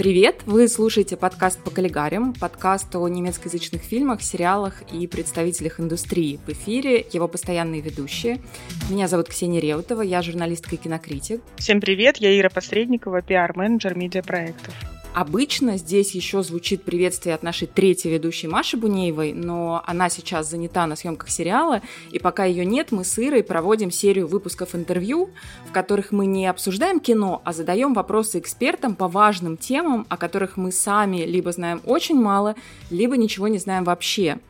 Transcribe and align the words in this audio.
Привет! 0.00 0.44
Вы 0.46 0.66
слушаете 0.66 1.18
подкаст 1.18 1.62
по 1.62 1.70
каллигарям, 1.70 2.32
подкаст 2.32 2.96
о 2.96 3.06
немецкоязычных 3.06 3.82
фильмах, 3.82 4.22
сериалах 4.22 4.80
и 4.94 5.06
представителях 5.06 5.78
индустрии. 5.78 6.40
В 6.46 6.48
эфире 6.48 7.04
его 7.12 7.28
постоянные 7.28 7.82
ведущие. 7.82 8.40
Меня 8.88 9.08
зовут 9.08 9.28
Ксения 9.28 9.60
Реутова, 9.60 10.00
я 10.00 10.22
журналистка 10.22 10.76
и 10.76 10.78
кинокритик. 10.78 11.42
Всем 11.56 11.82
привет, 11.82 12.16
я 12.16 12.34
Ира 12.34 12.48
Посредникова, 12.48 13.20
пиар-менеджер 13.20 13.94
медиапроектов. 13.94 14.72
Обычно 15.12 15.76
здесь 15.76 16.14
еще 16.14 16.42
звучит 16.44 16.84
приветствие 16.84 17.34
от 17.34 17.42
нашей 17.42 17.66
третьей 17.66 18.12
ведущей 18.12 18.46
Маши 18.46 18.76
Бунеевой, 18.76 19.32
но 19.32 19.82
она 19.84 20.08
сейчас 20.08 20.48
занята 20.48 20.86
на 20.86 20.94
съемках 20.94 21.30
сериала, 21.30 21.82
и 22.12 22.20
пока 22.20 22.44
ее 22.44 22.64
нет, 22.64 22.92
мы 22.92 23.02
с 23.02 23.18
Ирой 23.18 23.42
проводим 23.42 23.90
серию 23.90 24.28
выпусков 24.28 24.76
интервью, 24.76 25.30
в 25.68 25.72
которых 25.72 26.12
мы 26.12 26.26
не 26.26 26.46
обсуждаем 26.46 27.00
кино, 27.00 27.42
а 27.44 27.52
задаем 27.52 27.92
вопросы 27.92 28.38
экспертам 28.38 28.94
по 28.94 29.08
важным 29.08 29.56
темам, 29.56 30.06
о 30.08 30.16
которых 30.16 30.56
мы 30.56 30.70
сами 30.70 31.24
либо 31.24 31.50
знаем 31.50 31.82
очень 31.84 32.16
мало, 32.16 32.54
либо 32.90 33.16
ничего 33.16 33.48
не 33.48 33.58
знаем 33.58 33.82
вообще– 33.82 34.38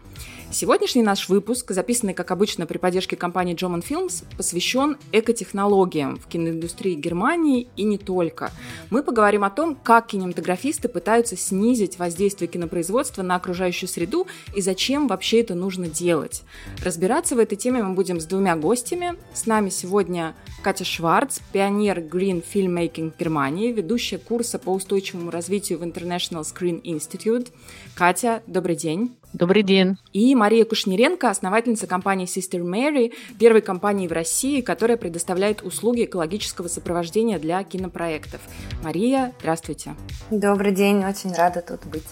Сегодняшний 0.52 1.02
наш 1.02 1.28
выпуск, 1.28 1.70
записанный, 1.70 2.12
как 2.12 2.32
обычно, 2.32 2.66
при 2.66 2.76
поддержке 2.78 3.14
компании 3.14 3.54
German 3.54 3.84
Films, 3.88 4.24
посвящен 4.36 4.96
экотехнологиям 5.12 6.16
в 6.16 6.26
киноиндустрии 6.26 6.94
Германии 6.94 7.68
и 7.76 7.84
не 7.84 7.98
только. 7.98 8.50
Мы 8.90 9.04
поговорим 9.04 9.44
о 9.44 9.50
том, 9.50 9.76
как 9.76 10.08
кинематографисты 10.08 10.88
пытаются 10.88 11.36
снизить 11.36 12.00
воздействие 12.00 12.48
кинопроизводства 12.48 13.22
на 13.22 13.36
окружающую 13.36 13.88
среду 13.88 14.26
и 14.52 14.60
зачем 14.60 15.06
вообще 15.06 15.40
это 15.40 15.54
нужно 15.54 15.86
делать. 15.86 16.42
Разбираться 16.84 17.36
в 17.36 17.38
этой 17.38 17.54
теме 17.54 17.84
мы 17.84 17.94
будем 17.94 18.18
с 18.18 18.24
двумя 18.24 18.56
гостями. 18.56 19.14
С 19.32 19.46
нами 19.46 19.70
сегодня 19.70 20.34
Катя 20.64 20.84
Шварц, 20.84 21.38
пионер 21.52 22.00
Green 22.00 22.42
Filmmaking 22.42 23.12
Германии, 23.16 23.70
ведущая 23.70 24.18
курса 24.18 24.58
по 24.58 24.70
устойчивому 24.70 25.30
развитию 25.30 25.78
в 25.78 25.84
International 25.84 26.42
Screen 26.42 26.82
Institute. 26.82 27.50
Катя, 27.94 28.42
добрый 28.48 28.74
день. 28.74 29.16
Добрый 29.32 29.62
день. 29.62 29.96
И 30.12 30.34
Мария 30.34 30.64
Кушниренко, 30.64 31.30
основательница 31.30 31.86
компании 31.86 32.26
Sister 32.26 32.62
Mary, 32.62 33.12
первой 33.38 33.60
компании 33.60 34.08
в 34.08 34.12
России, 34.12 34.60
которая 34.60 34.96
предоставляет 34.96 35.62
услуги 35.62 36.04
экологического 36.04 36.68
сопровождения 36.68 37.38
для 37.38 37.62
кинопроектов. 37.62 38.40
Мария, 38.82 39.32
здравствуйте. 39.40 39.94
Добрый 40.30 40.72
день, 40.72 41.04
очень 41.04 41.32
рада 41.32 41.62
тут 41.62 41.86
быть. 41.86 42.08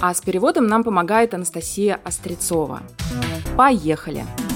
А 0.00 0.14
с 0.14 0.20
переводом 0.20 0.66
нам 0.66 0.84
помогает 0.84 1.34
Анастасия 1.34 2.00
Острецова. 2.04 2.82
Поехали! 3.56 4.24
Поехали! 4.24 4.53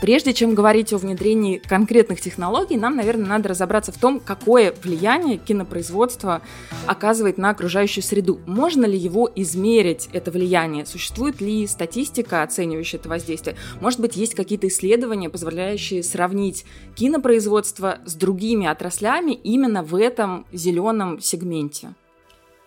Прежде 0.00 0.32
чем 0.32 0.54
говорить 0.54 0.94
о 0.94 0.98
внедрении 0.98 1.58
конкретных 1.58 2.22
технологий, 2.22 2.78
нам, 2.78 2.96
наверное, 2.96 3.26
надо 3.26 3.50
разобраться 3.50 3.92
в 3.92 3.98
том, 3.98 4.18
какое 4.18 4.72
влияние 4.82 5.36
кинопроизводство 5.36 6.40
оказывает 6.86 7.36
на 7.36 7.50
окружающую 7.50 8.02
среду. 8.02 8.40
Можно 8.46 8.86
ли 8.86 8.96
его 8.96 9.30
измерить, 9.36 10.08
это 10.14 10.30
влияние? 10.30 10.86
Существует 10.86 11.42
ли 11.42 11.66
статистика, 11.66 12.42
оценивающая 12.42 12.98
это 12.98 13.10
воздействие? 13.10 13.56
Может 13.82 14.00
быть, 14.00 14.16
есть 14.16 14.34
какие-то 14.34 14.68
исследования, 14.68 15.28
позволяющие 15.28 16.02
сравнить 16.02 16.64
кинопроизводство 16.96 17.98
с 18.06 18.14
другими 18.14 18.66
отраслями 18.66 19.32
именно 19.32 19.82
в 19.82 19.94
этом 19.94 20.46
зеленом 20.50 21.20
сегменте? 21.20 21.92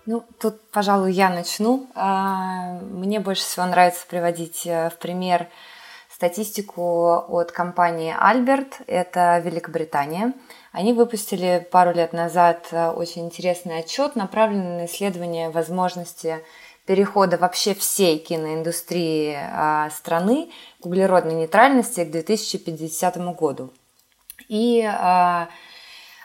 Ну, 0.06 0.24
тут, 0.40 0.62
пожалуй, 0.72 1.14
я 1.14 1.30
начну. 1.30 1.88
А, 1.96 2.80
мне 2.92 3.20
больше 3.20 3.42
всего 3.42 3.66
нравится 3.66 4.06
приводить 4.08 4.68
э, 4.68 4.90
в 4.90 5.00
пример 5.00 5.48
статистику 6.14 7.26
от 7.28 7.52
компании 7.52 8.16
Альберт, 8.18 8.82
это 8.88 9.40
Великобритания. 9.40 10.34
Они 10.72 10.94
выпустили 10.94 11.68
пару 11.72 11.94
лет 11.94 12.14
назад 12.14 12.68
э, 12.72 12.90
очень 12.90 13.26
интересный 13.26 13.80
отчет, 13.80 14.16
направленный 14.16 14.78
на 14.82 14.86
исследование 14.86 15.50
возможности 15.50 16.44
перехода 16.86 17.38
вообще 17.38 17.74
всей 17.74 18.20
киноиндустрии 18.20 19.38
а, 19.40 19.90
страны 19.90 20.52
к 20.82 20.86
углеродной 20.86 21.34
нейтральности 21.34 22.04
к 22.04 22.12
2050 22.12 23.18
году. 23.36 23.72
И 24.50 24.84
а, 24.86 25.48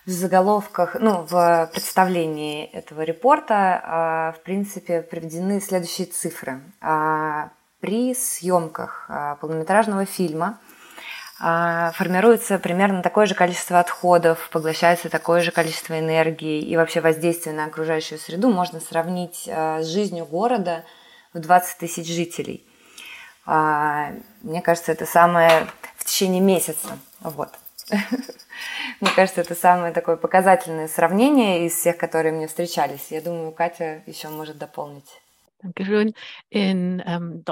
в 0.04 0.10
заголовках, 0.10 0.96
ну, 0.98 1.26
в 1.28 1.70
представлении 1.72 2.64
этого 2.64 3.02
репорта, 3.02 3.80
а, 3.84 4.32
в 4.32 4.42
принципе, 4.42 5.02
приведены 5.02 5.60
следующие 5.60 6.06
цифры 6.06 6.60
при 7.80 8.14
съемках 8.14 9.06
а, 9.08 9.36
полнометражного 9.36 10.04
фильма 10.04 10.58
а, 11.40 11.92
формируется 11.92 12.58
примерно 12.58 13.02
такое 13.02 13.26
же 13.26 13.34
количество 13.34 13.78
отходов, 13.78 14.48
поглощается 14.50 15.08
такое 15.08 15.40
же 15.40 15.52
количество 15.52 15.98
энергии 15.98 16.60
и 16.60 16.76
вообще 16.76 17.00
воздействие 17.00 17.54
на 17.54 17.66
окружающую 17.66 18.18
среду 18.18 18.50
можно 18.50 18.80
сравнить 18.80 19.48
а, 19.48 19.82
с 19.82 19.86
жизнью 19.86 20.26
города 20.26 20.84
в 21.32 21.38
20 21.38 21.78
тысяч 21.78 22.06
жителей. 22.06 22.64
Мне 23.46 24.60
кажется, 24.62 24.92
это 24.92 25.06
самое 25.06 25.66
в 25.96 26.04
течение 26.04 26.40
месяца. 26.40 26.98
Вот. 27.20 27.48
Мне 29.00 29.10
кажется, 29.14 29.40
это 29.40 29.54
самое 29.54 29.92
такое 29.92 30.16
показательное 30.16 30.88
сравнение 30.88 31.66
из 31.66 31.74
всех, 31.74 31.96
которые 31.96 32.32
мне 32.32 32.46
встречались. 32.46 33.06
Я 33.10 33.22
думаю, 33.22 33.52
Катя 33.52 34.02
еще 34.06 34.28
может 34.28 34.58
дополнить. 34.58 35.08
Ähm, 35.60 37.42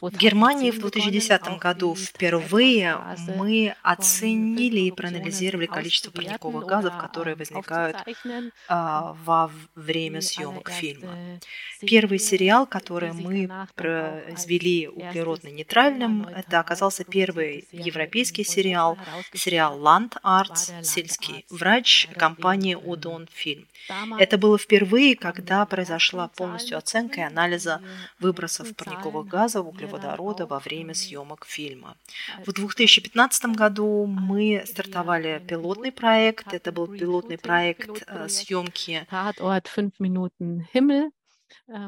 в 0.00 0.16
Германии 0.16 0.70
в 0.70 0.78
2010 0.78 1.58
году 1.58 1.94
впервые 1.94 2.98
мы 3.36 3.74
оценили 3.82 4.80
и 4.80 4.90
проанализировали 4.90 5.66
количество 5.66 6.10
парниковых 6.10 6.64
газов, 6.64 6.96
которые 6.98 7.36
возникают 7.36 7.98
а, 8.68 9.14
во 9.24 9.50
время 9.74 10.22
съемок 10.22 10.70
фильма. 10.70 11.38
Первый 11.80 12.18
сериал, 12.18 12.66
который 12.66 13.12
мы 13.12 13.50
произвели 13.74 14.88
углеродно-нейтральным, 14.88 16.26
это 16.28 16.60
оказался 16.60 17.04
первый 17.04 17.68
европейский 17.72 18.44
сериал, 18.44 18.96
сериал 19.34 19.78
Land 19.78 20.14
Arts, 20.24 20.82
сельский 20.82 21.44
врач 21.50 22.08
компании 22.16 22.76
Udon 22.76 23.28
Film. 23.28 23.66
Это 24.18 24.38
было 24.38 24.56
впервые, 24.56 25.14
когда 25.14 25.66
произошла 25.66 26.28
полностью 26.54 26.78
оценка 26.78 27.20
и 27.20 27.24
анализа 27.24 27.80
выбросов 28.20 28.74
парниковых 28.76 29.26
газов, 29.26 29.66
углеводорода 29.66 30.46
во 30.46 30.60
время 30.60 30.94
съемок 30.94 31.46
фильма. 31.46 31.96
В 32.46 32.52
2015 32.52 33.56
году 33.56 34.06
мы 34.06 34.62
стартовали 34.66 35.42
пилотный 35.48 35.90
проект. 35.90 36.54
Это 36.54 36.70
был 36.70 36.86
пилотный 36.86 37.38
проект 37.38 38.04
э, 38.06 38.28
съемки 38.28 39.06
Эм, 40.74 41.12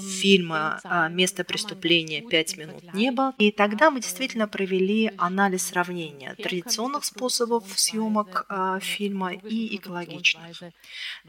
фильма 0.01 0.81
а, 0.85 1.09
«Место 1.09 1.45
преступления. 1.45 2.23
Пять 2.23 2.57
минут 2.57 2.95
неба». 2.95 3.35
И 3.39 3.51
тогда 3.51 3.91
мы 3.91 4.01
действительно 4.01 4.49
провели 4.49 5.13
анализ 5.19 5.67
сравнения 5.67 6.35
традиционных 6.35 7.05
способов 7.05 7.65
съемок 7.79 8.47
а, 8.49 8.81
фильма 8.81 9.35
и 9.35 9.77
экологичных. 9.77 10.63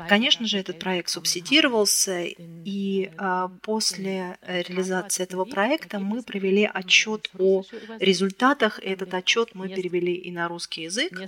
Конечно 0.08 0.48
же, 0.48 0.58
этот 0.58 0.80
проект 0.80 1.10
субсидировался, 1.10 2.24
и 2.24 3.12
а, 3.18 3.50
после 3.62 4.38
реализации 4.42 5.24
этого 5.24 5.46
проекта 5.46 6.00
мы 6.00 6.24
провели 6.24 6.70
отчет 6.72 7.30
о 7.38 7.64
результатах. 8.00 8.80
Этот 8.80 9.14
отчет 9.14 9.56
мы 9.56 9.70
перевели 9.70 10.14
и 10.14 10.32
на 10.32 10.48
русский 10.48 10.84
язык. 10.84 11.20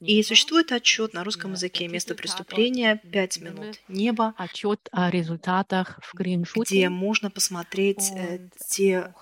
И 0.00 0.22
существует 0.22 0.72
отчет 0.72 1.14
на 1.14 1.24
русском 1.24 1.52
языке 1.52 1.88
«Место 1.88 2.14
преступления. 2.14 3.00
Пять 3.12 3.40
минут 3.40 3.80
неба». 3.88 4.34
Отчет 4.36 4.88
о 4.92 5.10
результатах 5.18 5.98
в 6.02 6.14
где 6.14 6.88
можно 6.88 7.30
посмотреть 7.30 8.12
э, 8.14 8.38
те 8.68 9.14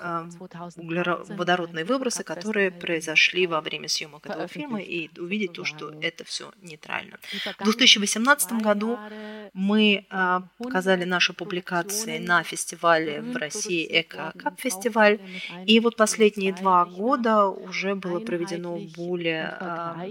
углеродные 0.76 1.84
выбросы, 1.84 2.22
которые 2.24 2.70
произошли 2.70 3.46
во 3.46 3.60
время 3.60 3.88
съемок 3.88 4.26
этого 4.26 4.48
фильма, 4.48 4.80
и 4.80 5.10
увидеть 5.18 5.52
то, 5.52 5.64
что 5.64 5.92
это 6.00 6.24
все 6.24 6.52
нейтрально. 6.62 7.18
В 7.58 7.64
2018 7.64 8.52
году 8.52 8.98
мы 9.52 10.06
э, 10.10 10.40
показали 10.58 11.04
наши 11.04 11.32
публикации 11.32 12.18
на 12.18 12.42
фестивале 12.42 13.20
в 13.20 13.36
России 13.36 13.86
Эко 14.00 14.32
Кап 14.36 14.60
фестиваль, 14.60 15.18
и 15.66 15.80
вот 15.80 15.96
последние 15.96 16.52
два 16.52 16.84
года 16.84 17.46
уже 17.48 17.94
было 17.94 18.20
проведено 18.20 18.78
более 18.96 19.58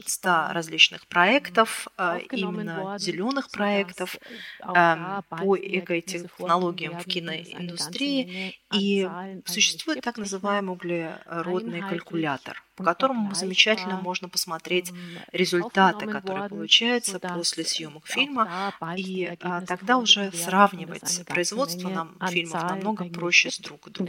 100 0.06 0.48
различных 0.52 1.08
проектов, 1.08 1.88
именно 2.32 2.98
зеленых 3.00 3.50
проектов 3.50 4.18
по 4.60 5.56
экотехнологиям 5.66 7.00
в 7.00 7.06
киноиндустрии, 7.06 8.56
и 8.74 9.10
существует 9.46 10.02
так 10.04 10.18
называемый 10.18 10.74
углеродный 10.74 11.82
калькулятор, 11.82 12.64
по 12.76 12.84
которому 12.84 13.34
замечательно 13.36 14.00
можно 14.02 14.30
посмотреть 14.30 14.92
результаты, 15.32 16.08
которые 16.08 16.50
получаются 16.50 17.20
после 17.20 17.64
съемок 17.64 18.06
фильма, 18.08 18.74
и 18.98 19.38
а, 19.42 19.62
тогда 19.62 19.98
уже 19.98 20.32
сравнивать 20.32 21.24
производство 21.28 21.90
нам 21.90 22.18
фильмов 22.30 22.64
намного 22.64 23.06
проще 23.06 23.50
с 23.52 23.60
друг 23.60 23.90
другом. 23.90 24.06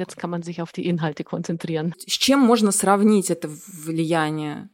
С 2.07 2.13
чем 2.13 2.41
можно 2.41 2.73
сравнить 2.73 3.31
это 3.31 3.49
влияние? 3.69 4.69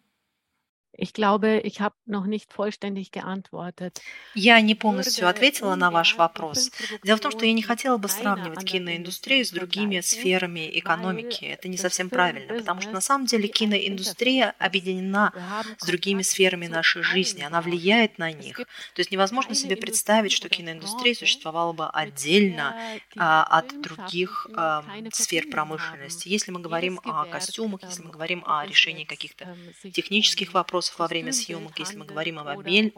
Ich 0.94 1.14
glaube, 1.14 1.60
ich 1.64 1.80
habe 1.80 1.94
noch 2.04 2.26
nicht 2.26 2.52
vollständig 2.52 3.12
geantwortet. 3.12 4.02
Я 4.34 4.60
не 4.60 4.74
полностью 4.74 5.26
ответила 5.26 5.74
на 5.74 5.90
ваш 5.90 6.16
вопрос. 6.16 6.70
Дело 7.02 7.16
в 7.16 7.20
том, 7.20 7.32
что 7.32 7.46
я 7.46 7.52
не 7.54 7.62
хотела 7.62 7.96
бы 7.96 8.08
сравнивать 8.08 8.64
киноиндустрию 8.64 9.44
с 9.44 9.50
другими 9.50 10.00
сферами 10.00 10.70
экономики. 10.78 11.46
Это 11.46 11.68
не 11.68 11.78
совсем 11.78 12.10
правильно, 12.10 12.54
потому 12.54 12.82
что 12.82 12.90
на 12.90 13.00
самом 13.00 13.24
деле 13.24 13.48
киноиндустрия 13.48 14.54
объединена 14.58 15.32
с 15.78 15.86
другими 15.86 16.20
сферами 16.22 16.66
нашей 16.66 17.02
жизни, 17.02 17.42
она 17.42 17.62
влияет 17.62 18.18
на 18.18 18.30
них. 18.30 18.56
То 18.58 18.98
есть 18.98 19.10
невозможно 19.10 19.54
себе 19.54 19.76
представить, 19.76 20.32
что 20.32 20.50
киноиндустрия 20.50 21.14
существовала 21.14 21.72
бы 21.72 21.88
отдельно 21.88 22.76
а, 23.16 23.44
от 23.44 23.80
других 23.80 24.46
а, 24.54 24.84
сфер 25.12 25.48
промышленности. 25.48 26.28
Если 26.28 26.50
мы 26.50 26.60
говорим 26.60 27.00
о 27.04 27.24
костюмах, 27.24 27.80
если 27.82 28.02
мы 28.02 28.10
говорим 28.10 28.44
о 28.46 28.66
решении 28.66 29.04
каких-то 29.04 29.56
технических 29.92 30.52
вопросов, 30.52 30.81
вопросов 30.82 30.98
во 30.98 31.06
время 31.06 31.32
съемок, 31.32 31.78
если 31.78 31.96
мы 31.96 32.04
говорим 32.04 32.38
о 32.38 32.44
мобиль... 32.44 32.92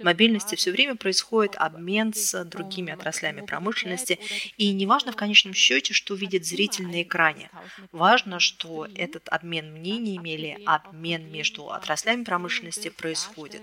мобильности, 0.00 0.54
все 0.54 0.70
время 0.72 0.96
происходит 0.96 1.54
обмен 1.56 2.12
с 2.14 2.44
другими 2.44 2.92
отраслями 2.92 3.42
промышленности, 3.42 4.18
и 4.56 4.72
неважно 4.72 5.12
в 5.12 5.16
конечном 5.16 5.54
счете, 5.54 5.94
что 5.94 6.14
видит 6.14 6.44
зритель 6.44 6.86
на 6.86 7.02
экране. 7.02 7.50
Важно, 7.92 8.40
что 8.40 8.86
этот 8.94 9.28
обмен 9.28 9.72
мнениями 9.72 10.30
или 10.30 10.58
обмен 10.66 11.30
между 11.30 11.70
отраслями 11.70 12.24
промышленности 12.24 12.90
происходит. 12.90 13.62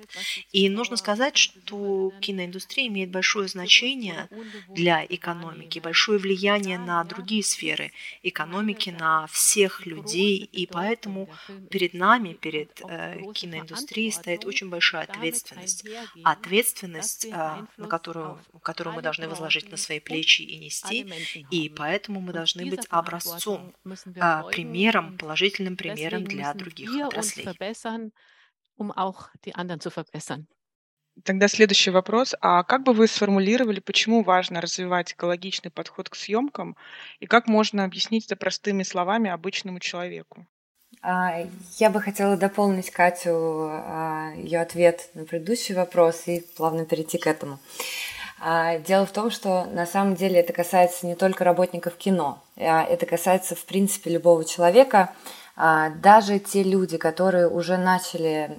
И 0.52 0.70
нужно 0.70 0.98
сказать, 0.98 1.38
что 1.38 2.14
киноиндустрия 2.22 2.88
имеет 2.88 3.12
большое 3.12 3.48
значение 3.48 4.30
для 4.70 5.06
экономики, 5.06 5.80
большое 5.80 6.20
влияние 6.20 6.78
на 6.78 7.04
другие 7.04 7.44
сферы 7.44 7.92
экономики, 8.24 8.90
на 8.90 9.28
всех 9.28 9.86
людей, 9.86 10.38
и 10.38 10.66
поэтому 10.68 11.30
перед 11.70 11.94
нами, 11.94 12.34
перед 12.34 12.82
э, 12.88 13.18
киноиндустрии 13.42 14.10
стоит 14.10 14.46
очень 14.46 14.70
большая 14.70 15.04
ответственность. 15.04 15.86
Ответственность, 16.24 17.28
а, 17.32 17.68
на 17.78 17.88
которую, 17.88 18.40
которую 18.62 18.96
мы 18.96 19.02
должны 19.02 19.28
возложить 19.28 19.70
на 19.72 19.78
свои 19.78 20.00
плечи 20.00 20.42
и 20.44 20.58
нести, 20.58 21.08
и 21.50 21.70
поэтому 21.70 22.22
мы 22.22 22.34
должны 22.34 22.66
быть 22.66 22.86
образцом, 22.90 23.74
а, 24.20 24.44
примером, 24.44 25.18
положительным 25.18 25.78
примером 25.78 26.24
для 26.24 26.54
других 26.54 26.90
отраслей. 27.02 27.46
Тогда 31.24 31.48
следующий 31.48 31.92
вопрос. 31.92 32.36
А 32.42 32.64
как 32.64 32.84
бы 32.84 32.94
вы 32.94 33.08
сформулировали, 33.08 33.80
почему 33.80 34.24
важно 34.24 34.62
развивать 34.62 35.14
экологичный 35.14 35.72
подход 35.72 36.10
к 36.10 36.16
съемкам 36.16 36.76
и 37.20 37.28
как 37.28 37.48
можно 37.48 37.84
объяснить 37.84 38.26
это 38.26 38.36
простыми 38.36 38.84
словами 38.84 39.30
обычному 39.30 39.80
человеку? 39.80 40.48
А, 41.04 41.46
я 41.80 41.90
бы 41.90 42.00
хотела 42.00 42.38
дополнить 42.38 42.92
Катю 42.92 43.32
а, 43.34 44.34
ее 44.36 44.62
ответ 44.62 45.10
на 45.16 45.26
предыдущий 45.26 45.74
вопрос 45.74 46.28
и 46.28 46.42
плавно 46.56 46.86
перейти 46.86 47.18
к 47.18 47.26
этому. 47.26 47.58
А, 48.40 48.78
дело 48.78 49.08
в 49.08 49.12
том, 49.12 49.32
что 49.32 49.66
на 49.66 49.88
самом 49.88 50.16
деле 50.16 50.40
это 50.40 50.54
касается 50.54 51.08
не 51.08 51.16
только 51.16 51.44
работников 51.44 51.96
кино, 51.96 52.44
это 52.56 53.06
касается 53.08 53.56
в 53.56 53.66
принципе 53.66 54.12
любого 54.12 54.46
человека, 54.46 55.14
даже 55.56 56.40
те 56.40 56.64
люди, 56.64 56.98
которые 56.98 57.50
уже 57.50 57.78
начали 57.78 58.56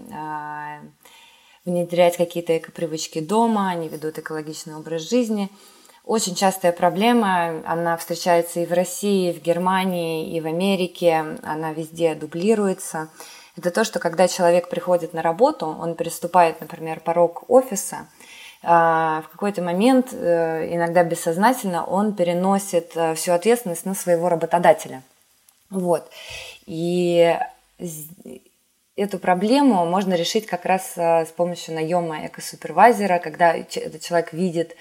внедрять 1.64 2.16
какие-то 2.16 2.56
эко-привычки 2.56 3.20
дома, 3.20 3.70
они 3.70 3.88
ведут 3.88 4.18
экологичный 4.18 4.74
образ 4.74 5.08
жизни– 5.08 5.48
очень 6.04 6.34
частая 6.34 6.72
проблема, 6.72 7.62
она 7.64 7.96
встречается 7.96 8.60
и 8.60 8.66
в 8.66 8.72
России, 8.72 9.30
и 9.30 9.38
в 9.38 9.42
Германии, 9.42 10.34
и 10.34 10.40
в 10.40 10.46
Америке, 10.46 11.38
она 11.42 11.72
везде 11.72 12.14
дублируется. 12.14 13.08
Это 13.56 13.70
то, 13.70 13.84
что 13.84 13.98
когда 13.98 14.28
человек 14.28 14.68
приходит 14.68 15.14
на 15.14 15.22
работу, 15.22 15.66
он 15.66 15.94
переступает, 15.94 16.60
например, 16.60 17.00
порог 17.00 17.44
офиса, 17.48 18.08
а, 18.64 19.22
в 19.22 19.28
какой-то 19.28 19.60
момент, 19.60 20.12
э, 20.12 20.74
иногда 20.74 21.02
бессознательно, 21.02 21.84
он 21.84 22.14
переносит 22.14 22.92
э, 22.94 23.14
всю 23.16 23.32
ответственность 23.32 23.84
на 23.84 23.94
своего 23.94 24.28
работодателя. 24.28 25.02
Вот. 25.68 26.08
И 26.66 27.36
эту 28.94 29.18
проблему 29.18 29.84
можно 29.84 30.14
решить 30.14 30.46
как 30.46 30.64
раз 30.64 30.92
э, 30.96 31.26
с 31.26 31.30
помощью 31.30 31.74
наема 31.74 32.24
экосупервайзера, 32.26 33.18
когда 33.18 33.52
этот 33.54 34.00
человек 34.00 34.32
видит, 34.32 34.76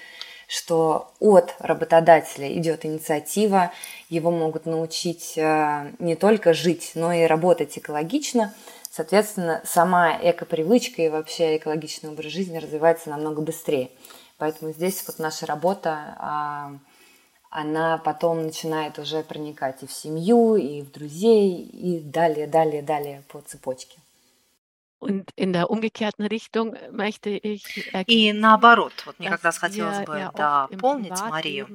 что 0.52 1.10
от 1.18 1.54
работодателя 1.60 2.52
идет 2.52 2.84
инициатива, 2.84 3.72
его 4.10 4.30
могут 4.30 4.66
научить 4.66 5.38
э, 5.38 5.92
не 5.98 6.14
только 6.14 6.52
жить, 6.52 6.92
но 6.94 7.10
и 7.10 7.24
работать 7.24 7.78
экологично. 7.78 8.52
Соответственно, 8.90 9.62
сама 9.64 10.14
эко-привычка 10.20 11.00
и 11.00 11.08
вообще 11.08 11.56
экологичный 11.56 12.10
образ 12.10 12.32
жизни 12.32 12.58
развивается 12.58 13.08
намного 13.08 13.40
быстрее. 13.40 13.92
Поэтому 14.36 14.72
здесь 14.72 15.02
вот 15.06 15.18
наша 15.18 15.46
работа, 15.46 16.16
а, 16.18 16.72
она 17.48 17.96
потом 17.96 18.42
начинает 18.42 18.98
уже 18.98 19.22
проникать 19.22 19.82
и 19.82 19.86
в 19.86 19.92
семью, 19.92 20.56
и 20.56 20.82
в 20.82 20.92
друзей, 20.92 21.62
и 21.62 22.00
далее, 22.00 22.46
далее, 22.46 22.82
далее 22.82 23.24
по 23.28 23.40
цепочке. 23.40 24.01
И 28.06 28.32
наоборот, 28.32 28.92
вот 29.06 29.18
мне 29.18 29.30
как 29.30 29.42
раз 29.44 29.58
хотелось 29.58 30.06
бы 30.06 30.30
дополнить 30.34 31.20
Марию. 31.20 31.68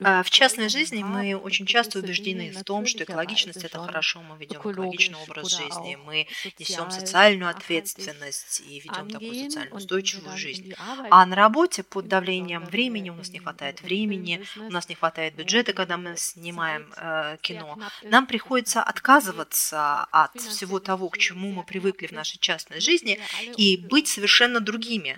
Э, 0.00 0.22
в 0.22 0.30
частной 0.30 0.68
жизни 0.68 1.02
мы 1.02 1.36
очень 1.36 1.66
часто 1.66 1.98
убеждены 1.98 2.52
в 2.52 2.64
том, 2.64 2.86
что 2.86 3.04
экологичность– 3.04 3.64
это 3.64 3.78
хорошо, 3.78 4.22
мы 4.22 4.36
ведем 4.38 4.60
экологичный 4.60 5.18
образ 5.18 5.50
жизни, 5.50 5.96
мы 6.04 6.26
несем 6.58 6.90
социальную 6.90 7.50
ответственность 7.50 8.60
и 8.60 8.80
ведем 8.80 9.08
такую 9.08 9.34
социально 9.34 9.74
устойчивую 9.74 10.36
жизнь. 10.36 10.74
А 11.10 11.26
на 11.26 11.36
работе 11.36 11.82
под 11.82 12.08
давлением 12.08 12.64
времени, 12.64 13.10
у 13.10 13.14
нас 13.14 13.30
не 13.30 13.38
хватает 13.38 13.82
времени, 13.82 14.44
у 14.56 14.70
нас 14.70 14.88
не 14.88 14.94
хватает 14.94 15.34
бюджета, 15.34 15.72
когда 15.72 15.96
мы 15.96 16.16
снимаем 16.16 16.92
э, 16.96 17.36
кино, 17.40 17.78
нам 18.02 18.26
приходится 18.26 18.82
отказываться 18.82 20.04
от 20.10 20.34
всего 20.40 20.80
того, 20.80 21.08
к 21.08 21.18
чему 21.18 21.52
мы 21.52 21.64
привыкли 21.64 22.06
в 22.06 22.12
нашей 22.12 22.38
частной 22.38 22.73
частной 22.74 22.80
жизни 22.80 23.18
и 23.56 23.76
быть 23.76 24.08
совершенно 24.08 24.60
другими. 24.60 25.16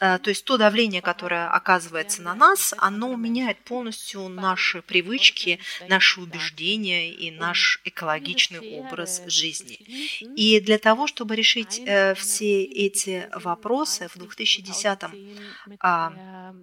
Э, 0.00 0.18
то 0.18 0.30
есть 0.30 0.44
то 0.44 0.56
давление, 0.56 1.02
которое 1.02 1.48
оказывается 1.48 2.22
на 2.22 2.34
нас, 2.34 2.74
оно 2.78 3.14
меняет 3.16 3.58
полностью 3.64 4.28
наши 4.28 4.82
привычки, 4.82 5.58
наши 5.88 6.20
убеждения 6.20 7.12
и 7.12 7.30
наш 7.30 7.80
экологичный 7.84 8.78
образ 8.78 9.22
жизни. 9.26 9.76
И 10.36 10.60
для 10.60 10.78
того, 10.78 11.06
чтобы 11.06 11.36
решить 11.36 11.80
э, 11.84 12.14
все 12.14 12.62
эти 12.64 13.28
вопросы, 13.34 14.08
в 14.08 14.18
2010 14.18 14.98
а, 15.80 16.54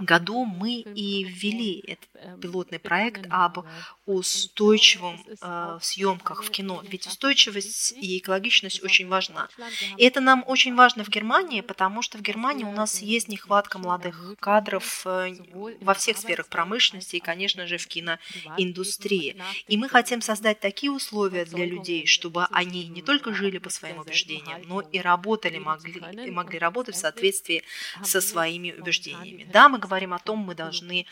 году 0.00 0.44
мы 0.44 0.80
и 0.80 1.24
ввели 1.24 1.82
этот 1.86 2.40
пилотный 2.40 2.78
проект 2.78 3.26
об 3.30 3.64
устойчивом 4.06 5.20
э, 5.40 5.78
съемках 5.82 6.44
в 6.44 6.50
кино. 6.50 6.82
Ведь 6.88 7.06
устойчивость 7.06 7.92
и 7.92 8.18
экологичность 8.18 8.82
очень 8.82 9.08
важна. 9.08 9.48
И 9.96 10.04
это 10.04 10.20
нам 10.20 10.44
очень 10.46 10.74
важно 10.74 11.04
в 11.04 11.08
Германии, 11.08 11.60
потому 11.60 12.02
что 12.02 12.18
в 12.18 12.22
Германии 12.22 12.64
у 12.64 12.72
нас 12.72 13.02
есть 13.02 13.28
нехватка 13.28 13.78
молодых 13.78 14.34
кадров 14.40 15.02
э, 15.06 15.34
во 15.80 15.94
всех 15.94 16.18
сферах 16.18 16.48
промышленности 16.48 17.16
и, 17.16 17.20
конечно. 17.20 17.66
же, 17.66 17.78
в 17.78 17.86
киноиндустрии. 17.86 19.36
И 19.68 19.76
мы 19.76 19.88
хотим 19.88 20.20
создать 20.20 20.60
такие 20.60 20.92
условия 20.92 21.44
для 21.44 21.64
людей, 21.64 22.06
чтобы 22.06 22.44
они 22.50 22.86
не 22.88 23.02
только 23.02 23.32
жили 23.32 23.58
по 23.58 23.70
своим 23.70 23.98
убеждениям, 23.98 24.62
но 24.64 24.80
и 24.80 24.98
работали, 25.00 25.58
могли, 25.58 26.30
могли 26.30 26.58
работать 26.58 26.94
в 26.94 26.98
соответствии 26.98 27.62
со 28.02 28.20
своими 28.20 28.72
убеждениями. 28.72 29.46
Да, 29.52 29.68
мы 29.68 29.78
говорим 29.78 30.12
о 30.14 30.18
том, 30.18 30.38
мы 30.38 30.54
должны 30.54 31.06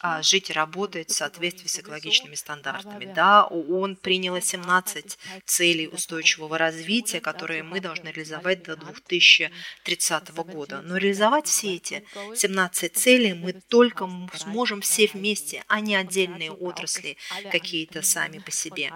а, 0.00 0.22
жить 0.22 0.50
и 0.50 0.52
работать 0.52 1.10
в 1.10 1.14
соответствии 1.14 1.68
с 1.68 1.78
экологичными 1.78 2.34
стандартами. 2.34 3.12
Да, 3.14 3.44
ООН 3.44 3.96
приняла 3.96 4.40
17 4.40 5.18
целей 5.44 5.88
устойчивого 5.88 6.58
развития, 6.58 7.20
которые 7.20 7.62
мы 7.62 7.80
должны 7.80 8.05
можно 8.06 8.10
реализовать 8.10 8.62
до 8.62 8.76
2030 8.76 10.30
года. 10.30 10.82
Но 10.82 10.96
реализовать 10.96 11.46
все 11.46 11.76
эти 11.76 12.04
17 12.34 12.96
целей 12.96 13.34
мы 13.34 13.52
только 13.52 14.08
сможем 14.34 14.80
все 14.80 15.06
вместе, 15.06 15.64
а 15.68 15.80
не 15.80 15.96
отдельные 15.96 16.52
отрасли 16.52 17.16
какие-то 17.50 18.02
сами 18.02 18.38
по 18.38 18.50
себе. 18.50 18.92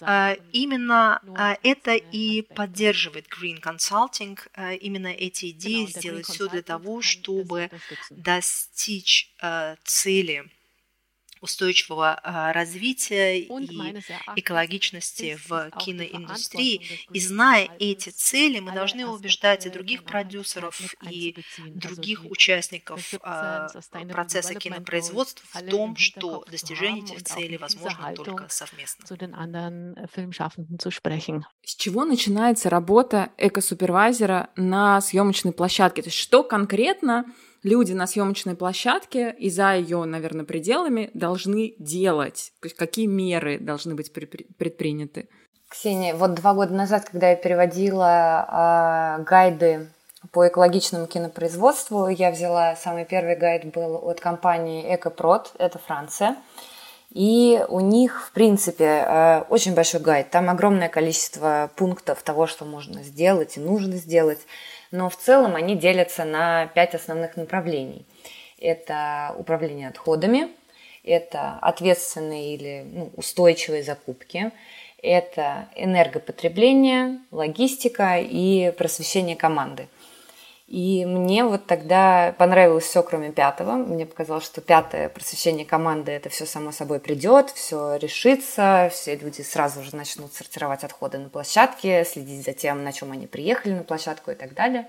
А, 0.00 0.36
именно 0.52 1.20
а, 1.36 1.56
это 1.62 1.94
и 1.94 2.42
поддерживает 2.42 3.26
Green 3.26 3.60
Consulting, 3.60 4.38
а, 4.54 4.72
именно 4.74 5.08
эти 5.08 5.50
идеи 5.50 5.86
сделать 5.86 6.26
все 6.26 6.48
для 6.48 6.62
того, 6.62 7.02
чтобы 7.02 7.70
достичь 8.10 9.32
цели 9.84 10.50
устойчивого 11.40 12.18
а, 12.22 12.52
развития 12.52 13.40
и 13.40 13.48
экологичности 14.36 15.38
в 15.46 15.70
киноиндустрии. 15.78 17.06
И 17.12 17.20
зная 17.20 17.68
эти 17.78 18.10
цели, 18.10 18.60
мы 18.60 18.72
должны 18.72 19.06
убеждать 19.06 19.66
и 19.66 19.70
других 19.70 20.04
продюсеров, 20.04 20.80
и 21.08 21.36
других 21.66 22.24
участников 22.24 23.14
а, 23.22 23.68
процесса 24.10 24.54
кинопроизводства 24.54 25.46
в 25.60 25.70
том, 25.70 25.96
что 25.96 26.44
достижение 26.50 27.04
этих 27.04 27.24
целей 27.24 27.58
возможно 27.58 28.14
только 28.14 28.48
совместно. 28.48 29.04
С 31.62 31.74
чего 31.76 32.04
начинается 32.04 32.70
работа 32.70 33.30
эко-супервайзера 33.36 34.50
на 34.56 35.00
съемочной 35.00 35.52
площадке? 35.52 36.02
То 36.02 36.08
есть 36.08 36.18
что 36.18 36.42
конкретно 36.42 37.26
люди 37.62 37.92
на 37.92 38.06
съемочной 38.06 38.54
площадке 38.54 39.34
и 39.38 39.50
за 39.50 39.74
ее, 39.74 40.04
наверное, 40.04 40.44
пределами 40.44 41.10
должны 41.14 41.74
делать? 41.78 42.52
То 42.60 42.66
есть 42.66 42.76
какие 42.76 43.06
меры 43.06 43.58
должны 43.58 43.94
быть 43.94 44.12
предприняты? 44.12 45.28
Ксения, 45.68 46.14
вот 46.14 46.34
два 46.34 46.54
года 46.54 46.72
назад, 46.72 47.08
когда 47.10 47.30
я 47.30 47.36
переводила 47.36 49.18
э, 49.18 49.22
гайды 49.24 49.88
по 50.32 50.48
экологичному 50.48 51.06
кинопроизводству, 51.06 52.08
я 52.08 52.30
взяла 52.30 52.74
самый 52.74 53.04
первый 53.04 53.36
гайд 53.36 53.66
был 53.66 53.96
от 53.96 54.20
компании 54.20 54.94
Экопрод, 54.94 55.52
это 55.58 55.78
Франция. 55.78 56.36
И 57.10 57.64
у 57.68 57.80
них, 57.80 58.28
в 58.28 58.32
принципе, 58.32 58.84
э, 58.84 59.42
очень 59.48 59.74
большой 59.74 60.00
гайд. 60.00 60.30
Там 60.30 60.50
огромное 60.50 60.88
количество 60.88 61.70
пунктов 61.76 62.22
того, 62.22 62.46
что 62.46 62.64
можно 62.64 63.02
сделать 63.02 63.56
и 63.56 63.60
нужно 63.60 63.96
сделать 63.96 64.40
но 64.90 65.08
в 65.08 65.16
целом 65.16 65.54
они 65.54 65.76
делятся 65.76 66.24
на 66.24 66.66
пять 66.66 66.94
основных 66.94 67.36
направлений. 67.36 68.04
Это 68.60 69.34
управление 69.38 69.88
отходами, 69.88 70.48
это 71.04 71.58
ответственные 71.62 72.54
или 72.54 72.82
ну, 72.84 73.10
устойчивые 73.16 73.82
закупки, 73.82 74.50
это 75.00 75.68
энергопотребление, 75.76 77.20
логистика 77.30 78.18
и 78.18 78.72
просвещение 78.76 79.36
команды– 79.36 79.88
и 80.68 81.06
мне 81.06 81.44
вот 81.44 81.64
тогда 81.64 82.34
понравилось 82.36 82.84
все, 82.84 83.02
кроме 83.02 83.32
пятого. 83.32 83.72
Мне 83.72 84.04
показалось, 84.04 84.44
что 84.44 84.60
пятое 84.60 85.08
просвещение 85.08 85.64
команды 85.64 86.12
это 86.12 86.28
все 86.28 86.44
само 86.44 86.72
собой 86.72 87.00
придет, 87.00 87.48
все 87.48 87.96
решится, 87.96 88.90
все 88.92 89.16
люди 89.16 89.40
сразу 89.40 89.82
же 89.82 89.96
начнут 89.96 90.34
сортировать 90.34 90.84
отходы 90.84 91.16
на 91.16 91.30
площадке, 91.30 92.04
следить 92.04 92.44
за 92.44 92.52
тем, 92.52 92.84
на 92.84 92.92
чем 92.92 93.12
они 93.12 93.26
приехали 93.26 93.72
на 93.72 93.82
площадку 93.82 94.30
и 94.30 94.34
так 94.34 94.52
далее. 94.52 94.88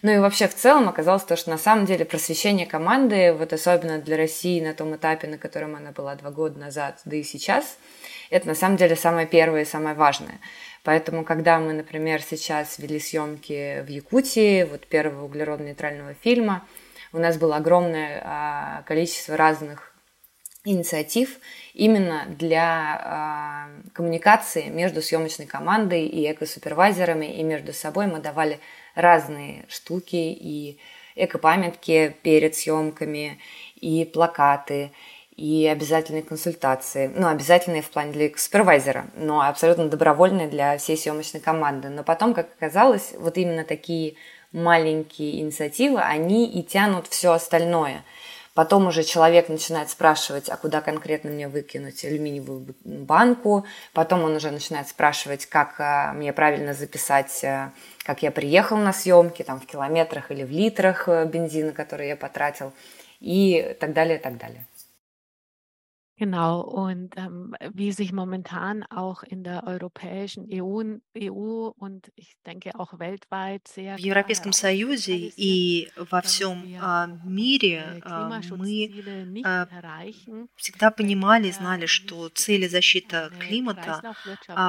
Ну 0.00 0.10
и 0.10 0.18
вообще 0.18 0.48
в 0.48 0.54
целом 0.54 0.88
оказалось 0.88 1.24
то, 1.24 1.36
что 1.36 1.50
на 1.50 1.58
самом 1.58 1.84
деле 1.84 2.06
просвещение 2.06 2.66
команды, 2.66 3.34
вот 3.34 3.52
особенно 3.52 3.98
для 3.98 4.16
России 4.16 4.64
на 4.64 4.72
том 4.72 4.96
этапе, 4.96 5.28
на 5.28 5.36
котором 5.36 5.76
она 5.76 5.92
была 5.92 6.14
два 6.14 6.30
года 6.30 6.58
назад, 6.58 7.00
да 7.04 7.16
и 7.16 7.22
сейчас, 7.22 7.76
это 8.30 8.48
на 8.48 8.54
самом 8.54 8.78
деле 8.78 8.96
самое 8.96 9.26
первое 9.26 9.62
и 9.62 9.66
самое 9.66 9.94
важное. 9.94 10.40
Поэтому, 10.84 11.24
когда 11.24 11.58
мы, 11.58 11.72
например, 11.72 12.22
сейчас 12.22 12.78
вели 12.78 12.98
съемки 12.98 13.82
в 13.82 13.88
Якутии, 13.88 14.64
вот 14.64 14.86
первого 14.86 15.26
углеродно-нейтрального 15.26 16.14
фильма, 16.14 16.66
у 17.12 17.18
нас 17.18 17.36
было 17.36 17.56
огромное 17.56 18.22
а, 18.24 18.82
количество 18.82 19.36
разных 19.36 19.92
инициатив 20.64 21.38
именно 21.74 22.24
для 22.28 23.00
а, 23.00 23.68
коммуникации 23.92 24.68
между 24.68 25.02
съемочной 25.02 25.46
командой 25.46 26.06
и 26.06 26.30
эко-супервайзерами, 26.30 27.26
и 27.26 27.42
между 27.42 27.72
собой 27.72 28.06
мы 28.06 28.18
давали 28.18 28.58
разные 28.94 29.64
штуки 29.68 30.16
и 30.16 30.78
эко-памятки 31.14 32.16
перед 32.22 32.54
съемками, 32.56 33.38
и 33.76 34.04
плакаты, 34.04 34.92
и 35.36 35.66
обязательные 35.66 36.22
консультации. 36.22 37.10
Ну, 37.14 37.26
обязательные 37.26 37.82
в 37.82 37.90
плане 37.90 38.12
для 38.12 38.30
супервайзера, 38.36 39.06
но 39.16 39.40
абсолютно 39.40 39.88
добровольные 39.88 40.48
для 40.48 40.76
всей 40.78 40.96
съемочной 40.96 41.40
команды. 41.40 41.88
Но 41.88 42.02
потом, 42.02 42.34
как 42.34 42.48
оказалось, 42.58 43.14
вот 43.18 43.38
именно 43.38 43.64
такие 43.64 44.14
маленькие 44.52 45.40
инициативы, 45.40 46.00
они 46.00 46.46
и 46.46 46.62
тянут 46.62 47.06
все 47.06 47.32
остальное. 47.32 48.04
Потом 48.54 48.86
уже 48.86 49.02
человек 49.02 49.48
начинает 49.48 49.88
спрашивать, 49.88 50.50
а 50.50 50.58
куда 50.58 50.82
конкретно 50.82 51.30
мне 51.30 51.48
выкинуть 51.48 52.04
алюминиевую 52.04 52.74
банку. 52.84 53.64
Потом 53.94 54.24
он 54.24 54.36
уже 54.36 54.50
начинает 54.50 54.88
спрашивать, 54.88 55.46
как 55.46 55.76
а, 55.78 56.12
мне 56.12 56.34
правильно 56.34 56.74
записать, 56.74 57.42
а, 57.44 57.72
как 58.04 58.22
я 58.22 58.30
приехал 58.30 58.76
на 58.76 58.92
съемки, 58.92 59.42
там 59.42 59.58
в 59.58 59.64
километрах 59.64 60.30
или 60.30 60.44
в 60.44 60.50
литрах 60.50 61.08
э, 61.08 61.24
бензина, 61.24 61.72
который 61.72 62.08
я 62.08 62.16
потратил, 62.16 62.74
и 63.20 63.74
так 63.80 63.94
далее, 63.94 64.18
и 64.18 64.20
так 64.20 64.36
далее. 64.36 64.66
Genau, 66.18 66.60
und 66.60 67.16
ähm, 67.16 67.54
wie 67.72 67.90
sich 67.90 68.12
momentan 68.12 68.84
auch 68.84 69.22
in 69.22 69.42
der 69.42 69.64
europäischen 69.66 70.46
EU, 70.52 70.98
EU 71.18 71.72
und 71.76 72.12
ich 72.16 72.36
denke 72.46 72.78
auch 72.78 72.98
weltweit 72.98 73.66
sehr 73.66 73.96
В 73.96 74.00
Европейском 74.00 74.52
Союзе 74.52 75.32
и 75.36 75.88
во 75.96 76.20
всем 76.20 76.64
а, 76.80 77.06
мире 77.24 78.00
а, 78.02 78.40
мы 78.56 79.42
а, 79.44 79.66
всегда 80.54 80.90
понимали 80.90 81.48
и 81.48 81.52
знали, 81.52 81.86
что 81.86 82.28
цели 82.28 82.68
защиты 82.68 83.30
климата 83.40 84.14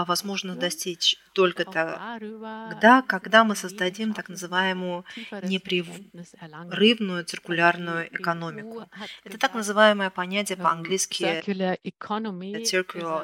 возможно 0.08 0.56
достичь 0.56 1.18
только 1.34 1.66
тогда, 1.66 3.02
когда 3.02 3.44
мы 3.44 3.56
создадим 3.56 4.14
так 4.14 4.30
называемую 4.30 5.04
непрерывную 5.44 7.26
циркулярную 7.26 8.08
экономику. 8.16 8.88
Это 9.24 9.38
так 9.38 9.54
называемое 9.56 10.10
понятие 10.10 10.58
по-английски 10.58 11.33
circular 11.42 11.78
economy. 11.84 12.54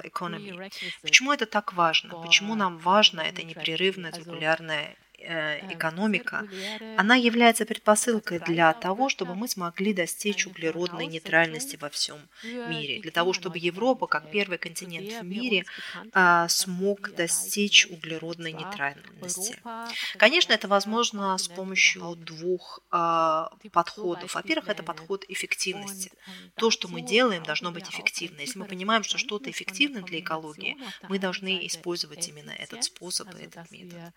Economy. 0.03 0.71
Почему 1.01 1.31
это 1.31 1.45
так 1.45 1.73
важно? 1.73 2.21
Почему 2.21 2.55
нам 2.55 2.77
важно 2.77 3.21
это 3.21 3.43
непрерывное 3.43 4.11
циркулярное 4.11 4.95
Э, 5.08 5.08
экономика, 5.19 6.47
она 6.97 7.15
является 7.15 7.65
предпосылкой 7.65 8.39
для 8.39 8.73
того, 8.73 9.09
чтобы 9.09 9.35
мы 9.35 9.47
смогли 9.47 9.93
достичь 9.93 10.47
углеродной 10.47 11.07
нейтральности 11.07 11.77
во 11.79 11.89
всем 11.89 12.19
мире, 12.43 13.01
для 13.01 13.11
того, 13.11 13.33
чтобы 13.33 13.57
Европа, 13.57 14.07
как 14.07 14.31
первый 14.31 14.57
континент 14.57 15.11
в 15.21 15.25
мире, 15.25 15.65
а, 16.13 16.47
смог 16.47 17.13
достичь 17.15 17.87
углеродной 17.87 18.53
нейтральности. 18.53 19.57
Конечно, 20.17 20.53
это 20.53 20.67
возможно 20.67 21.37
с 21.37 21.47
помощью 21.47 22.15
двух 22.15 22.81
а, 22.91 23.51
подходов. 23.71 24.35
Во-первых, 24.35 24.69
это 24.69 24.83
подход 24.83 25.25
эффективности. 25.27 26.11
То, 26.55 26.71
что 26.71 26.87
мы 26.87 27.01
делаем, 27.01 27.43
должно 27.43 27.71
быть 27.71 27.89
эффективно. 27.89 28.41
Если 28.41 28.59
мы 28.59 28.65
понимаем, 28.65 29.03
что 29.03 29.17
что-то 29.17 29.49
эффективно 29.49 30.01
для 30.01 30.19
экологии, 30.19 30.77
мы 31.07 31.19
должны 31.19 31.65
использовать 31.67 32.27
именно 32.27 32.51
этот 32.51 32.83
способ 32.83 33.27
и 33.35 33.43
этот 33.43 33.71
метод. 33.71 34.13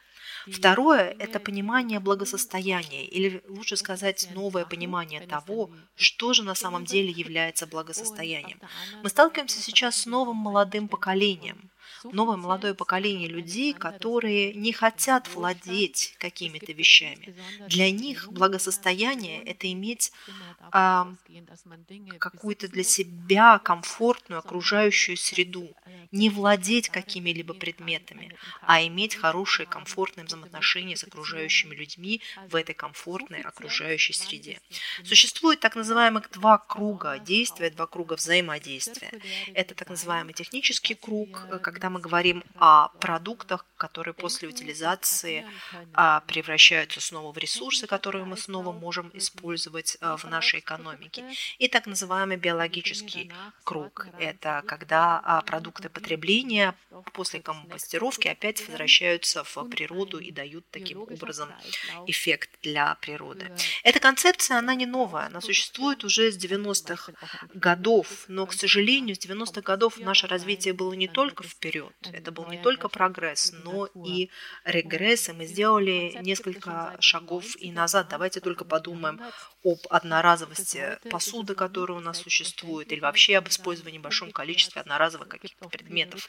Второе 0.47 0.92
Второе– 0.93 1.17
это 1.19 1.41
понимание 1.41 2.01
благосостояния, 2.01 3.07
или 3.07 3.43
лучше 3.49 3.77
сказать, 3.77 4.29
новое 4.35 4.67
понимание 4.67 5.27
того, 5.27 5.71
что 5.97 6.35
же 6.35 6.43
на 6.43 6.55
самом 6.55 6.85
деле 6.85 7.09
является 7.09 7.67
благосостоянием. 7.67 8.61
Мы 9.03 9.09
сталкиваемся 9.09 9.63
сейчас 9.63 9.97
с 9.97 10.07
новым 10.07 10.37
молодым 10.37 10.89
поколением, 10.89 11.71
новое 12.05 12.37
молодое 12.37 12.75
поколение 12.75 13.29
людей, 13.29 13.73
которые 13.73 14.55
не 14.55 14.73
хотят 14.73 15.29
владеть 15.35 16.15
какими-то 16.19 16.73
вещами. 16.73 17.35
Для 17.69 17.91
них 17.91 18.31
благосостояние– 18.33 19.43
это 19.45 19.71
иметь 19.73 20.13
а, 20.73 21.13
какую-то 22.19 22.69
для 22.69 22.83
себя 22.83 23.59
комфортную 23.59 24.39
окружающую 24.39 25.17
среду, 25.17 25.69
не 26.11 26.31
владеть 26.31 26.89
какими-либо 26.89 27.55
предметами, 27.55 28.37
а 28.63 28.83
иметь 28.87 29.15
хорошие, 29.15 29.67
комфортные 29.67 30.25
взаимоотношения 30.25 30.97
с 30.97 31.05
окружающими 31.05 31.75
людьми 31.75 32.21
в 32.49 32.57
этой 32.57 32.75
комфортной 32.75 33.43
окружающей 33.43 34.13
среде. 34.13 34.61
Существует 35.05 35.61
так 35.61 35.77
называемых 35.77 36.31
два 36.31 36.59
круга 36.59 37.19
действия, 37.19 37.71
два 37.71 37.87
круга 37.87 38.15
взаимодействия. 38.15 39.13
Это 39.55 39.75
так 39.75 39.89
называемый 39.91 40.35
технический 40.35 40.95
круг, 40.95 41.47
когда 41.63 41.83
когда 41.83 41.91
мы 41.93 42.01
говорим 42.01 42.43
о 42.59 42.89
продуктах, 43.01 43.65
которые 43.77 44.15
после 44.15 44.49
утилизации 44.49 45.47
а, 45.93 46.21
превращаются 46.21 47.01
снова 47.01 47.33
в 47.33 47.39
ресурсы, 47.39 47.87
которые 47.87 48.25
мы 48.25 48.37
снова 48.37 48.73
можем 48.73 49.11
использовать 49.15 49.99
а, 50.01 50.17
в 50.17 50.25
нашей 50.25 50.61
экономике. 50.61 51.25
И 51.59 51.69
так 51.69 51.87
называемый 51.87 52.37
биологический 52.37 53.33
круг. 53.65 54.07
Это 54.19 54.63
когда 54.67 55.21
а, 55.25 55.43
продукты 55.43 55.89
потребления 55.89 56.75
после 57.13 57.41
компостировки 57.41 58.29
опять 58.29 58.67
возвращаются 58.67 59.45
в 59.45 59.65
природу 59.69 60.19
и 60.19 60.31
дают 60.31 60.65
таким 60.71 61.03
образом 61.03 61.49
эффект 62.07 62.51
для 62.63 62.95
природы. 62.97 63.51
Эта 63.83 64.01
концепция, 64.01 64.59
она 64.59 64.75
не 64.75 64.87
новая, 64.87 65.27
она 65.27 65.41
существует 65.41 66.05
уже 66.05 66.31
с 66.31 66.39
90-х 66.39 67.13
годов, 67.55 68.07
но, 68.29 68.47
к 68.47 68.53
сожалению, 68.53 69.17
с 69.17 69.19
90-х 69.19 69.61
годов 69.61 69.99
наше 69.99 70.27
развитие 70.27 70.73
было 70.73 70.93
не 70.93 71.09
только 71.09 71.43
вперед, 71.45 71.82
это 72.13 72.33
был 72.33 72.47
не 72.47 72.59
только 72.59 72.89
прогресс, 72.89 73.53
но 73.65 73.87
и 74.07 74.31
регресс, 74.65 75.29
и 75.29 75.33
мы 75.33 75.47
сделали 75.47 76.19
несколько 76.23 76.97
шагов 77.01 77.45
и 77.59 77.73
назад. 77.73 78.09
Давайте 78.11 78.41
только 78.41 78.65
подумаем 78.65 79.21
об 79.65 79.79
одноразовости 79.91 80.99
посуды, 81.11 81.55
которая 81.55 81.99
у 81.99 82.01
нас 82.01 82.19
существует, 82.19 82.93
или 82.93 83.01
вообще 83.01 83.39
об 83.39 83.49
использовании 83.49 83.99
в 83.99 84.03
большом 84.03 84.33
количестве 84.33 84.81
одноразовых 84.81 85.29
каких-то 85.29 85.69
предметов. 85.69 86.29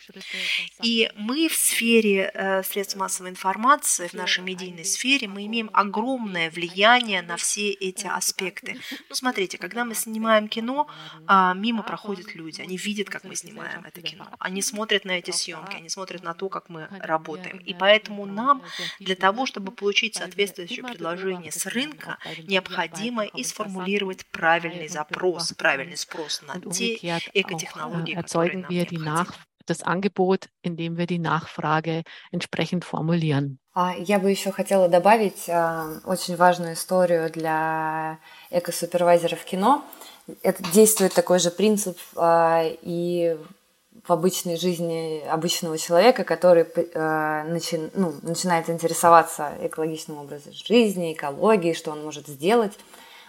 И 0.81 1.11
мы 1.15 1.47
в 1.47 1.55
сфере 1.55 2.31
э, 2.33 2.63
средств 2.63 2.95
массовой 2.95 3.29
информации, 3.29 4.07
в 4.07 4.13
нашей 4.13 4.43
медийной 4.43 4.85
сфере, 4.85 5.27
мы 5.27 5.45
имеем 5.45 5.69
огромное 5.73 6.49
влияние 6.51 7.21
на 7.21 7.37
все 7.37 7.71
эти 7.71 8.07
аспекты. 8.07 8.79
Ну, 9.09 9.15
смотрите, 9.15 9.57
когда 9.57 9.85
мы 9.85 9.95
снимаем 9.95 10.47
кино, 10.47 10.87
э, 11.27 11.51
мимо 11.55 11.83
проходят 11.83 12.35
люди, 12.35 12.61
они 12.61 12.77
видят, 12.77 13.09
как 13.09 13.23
мы 13.23 13.35
снимаем 13.35 13.83
это 13.85 14.01
кино, 14.01 14.29
они 14.39 14.61
смотрят 14.61 15.05
на 15.05 15.11
эти 15.11 15.31
съемки, 15.43 15.75
они 15.75 15.89
смотрят 15.89 16.23
на 16.23 16.33
то, 16.33 16.49
как 16.49 16.69
мы 16.69 16.87
работаем. 16.99 17.57
И 17.57 17.73
поэтому 17.73 18.25
нам 18.25 18.63
для 18.99 19.15
того, 19.15 19.45
чтобы 19.45 19.71
получить 19.71 20.15
соответствующее 20.15 20.83
предложение 20.83 21.51
с 21.51 21.65
рынка, 21.65 22.17
необходимо 22.47 23.25
и 23.25 23.43
сформулировать 23.43 24.25
правильный 24.27 24.87
запрос, 24.87 25.53
правильный 25.53 25.97
спрос 25.97 26.41
на 26.41 26.59
те 26.71 26.95
экотехнологии, 27.33 28.15
которые 28.15 28.57
нам 28.57 28.71
необходимы. 28.71 29.27
das 29.65 29.81
Angebot, 29.81 30.49
indem 30.61 30.97
wir 30.97 31.07
die 31.07 31.19
Nachfrage 31.19 32.03
entsprechend 32.31 32.83
formulieren. 32.85 33.59
Я 33.97 34.19
бы 34.19 34.29
еще 34.29 34.51
хотела 34.51 34.87
добавить 34.87 35.49
очень 36.05 36.35
важную 36.35 36.73
историю 36.73 37.31
для 37.31 38.19
экосупервайзеров 38.51 39.43
кино. 39.45 39.83
Это 40.43 40.61
действует 40.71 41.13
такой 41.13 41.39
же 41.39 41.49
принцип 41.49 41.97
и 42.21 43.37
в 44.03 44.11
обычной 44.11 44.57
жизни 44.57 45.23
обычного 45.29 45.77
человека, 45.77 46.23
который 46.25 46.65
э, 46.65 47.43
начи, 47.47 47.89
ну, 47.93 48.13
начинает 48.21 48.69
интересоваться 48.69 49.53
экологичным 49.61 50.17
образом 50.17 50.51
жизни, 50.53 51.13
экологией, 51.13 51.73
что 51.73 51.91
он 51.91 52.03
может 52.03 52.27
сделать. 52.27 52.73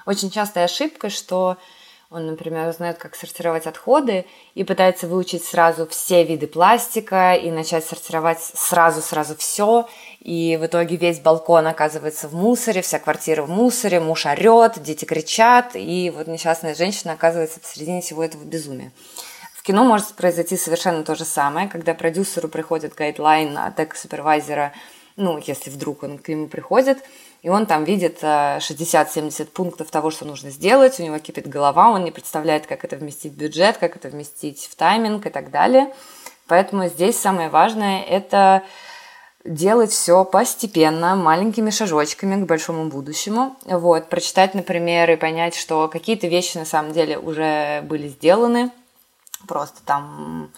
Очень 0.04 0.31
частая 0.31 0.64
ошибка, 0.64 1.11
что 1.11 1.57
он, 2.11 2.26
например, 2.26 2.73
знает, 2.73 2.99
как 2.99 3.16
сортировать 3.16 3.66
отходы 3.66 4.25
и 4.54 4.62
пытается 4.62 5.07
выучить 5.07 5.45
сразу 5.45 5.87
все 5.87 6.23
виды 6.23 6.47
пластика 6.47 7.35
и 7.35 7.50
начать 7.50 7.85
сортировать 7.85 8.40
сразу-сразу 8.40 9.37
все. 9.37 9.88
И 10.21 10.59
в 10.61 10.66
итоге 10.66 10.97
весь 10.97 11.21
балкон 11.21 11.66
оказывается 11.66 12.28
в 12.28 12.35
мусоре, 12.35 12.83
вся 12.83 12.99
квартира 12.99 13.43
в 13.43 13.49
мусоре, 13.49 14.00
муж 14.00 14.26
орет, 14.26 14.83
дети 14.83 15.04
кричат, 15.04 15.73
и 15.75 16.12
вот 16.14 16.26
несчастная 16.26 16.75
женщина 16.75 17.14
оказывается 17.14 17.59
посередине 17.61 18.00
всего 18.00 18.23
этого 18.23 18.45
безумия. 18.45 18.93
Кино 19.64 19.83
может 19.83 20.14
произойти 20.14 20.56
совершенно 20.56 21.02
то 21.02 21.16
же 21.16 21.25
самое, 21.25 21.68
когда 21.68 21.94
продюсеру 21.94 22.49
приходит 22.49 22.94
гайдлайн 22.94 23.59
от 23.59 23.80
эко-супервайзера, 23.80 24.73
ну, 25.16 25.40
если 25.44 25.71
вдруг 25.71 26.04
он 26.04 26.18
к 26.18 26.28
нему 26.28 26.47
приходит– 26.47 26.99
и 27.44 27.50
он 27.50 27.66
там 27.66 27.85
видит 27.85 28.23
60-70 28.23 29.42
э, 29.42 29.44
пунктов 29.44 29.90
того, 29.90 30.11
что 30.11 30.25
нужно 30.25 30.49
сделать, 30.49 30.99
у 30.99 31.02
него 31.02 31.18
кипит 31.18 31.47
голова, 31.47 31.90
он 31.90 32.02
не 32.02 32.11
представляет, 32.11 32.66
как 32.66 32.87
это 32.87 32.97
вместить 32.97 33.35
в 33.35 33.37
бюджет, 33.37 33.76
как 33.76 33.97
это 33.97 34.09
вместить 34.09 34.66
в 34.66 34.75
тайминг 34.75 35.26
и 35.26 35.28
так 35.28 35.50
далее. 35.50 35.92
Поэтому 36.49 36.88
здесь 36.88 37.21
самое 37.21 37.50
важное– 37.50 38.02
это 38.09 38.62
делать 39.44 39.90
все 39.90 40.25
постепенно, 40.25 41.16
маленькими 41.16 41.68
шажочками 41.68 42.42
к 42.42 42.47
большому 42.47 42.87
будущему. 42.87 43.56
Вот, 43.66 44.09
прочитать, 44.09 44.54
например, 44.54 45.11
и 45.11 45.16
понять, 45.16 45.54
что 45.54 45.88
какие-то 45.88 46.28
вещи 46.28 46.56
на 46.56 46.64
самом 46.64 46.94
деле 46.94 47.18
уже 47.18 47.83
были 47.83 48.09
сделаны, 48.09 48.71
просто 49.46 49.82
там 49.84 50.50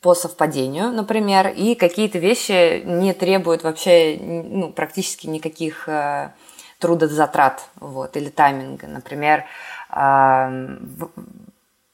по 0.00 0.14
совпадению, 0.14 0.92
например, 0.92 1.48
и 1.48 1.74
какие-то 1.74 2.18
вещи 2.18 2.82
не 2.84 3.12
требуют 3.12 3.64
вообще 3.64 4.18
ну, 4.20 4.72
практически 4.72 5.26
никаких 5.26 5.88
э, 5.88 6.30
трудозатрат 6.78 7.62
вот, 7.80 8.16
или 8.16 8.28
тайминга. 8.28 8.86
Например, 8.86 9.44
э, 9.90 10.76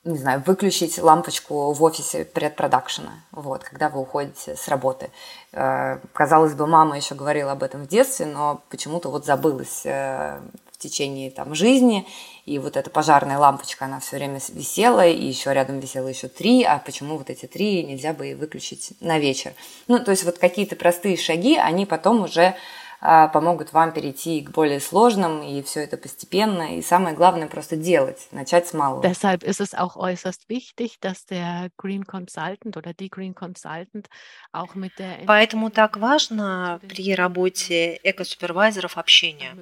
не 0.04 0.18
знаю, 0.18 0.42
выключить 0.44 0.98
лампочку 0.98 1.72
в 1.72 1.82
офисе 1.82 2.24
предпродакшена, 2.24 3.12
вот, 3.30 3.62
когда 3.62 3.88
вы 3.88 4.00
уходите 4.00 4.56
с 4.56 4.66
работы. 4.68 5.10
Э, 5.52 5.98
казалось 6.12 6.54
бы, 6.54 6.66
мама 6.66 6.96
еще 6.96 7.14
говорила 7.14 7.52
об 7.52 7.62
этом 7.62 7.84
в 7.84 7.88
детстве, 7.88 8.26
но 8.26 8.62
почему-то 8.68 9.10
вот 9.10 9.24
забылась 9.24 9.86
э, 9.86 10.40
в 10.72 10.78
течение 10.78 11.30
там, 11.30 11.54
жизни, 11.54 12.06
и 12.44 12.58
вот 12.58 12.76
эта 12.76 12.90
пожарная 12.90 13.38
лампочка, 13.38 13.84
она 13.84 14.00
все 14.00 14.16
время 14.16 14.40
висела, 14.48 15.06
и 15.06 15.24
еще 15.24 15.52
рядом 15.52 15.78
висело 15.78 16.08
еще 16.08 16.28
три, 16.28 16.64
а 16.64 16.78
почему 16.78 17.16
вот 17.16 17.30
эти 17.30 17.46
три 17.46 17.84
нельзя 17.84 18.12
бы 18.12 18.30
и 18.30 18.34
выключить 18.34 18.94
на 19.00 19.18
вечер? 19.18 19.52
Ну, 19.86 19.98
то 20.00 20.10
есть 20.10 20.24
вот 20.24 20.38
какие-то 20.38 20.74
простые 20.74 21.16
шаги, 21.16 21.56
они 21.56 21.86
потом 21.86 22.24
уже 22.24 22.56
помогут 23.02 23.72
вам 23.72 23.92
перейти 23.92 24.42
к 24.42 24.50
более 24.50 24.78
сложным, 24.78 25.42
и 25.42 25.60
все 25.62 25.80
это 25.80 25.96
постепенно. 25.96 26.76
И 26.76 26.82
самое 26.82 27.16
главное 27.16 27.48
просто 27.48 27.76
делать, 27.76 28.28
начать 28.30 28.68
с 28.68 28.74
малого. 28.74 29.02
Deshalb 29.02 29.42
ist 29.42 29.60
es 29.60 29.74
auch 29.74 29.96
äußerst 29.96 30.48
wichtig, 30.48 31.00
dass 31.00 31.26
der 31.26 31.70
Green 31.76 32.04
Consultant 32.06 32.76
oder 32.76 32.94
die 32.94 33.10
Green 33.10 33.34
Consultant 33.34 34.08
auch 34.52 34.74
mit 34.76 34.92
der 34.98 35.24
Поэтому 35.26 35.70
так 35.70 35.96
важно 35.96 36.80
при 36.88 37.14
работе 37.14 37.98
эко-супервайзеров 38.04 38.96
общение. 38.96 39.56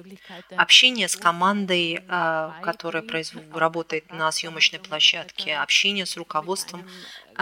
Общение 0.57 1.07
с 1.07 1.15
командой, 1.15 2.03
а, 2.07 2.53
которая 2.61 3.03
работает 3.53 4.11
на 4.11 4.31
съемочной 4.31 4.79
площадке, 4.79 5.55
общение 5.55 6.05
с 6.05 6.15
руководством 6.15 6.85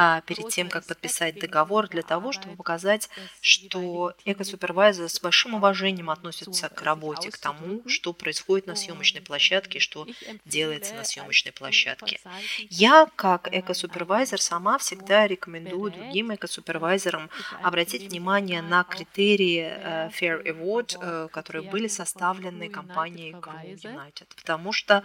а 0.02 0.22
перед 0.22 0.48
тем, 0.48 0.70
как 0.70 0.86
подписать 0.86 1.38
договор, 1.42 1.90
для 1.90 2.04
того, 2.04 2.32
чтобы 2.32 2.56
показать, 2.56 3.10
что 3.42 4.14
эко-супервайзер 4.24 5.10
с 5.10 5.20
большим 5.20 5.56
уважением 5.56 6.10
относится 6.10 6.70
к 6.70 6.82
работе, 6.84 7.32
к 7.32 7.38
тому, 7.38 7.82
что 7.86 8.14
происходит 8.14 8.66
на 8.66 8.76
съемочной 8.76 9.20
площадке, 9.20 9.80
что 9.80 10.08
делается 10.46 10.94
на 10.94 11.04
съемочной 11.04 11.52
площадке. 11.52 12.22
Я, 12.70 13.10
как 13.18 13.54
эко-супервайзер, 13.54 14.40
сама 14.40 14.78
всегда 14.78 15.28
рекомендую 15.28 15.92
другим 15.92 16.34
эко-супервайзерам 16.34 17.30
обратить 17.62 18.04
внимание 18.04 18.62
на 18.62 18.86
критерии 18.86 19.68
э, 19.70 20.10
Fair 20.18 20.42
Award, 20.46 20.98
э, 21.02 21.28
которые 21.30 21.70
были 21.70 21.90
составлены 21.90 22.70
компанией 22.70 23.34
Crew 23.34 23.76
United, 23.76 24.28
потому 24.38 24.72
что 24.72 25.04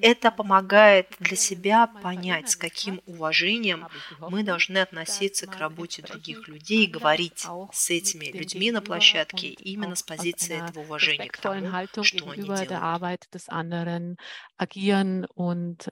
это 0.00 0.30
помогает 0.30 1.14
для 1.18 1.36
себя 1.36 1.88
понять, 1.88 2.48
с 2.48 2.56
каким 2.56 3.02
уважением 3.04 3.86
мы 4.30 4.42
должны 4.42 4.78
относиться 4.78 5.46
к 5.46 5.56
работе 5.56 6.02
других 6.02 6.48
людей 6.48 6.84
и 6.84 6.90
говорить 6.90 7.46
с 7.72 7.90
этими 7.90 8.26
людьми 8.26 8.70
на 8.70 8.80
площадке 8.80 9.48
именно 9.48 9.94
с 9.94 10.02
позиции 10.02 10.56
этого 10.62 10.84
уважения 10.84 11.28
к 11.28 11.38
тому, 11.38 11.66
что 12.04 12.30
они 12.30 12.42
делают. 12.42 12.70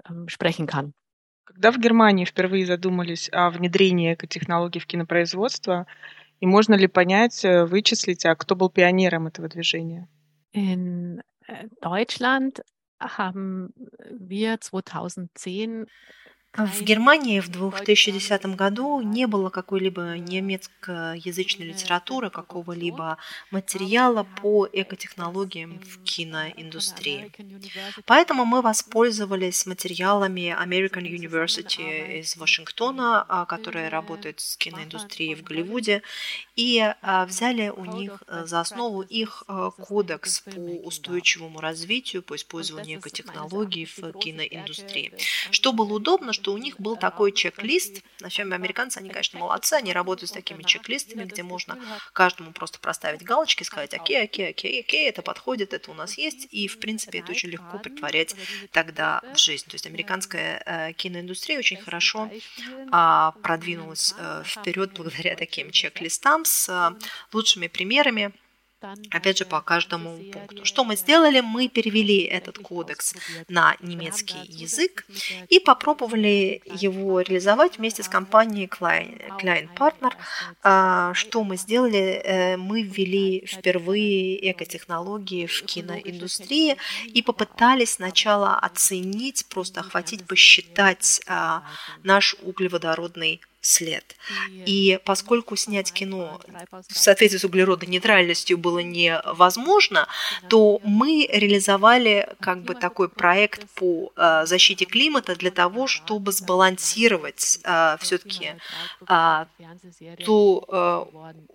Ähm, 0.07 0.95
Когда 1.45 1.73
в 1.73 1.79
Германии 1.79 2.25
впервые 2.25 2.67
задумались 2.67 3.29
о 3.33 3.51
внедрении 3.51 4.15
экотехнологий 4.15 4.81
в 4.81 4.87
кинопроизводство, 4.87 5.87
и 6.41 6.47
можно 6.47 6.75
ли 6.75 6.87
понять, 6.87 7.45
э, 7.45 7.65
вычислить, 7.65 8.25
а 8.25 8.37
кто 8.37 8.55
был 8.55 8.71
пионером 8.71 9.27
этого 9.27 9.49
движения? 9.49 10.09
In 10.55 11.21
äh, 11.47 11.69
Deutschland 11.83 12.63
haben 13.01 13.73
wir 14.11 14.61
2010 14.61 15.87
в 16.57 16.83
Германии 16.83 17.41
в 17.41 17.49
2010 17.49 18.57
году 18.57 19.01
не 19.01 19.27
было 19.27 19.51
какой-либо 19.51 20.17
немецкоязычной 20.17 21.67
литературы, 21.67 22.31
какого-либо 22.31 23.19
материала 23.51 24.27
по 24.41 24.67
экотехнологиям 24.73 25.79
в 25.81 26.03
киноиндустрии. 26.03 27.31
Поэтому 28.07 28.45
мы 28.45 28.63
воспользовались 28.63 29.67
материалами 29.67 30.57
American 30.59 31.03
University 31.03 32.21
из 32.21 32.37
Вашингтона, 32.37 33.25
а, 33.29 33.45
которая 33.45 33.91
работает 33.91 34.41
с 34.41 34.57
киноиндустрией 34.57 35.35
в 35.35 35.43
Голливуде, 35.43 36.03
и 36.57 36.81
а, 37.03 37.27
взяли 37.27 37.69
у 37.69 37.85
них 37.85 38.23
э, 38.27 38.47
за 38.47 38.61
основу 38.61 39.03
их 39.03 39.45
э, 39.49 39.71
кодекс 39.77 40.41
по 40.41 40.59
устойчивому 40.59 41.61
развитию, 41.61 42.23
по 42.23 42.37
использованию 42.37 42.99
экотехнологий 42.99 43.85
в 43.85 44.13
киноиндустрии. 44.19 45.13
Что 45.51 45.73
было 45.73 45.93
удобно, 45.95 46.33
что 46.39 46.53
у 46.53 46.59
них 46.59 46.81
был 46.81 46.97
такой 46.97 47.33
чек-лист. 47.33 48.03
На 48.21 48.31
чем 48.31 48.53
американцы, 48.53 48.99
они, 48.99 49.11
конечно, 49.11 49.39
молодцы, 49.39 49.75
они 49.75 49.93
работают 49.93 50.31
с 50.31 50.33
такими 50.33 50.63
чек-листами, 50.63 51.25
где 51.25 51.43
можно 51.43 51.79
каждому 52.13 52.53
просто 52.53 52.79
проставить 52.79 53.23
галочки, 53.23 53.65
сказать, 53.65 53.95
окей, 53.95 54.23
окей, 54.23 54.51
окей, 54.51 54.81
окей, 54.81 55.09
это 55.09 55.23
подходит, 55.23 55.75
это 55.75 55.91
у 55.91 55.95
нас 55.95 56.17
есть, 56.19 56.47
и, 56.51 56.69
в 56.69 56.79
принципе, 56.79 57.19
это 57.19 57.33
очень 57.33 57.51
легко 57.51 57.79
притворять 57.79 58.35
тогда 58.73 59.21
в 59.35 59.39
жизнь. 59.39 59.67
То 59.67 59.75
есть 59.75 59.87
американская 59.87 60.63
э, 60.65 60.93
киноиндустрия 60.93 61.59
очень 61.59 61.79
хорошо 61.79 62.31
э, 62.31 63.33
продвинулась 63.43 64.15
э, 64.17 64.43
вперед 64.45 64.93
благодаря 64.95 65.37
таким 65.37 65.71
чек-листам 65.71 66.45
с 66.45 66.69
э, 66.69 67.07
лучшими 67.33 67.67
примерами 67.67 68.33
Опять 69.11 69.39
же, 69.39 69.45
по 69.45 69.61
каждому 69.61 70.17
пункту. 70.33 70.65
Что 70.65 70.85
мы 70.85 70.97
сделали? 70.97 71.41
Мы 71.41 71.69
перевели 71.69 72.23
этот 72.23 72.59
кодекс 72.59 73.15
на 73.49 73.77
немецкий 73.81 74.39
язык 74.47 75.07
и 75.49 75.59
попробовали 75.59 76.63
его 76.65 77.21
реализовать 77.21 77.79
вместе 77.79 78.03
с 78.03 78.09
компанией 78.09 78.67
Klein 78.67 79.69
Partner. 79.75 80.13
А, 80.63 81.13
что 81.15 81.43
мы 81.43 81.57
сделали? 81.57 82.21
Э, 82.25 82.57
мы 82.57 82.83
ввели 82.83 83.45
впервые 83.47 84.53
экотехнологии 84.53 85.47
в 85.47 85.63
киноиндустрии 85.65 86.77
и 87.07 87.23
попытались 87.23 87.95
сначала 87.95 88.59
оценить, 88.59 89.47
просто 89.49 89.81
охватить, 89.81 90.25
посчитать 90.25 91.21
а, 91.27 91.65
наш 92.05 92.37
углеводородный 92.43 93.41
след. 93.61 94.17
И 94.51 94.99
поскольку 95.05 95.57
снять 95.57 95.93
кино 95.93 96.41
в 96.89 96.99
соответствии 96.99 97.39
с 97.39 97.45
углеродной 97.45 97.89
нейтральностью 97.89 98.59
было 98.59 98.79
невозможно, 98.79 100.09
то 100.49 100.81
мы 100.85 101.29
реализовали 101.31 102.29
как 102.41 102.63
бы 102.63 102.75
такой 102.75 103.09
проект 103.09 103.69
по 103.75 104.13
э, 104.17 104.47
защите 104.47 104.85
климата 104.85 105.35
для 105.37 105.51
того, 105.51 105.87
чтобы 105.87 106.33
сбалансировать 106.33 107.59
все-таки 108.01 108.55
э, 109.09 109.45
ту 110.25 110.65
э, 110.69 111.05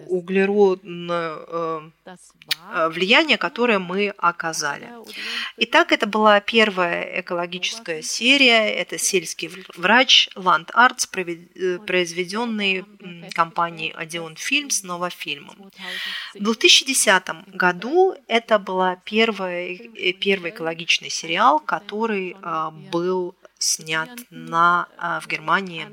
углеродное 0.07 1.37
э, 1.47 1.89
э, 2.05 2.89
влияние, 2.89 3.37
которое 3.37 3.79
мы 3.79 4.13
оказали. 4.17 4.89
Итак, 5.57 5.91
это 5.91 6.07
была 6.07 6.39
первая 6.39 7.21
экологическая 7.21 8.01
серия, 8.01 8.71
это 8.73 8.97
сельский 8.97 9.49
врач 9.75 10.29
Land 10.35 10.71
Arts, 10.73 11.07
произведенный 12.03 12.83
компанией 13.33 13.93
Odeon 13.93 14.35
Films 14.35 14.85
новофильмом. 14.85 15.71
В 16.33 16.43
2010 16.43 17.55
году 17.55 18.15
это 18.27 18.59
был 18.59 18.83
первый, 19.05 19.91
э, 19.95 20.13
первый 20.13 20.51
экологичный 20.51 21.09
сериал, 21.09 21.59
который 21.59 22.35
а, 22.41 22.71
был 22.71 23.35
снят 23.57 24.09
на, 24.29 24.87
а, 24.97 25.19
в 25.21 25.27
Германии 25.27 25.87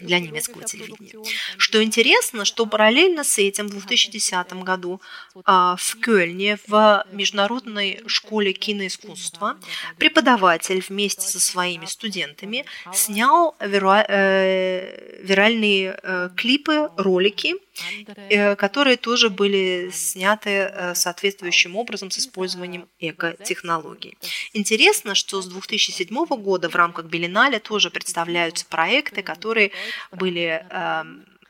для 0.00 0.18
немецкого 0.18 0.64
телевидения. 0.64 1.12
Что 1.56 1.82
интересно, 1.82 2.44
что 2.44 2.66
параллельно 2.66 3.24
с 3.24 3.38
этим 3.38 3.66
в 3.68 3.70
2010 3.70 4.52
году 4.62 5.00
а, 5.44 5.76
в 5.76 5.96
Кёльне 6.00 6.58
в 6.66 7.04
Международной 7.12 8.02
школе 8.06 8.52
киноискусства 8.52 9.58
преподаватель 9.98 10.84
вместе 10.86 11.26
со 11.26 11.40
своими 11.40 11.86
студентами 11.86 12.64
снял 12.92 13.56
э, 13.58 15.20
виральные 15.22 15.98
э, 16.02 16.30
клипы, 16.36 16.90
ролики, 16.96 17.54
которые 18.56 18.96
тоже 18.96 19.30
были 19.30 19.90
сняты 19.92 20.92
соответствующим 20.94 21.76
образом 21.76 22.10
с 22.10 22.18
использованием 22.18 22.88
эко-технологий. 22.98 24.16
Интересно, 24.52 25.14
что 25.14 25.42
с 25.42 25.46
2007 25.46 26.26
года 26.36 26.68
в 26.68 26.74
рамках 26.74 27.06
Белиналя 27.06 27.58
тоже 27.58 27.90
представляются 27.90 28.66
проекты, 28.66 29.22
которые 29.22 29.70
были 30.12 30.64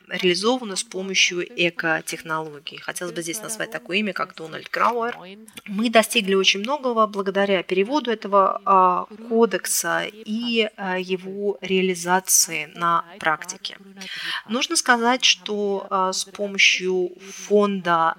реализовано 0.09 0.75
с 0.75 0.83
помощью 0.83 1.45
экотехнологий. 1.67 2.77
Хотелось 2.77 3.13
бы 3.13 3.21
здесь 3.21 3.41
назвать 3.41 3.71
такое 3.71 3.97
имя, 3.97 4.13
как 4.13 4.35
Дональд 4.35 4.69
Крауэр. 4.69 5.17
Мы 5.65 5.89
достигли 5.89 6.35
очень 6.35 6.61
многого 6.61 7.07
благодаря 7.07 7.63
переводу 7.63 8.11
этого 8.11 8.61
а, 8.65 9.05
кодекса 9.29 10.03
и 10.05 10.69
а, 10.75 10.97
его 10.97 11.57
реализации 11.61 12.71
на 12.75 13.05
практике. 13.19 13.77
Нужно 14.47 14.75
сказать, 14.75 15.23
что 15.23 15.87
а, 15.89 16.13
с 16.13 16.25
помощью 16.25 17.11
фонда 17.31 18.15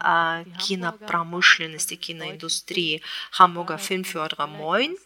кинопромышленности, 0.59 1.95
киноиндустрии 1.95 3.03
Hamburger 3.39 3.79
Filmförderer 3.79 4.49
Moin 4.49 4.97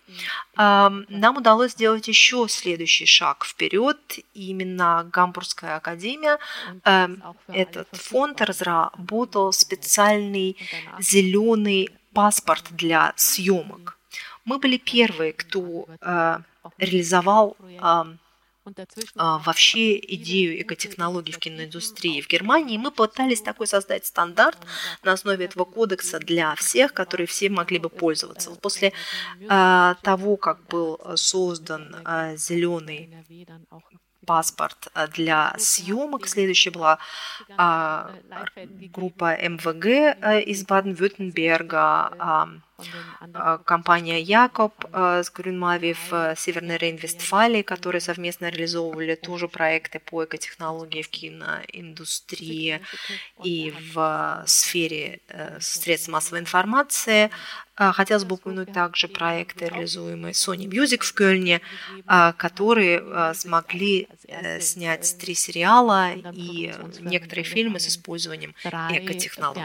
нам 0.56 1.36
удалось 1.36 1.72
сделать 1.72 2.08
еще 2.08 2.46
следующий 2.48 3.06
шаг 3.06 3.44
вперед. 3.44 3.98
Именно 4.34 5.08
Гамбургская 5.12 5.76
академия 5.76 6.38
Эм, 6.84 7.22
этот 7.48 7.88
фонд 7.92 8.40
разработал 8.40 9.52
специальный 9.52 10.56
зеленый 10.98 11.90
паспорт 12.12 12.64
для 12.70 13.12
съемок. 13.16 13.98
Мы 14.44 14.58
были 14.58 14.76
первые, 14.76 15.32
кто 15.32 15.86
э, 16.00 16.38
реализовал 16.78 17.56
эм, 17.60 18.18
а, 19.16 19.38
вообще 19.38 19.98
идею 19.98 20.62
экотехнологий 20.62 21.32
в 21.34 21.38
киноиндустрии 21.38 22.22
в 22.22 22.28
Германии. 22.28 22.78
Мы 22.78 22.90
пытались 22.90 23.42
такой 23.42 23.66
создать 23.66 24.06
стандарт 24.06 24.58
на 25.02 25.12
основе 25.12 25.44
этого 25.44 25.64
кодекса 25.64 26.18
для 26.18 26.54
всех, 26.54 26.94
которые 26.94 27.26
все 27.26 27.50
могли 27.50 27.78
бы 27.78 27.90
пользоваться. 27.90 28.50
После 28.52 28.92
а, 29.48 29.96
того, 30.02 30.36
как 30.36 30.66
был 30.68 30.98
создан 31.16 31.94
зеленый 32.36 33.10
паспорт 34.24 34.88
э, 34.94 35.06
для 35.08 35.54
съемок. 35.58 36.26
Следующая 36.26 36.70
была 36.70 36.98
а, 37.56 38.10
группа 38.92 39.36
МВГ 39.36 39.86
э, 39.86 40.42
из 40.42 40.64
Баден-Вюртенберга, 40.64 42.12
а, 42.18 42.48
а, 43.32 43.58
компания 43.58 44.20
Якоб 44.20 44.72
а, 44.92 45.22
с 45.22 45.30
Грюнмави 45.30 45.94
в 46.08 46.34
Северной 46.36 46.76
Рейн-Вестфалии, 46.76 47.62
которые 47.62 48.00
совместно 48.00 48.48
реализовывали 48.48 49.14
тоже 49.14 49.46
проекты 49.46 50.00
по 50.00 50.24
экотехнологии 50.24 51.02
в 51.02 51.08
киноиндустрии 51.08 52.80
и 53.44 53.72
в 53.92 54.42
сфере 54.46 55.20
э, 55.28 55.58
средств 55.60 56.08
массовой 56.08 56.40
информации. 56.40 57.30
А, 57.76 57.92
хотелось 57.92 58.24
бы 58.24 58.36
упомянуть 58.36 58.72
также 58.72 59.08
проекты, 59.08 59.66
реализуемые 59.66 60.32
Sony 60.32 60.66
Music 60.66 61.00
в 61.02 61.12
Кёльне, 61.14 61.60
которые 62.36 63.34
смогли 63.34 64.08
э, 64.28 64.60
снять 64.60 65.16
три 65.18 65.34
сериала 65.34 66.12
и 66.12 66.72
некоторые 67.00 67.44
фильмы 67.44 67.80
с 67.80 67.88
использованием 67.88 68.54
экотехнологий 68.64 69.62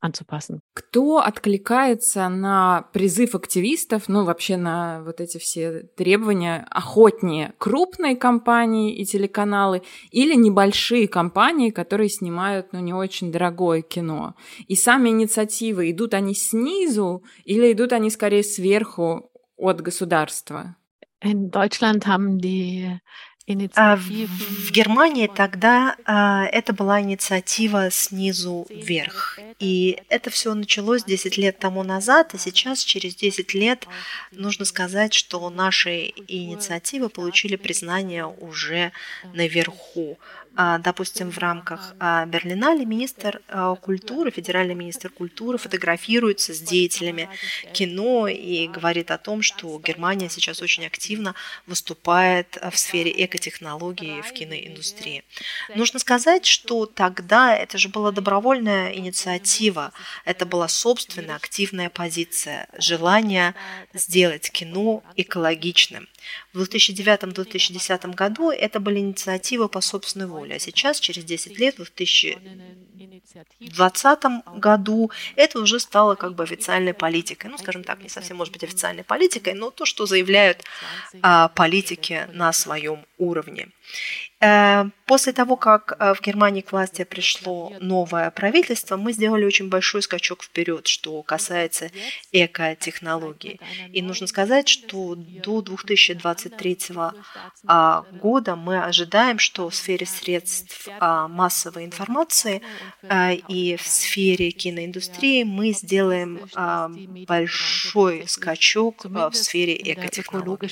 anzupassen. 0.00 0.60
Кто 0.74 1.18
откликается 1.18 2.28
на 2.28 2.88
призыв 2.92 3.34
активистов, 3.34 4.08
ну 4.08 4.24
вообще 4.24 4.56
на 4.56 5.02
вот 5.04 5.20
эти 5.20 5.38
все 5.38 5.82
требования 5.96 6.66
охотнее? 6.70 7.54
Крупные 7.58 8.16
компании 8.16 8.94
и 8.96 9.04
телеканалы 9.04 9.82
или 10.10 10.34
небольшие 10.34 11.08
компании, 11.08 11.70
которые 11.70 12.08
снимают 12.08 12.72
ну 12.72 12.80
не 12.80 12.94
очень 12.94 13.30
дорогое 13.30 13.82
кино? 13.82 14.34
И 14.66 14.76
сами 14.76 15.10
инициативы, 15.10 15.90
идут 15.90 16.14
они 16.14 16.34
снизу 16.34 17.22
или 17.44 17.72
идут 17.72 17.92
они 17.92 18.10
скорее 18.10 18.42
сверху 18.42 19.30
от 19.56 19.80
государства? 19.80 20.76
In 21.22 21.50
Deutschland 21.50 22.06
haben 22.06 22.38
die 22.38 22.98
а, 23.74 23.96
в 23.96 24.70
Германии 24.70 25.26
тогда 25.26 25.96
а, 26.04 26.44
это 26.46 26.72
была 26.72 27.00
инициатива 27.00 27.90
снизу 27.90 28.66
вверх. 28.70 29.38
И 29.58 30.02
это 30.08 30.30
все 30.30 30.54
началось 30.54 31.04
10 31.04 31.36
лет 31.36 31.58
тому 31.58 31.82
назад, 31.82 32.34
и 32.34 32.38
сейчас, 32.38 32.82
через 32.82 33.14
10 33.14 33.54
лет, 33.54 33.86
нужно 34.32 34.64
сказать, 34.64 35.12
что 35.12 35.48
наши 35.50 36.12
инициативы 36.28 37.08
получили 37.08 37.56
признание 37.56 38.26
уже 38.26 38.92
наверху. 39.34 40.18
А, 40.56 40.78
допустим, 40.78 41.30
в 41.30 41.38
рамках 41.38 41.94
а, 42.00 42.26
Берлинале 42.26 42.84
министр 42.84 43.40
а, 43.48 43.76
культуры, 43.76 44.30
федеральный 44.30 44.74
министр 44.74 45.08
культуры 45.08 45.58
фотографируется 45.58 46.52
с 46.52 46.60
деятелями 46.60 47.28
кино 47.72 48.26
и 48.26 48.66
говорит 48.66 49.12
о 49.12 49.18
том, 49.18 49.42
что 49.42 49.78
Германия 49.78 50.28
сейчас 50.28 50.60
очень 50.60 50.84
активно 50.86 51.34
выступает 51.66 52.58
в 52.70 52.76
сфере 52.76 53.12
экотехнологий 53.24 54.22
в 54.22 54.32
киноиндустрии. 54.32 55.22
Нужно 55.76 56.00
сказать, 56.00 56.46
что 56.46 56.84
тогда 56.84 57.54
это 57.54 57.78
же 57.78 57.88
была 57.88 58.10
добровольная 58.10 58.92
инициатива, 58.92 59.92
это 60.24 60.46
была 60.46 60.66
собственная 60.66 61.36
активная 61.36 61.90
позиция, 61.90 62.66
желание 62.76 63.54
сделать 63.94 64.50
кино 64.50 65.04
экологичным. 65.16 66.08
В 66.52 66.62
2009-2010 66.62 68.14
году 68.14 68.50
это 68.50 68.80
были 68.80 68.98
инициативы 68.98 69.68
по 69.68 69.80
собственной 69.80 70.26
воле, 70.26 70.56
а 70.56 70.58
сейчас, 70.58 71.00
через 71.00 71.24
10 71.24 71.58
лет, 71.58 71.74
в 71.74 71.84
2000 71.84 72.38
в 73.60 73.76
2020 73.76 74.58
году 74.58 75.10
это 75.36 75.60
уже 75.60 75.78
стало 75.78 76.14
как 76.14 76.34
бы 76.34 76.42
официальной 76.42 76.94
политикой. 76.94 77.50
Ну, 77.50 77.58
скажем 77.58 77.84
так, 77.84 78.02
не 78.02 78.08
совсем 78.08 78.36
может 78.36 78.52
быть 78.52 78.64
официальной 78.64 79.04
политикой, 79.04 79.54
но 79.54 79.70
то, 79.70 79.84
что 79.84 80.06
заявляют 80.06 80.64
а, 81.22 81.48
политики 81.48 82.28
на 82.32 82.52
своем 82.52 83.06
уровне. 83.18 83.68
Э, 84.40 84.84
после 85.06 85.32
того, 85.32 85.56
как 85.56 85.96
э, 85.98 86.14
в 86.14 86.22
Германии 86.22 86.62
к 86.62 86.72
власти 86.72 87.04
пришло 87.04 87.72
новое 87.80 88.30
правительство, 88.30 88.96
мы 88.96 89.12
сделали 89.12 89.44
очень 89.44 89.68
большой 89.68 90.02
скачок 90.02 90.42
вперед, 90.42 90.86
что 90.86 91.22
касается 91.22 91.90
экотехнологий. 92.32 93.60
И 93.92 94.00
нужно 94.02 94.26
сказать, 94.26 94.68
что 94.68 95.14
до 95.14 95.60
2023 95.60 96.78
а, 97.66 98.04
года 98.12 98.56
мы 98.56 98.82
ожидаем, 98.82 99.38
что 99.38 99.68
в 99.68 99.74
сфере 99.74 100.06
средств 100.06 100.88
а, 100.98 101.28
массовой 101.28 101.84
информации 101.84 102.62
э, 103.02 103.34
и 103.34 103.76
в 103.76 103.86
сфере 103.86 104.50
киноиндустрии 104.52 105.42
мы 105.42 105.72
сделаем 105.72 106.48
а, 106.54 106.88
большой 107.26 108.26
скачок 108.26 109.04
в 109.04 109.34
сфере 109.34 109.76
экотехнологий. 109.76 110.68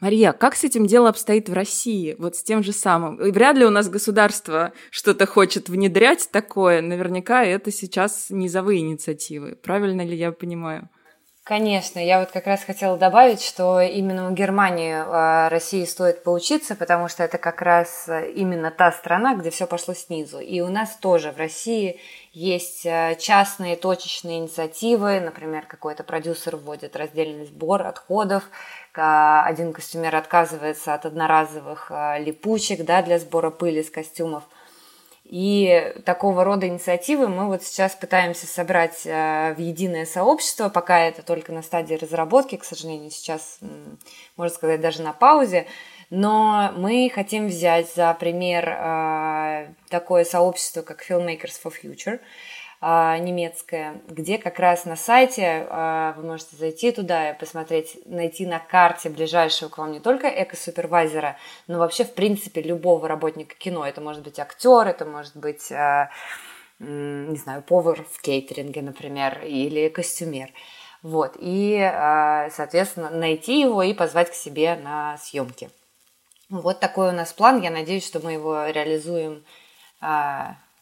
Мария, 0.00 0.32
как 0.32 0.54
с 0.54 0.62
этим 0.62 0.86
дело 0.86 1.08
обстоит 1.08 1.48
в 1.48 1.52
России? 1.52 2.14
Вот 2.18 2.36
с 2.36 2.42
тем 2.44 2.62
же 2.62 2.72
самым. 2.72 3.16
И 3.16 3.32
вряд 3.32 3.56
ли 3.56 3.64
у 3.64 3.70
нас 3.70 3.88
государство 3.88 4.72
что-то 4.90 5.26
хочет 5.26 5.68
внедрять 5.68 6.28
такое. 6.30 6.80
Наверняка 6.80 7.44
это 7.44 7.72
сейчас 7.72 8.26
низовые 8.30 8.80
инициативы. 8.80 9.56
Правильно 9.56 10.02
ли 10.02 10.16
я 10.16 10.30
понимаю? 10.30 10.88
Конечно, 11.48 11.98
я 11.98 12.20
вот 12.20 12.30
как 12.30 12.46
раз 12.46 12.62
хотела 12.62 12.98
добавить, 12.98 13.40
что 13.40 13.80
именно 13.80 14.28
у 14.28 14.34
Германии 14.34 14.96
э, 14.96 15.48
России 15.48 15.86
стоит 15.86 16.22
поучиться, 16.22 16.76
потому 16.76 17.08
что 17.08 17.22
это 17.22 17.38
как 17.38 17.62
раз 17.62 18.06
э, 18.06 18.32
именно 18.32 18.70
та 18.70 18.92
страна, 18.92 19.34
где 19.34 19.48
все 19.48 19.66
пошло 19.66 19.94
снизу. 19.94 20.40
И 20.40 20.60
у 20.60 20.68
нас 20.68 20.96
тоже 20.96 21.32
в 21.32 21.38
России 21.38 22.00
есть 22.34 22.84
э, 22.84 23.16
частные 23.18 23.76
точечные 23.76 24.40
инициативы, 24.40 25.20
например, 25.20 25.64
какой-то 25.64 26.04
продюсер 26.04 26.56
вводит 26.56 26.94
раздельный 26.96 27.46
сбор 27.46 27.86
отходов, 27.86 28.42
один 28.92 29.72
костюмер 29.72 30.16
отказывается 30.16 30.92
от 30.92 31.06
одноразовых 31.06 31.90
липучек 32.18 32.84
да, 32.84 33.00
для 33.00 33.18
сбора 33.18 33.48
пыли 33.50 33.82
с 33.82 33.90
костюмов. 33.90 34.42
И 35.28 35.94
такого 36.06 36.42
рода 36.42 36.66
инициативы 36.66 37.28
мы 37.28 37.48
вот 37.48 37.62
сейчас 37.62 37.94
пытаемся 37.94 38.46
собрать 38.46 39.02
э, 39.04 39.52
в 39.54 39.60
единое 39.60 40.06
сообщество, 40.06 40.70
пока 40.70 41.00
это 41.00 41.22
только 41.22 41.52
на 41.52 41.60
стадии 41.60 41.96
разработки, 41.96 42.56
к 42.56 42.64
сожалению, 42.64 43.10
сейчас, 43.10 43.58
можно 44.36 44.54
сказать, 44.54 44.80
даже 44.80 45.02
на 45.02 45.12
паузе. 45.12 45.66
Но 46.08 46.72
мы 46.78 47.10
хотим 47.14 47.48
взять 47.48 47.94
за 47.94 48.14
пример 48.14 48.70
э, 48.70 49.68
такое 49.90 50.24
сообщество, 50.24 50.80
как 50.80 51.04
Filmmakers 51.06 51.60
for 51.62 51.74
Future– 51.82 52.20
а, 52.80 53.18
немецкая, 53.18 54.00
где 54.08 54.38
как 54.38 54.60
раз 54.60 54.84
на 54.84 54.94
сайте 54.94 55.66
а, 55.68 56.14
вы 56.16 56.22
можете 56.22 56.56
зайти 56.56 56.92
туда 56.92 57.30
и 57.30 57.38
посмотреть, 57.38 57.98
найти 58.06 58.46
на 58.46 58.60
карте 58.60 59.08
ближайшего 59.08 59.68
к 59.68 59.78
вам 59.78 59.90
не 59.90 60.00
только 60.00 60.28
эко-супервайзера, 60.28 61.36
но 61.66 61.78
вообще, 61.78 62.04
в 62.04 62.14
принципе, 62.14 62.62
любого 62.62 63.08
работника 63.08 63.56
кино. 63.56 63.84
Это 63.84 64.00
может 64.00 64.22
быть 64.22 64.38
актер, 64.38 64.86
это 64.86 65.04
может 65.04 65.36
быть, 65.36 65.72
а, 65.72 66.10
не 66.78 67.36
знаю, 67.36 67.62
повар 67.62 68.04
в 68.08 68.20
кейтеринге, 68.22 68.82
например, 68.82 69.42
или 69.44 69.88
костюмер. 69.88 70.50
Вот, 71.02 71.36
и, 71.38 71.78
соответственно, 72.50 73.10
найти 73.10 73.60
его 73.60 73.84
и 73.84 73.94
позвать 73.94 74.30
к 74.30 74.34
себе 74.34 74.74
на 74.76 75.16
съемки. 75.18 75.70
Вот 76.50 76.80
такой 76.80 77.10
у 77.10 77.12
нас 77.12 77.32
план. 77.32 77.60
Я 77.60 77.70
надеюсь, 77.70 78.06
что 78.06 78.18
мы 78.18 78.32
его 78.32 78.66
реализуем 78.66 79.44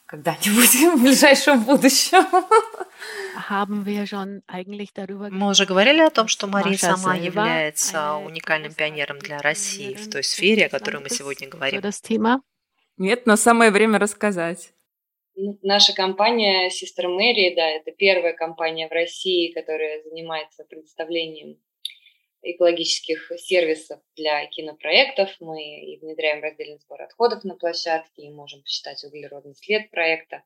когда-нибудь 0.06 0.74
в 0.98 1.02
ближайшем 1.02 1.64
будущем. 1.64 2.24
Мы 5.30 5.50
уже 5.50 5.66
говорили 5.66 6.00
о 6.00 6.10
том, 6.10 6.28
что 6.28 6.46
Мария 6.46 6.78
сама 6.78 7.14
является 7.16 8.14
уникальным 8.14 8.72
пионером 8.72 9.18
для 9.18 9.38
России 9.38 9.94
в 9.94 10.08
той 10.08 10.22
сфере, 10.22 10.66
о 10.66 10.68
которой 10.68 11.02
мы 11.02 11.10
сегодня 11.10 11.48
говорим. 11.48 11.80
Нет, 12.96 13.26
но 13.26 13.36
самое 13.36 13.70
время 13.70 13.98
рассказать. 13.98 14.72
Наша 15.62 15.92
компания 15.92 16.70
Sister 16.70 17.04
Mary, 17.04 17.54
да, 17.54 17.68
это 17.68 17.92
первая 17.92 18.32
компания 18.32 18.88
в 18.88 18.92
России, 18.92 19.52
которая 19.52 20.02
занимается 20.02 20.64
предоставлением 20.64 21.58
экологических 22.42 23.32
сервисов 23.38 24.00
для 24.16 24.46
кинопроектов. 24.46 25.30
Мы 25.40 25.80
и 25.80 25.98
внедряем 25.98 26.42
раздельный 26.42 26.78
сбор 26.78 27.02
отходов 27.02 27.44
на 27.44 27.56
площадке, 27.56 28.22
и 28.22 28.30
можем 28.30 28.62
посчитать 28.62 29.02
углеродный 29.04 29.54
след 29.54 29.90
проекта. 29.90 30.42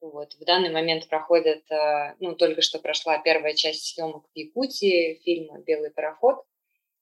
Вот. 0.00 0.34
В 0.34 0.44
данный 0.44 0.70
момент 0.70 1.08
проходит, 1.08 1.70
э, 1.70 2.16
ну, 2.18 2.34
только 2.34 2.60
что 2.60 2.80
прошла 2.80 3.18
первая 3.18 3.54
часть 3.54 3.94
съемок 3.94 4.26
в 4.26 4.36
Якутии 4.36 5.20
фильма 5.24 5.60
«Белый 5.60 5.92
пароход». 5.92 6.44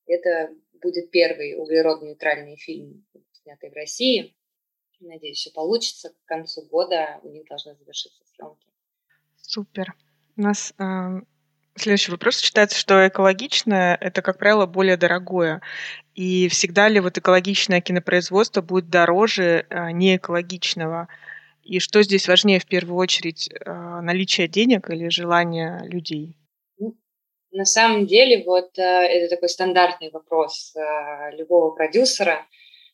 Это 0.06 0.54
будет 0.82 1.10
первый 1.10 1.54
углеродно-нейтральный 1.54 2.56
фильм, 2.56 3.06
снятый 3.32 3.70
в 3.70 3.74
России. 3.74 4.36
Надеюсь, 5.00 5.38
все 5.38 5.50
получится. 5.50 6.10
К 6.10 6.28
концу 6.28 6.62
года 6.66 7.20
у 7.22 7.28
них 7.30 7.46
должны 7.46 7.74
завершиться 7.74 8.22
съемки. 8.34 8.68
Супер. 9.36 9.94
У 10.36 10.42
нас 10.42 10.74
э, 10.78 11.22
Следующий 11.76 12.10
вопрос. 12.10 12.40
Считается, 12.40 12.78
что 12.78 13.06
экологичное– 13.06 13.96
это, 14.00 14.22
как 14.22 14.38
правило, 14.38 14.66
более 14.66 14.96
дорогое. 14.96 15.62
И 16.14 16.48
всегда 16.48 16.88
ли 16.88 17.00
вот 17.00 17.16
экологичное 17.16 17.80
кинопроизводство 17.80 18.60
будет 18.60 18.90
дороже 18.90 19.66
а, 19.70 19.92
неэкологичного? 19.92 21.08
И 21.62 21.78
что 21.78 22.02
здесь 22.02 22.26
важнее 22.28 22.58
в 22.58 22.66
первую 22.66 22.96
очередь, 22.96 23.48
а, 23.64 24.02
наличие 24.02 24.48
денег 24.48 24.90
или 24.90 25.08
желание 25.08 25.80
людей? 25.84 26.36
Ну, 26.78 26.96
на 27.52 27.64
самом 27.64 28.06
деле, 28.06 28.44
вот 28.44 28.76
э, 28.78 28.82
это 28.82 29.34
такой 29.34 29.48
стандартный 29.48 30.10
вопрос 30.10 30.74
э, 30.76 31.36
любого 31.36 31.70
продюсера. 31.70 32.46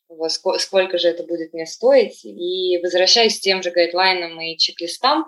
Вот, 0.09 0.31
сколько 0.31 0.97
же 0.97 1.09
это 1.09 1.23
будет 1.23 1.53
мне 1.53 1.65
стоить? 1.65 2.23
И 2.23 2.79
возвращаясь 2.81 3.39
к 3.39 3.41
тем 3.41 3.61
же 3.61 3.71
гайдлайнам 3.71 4.39
и 4.39 4.57
чек-листам, 4.57 5.25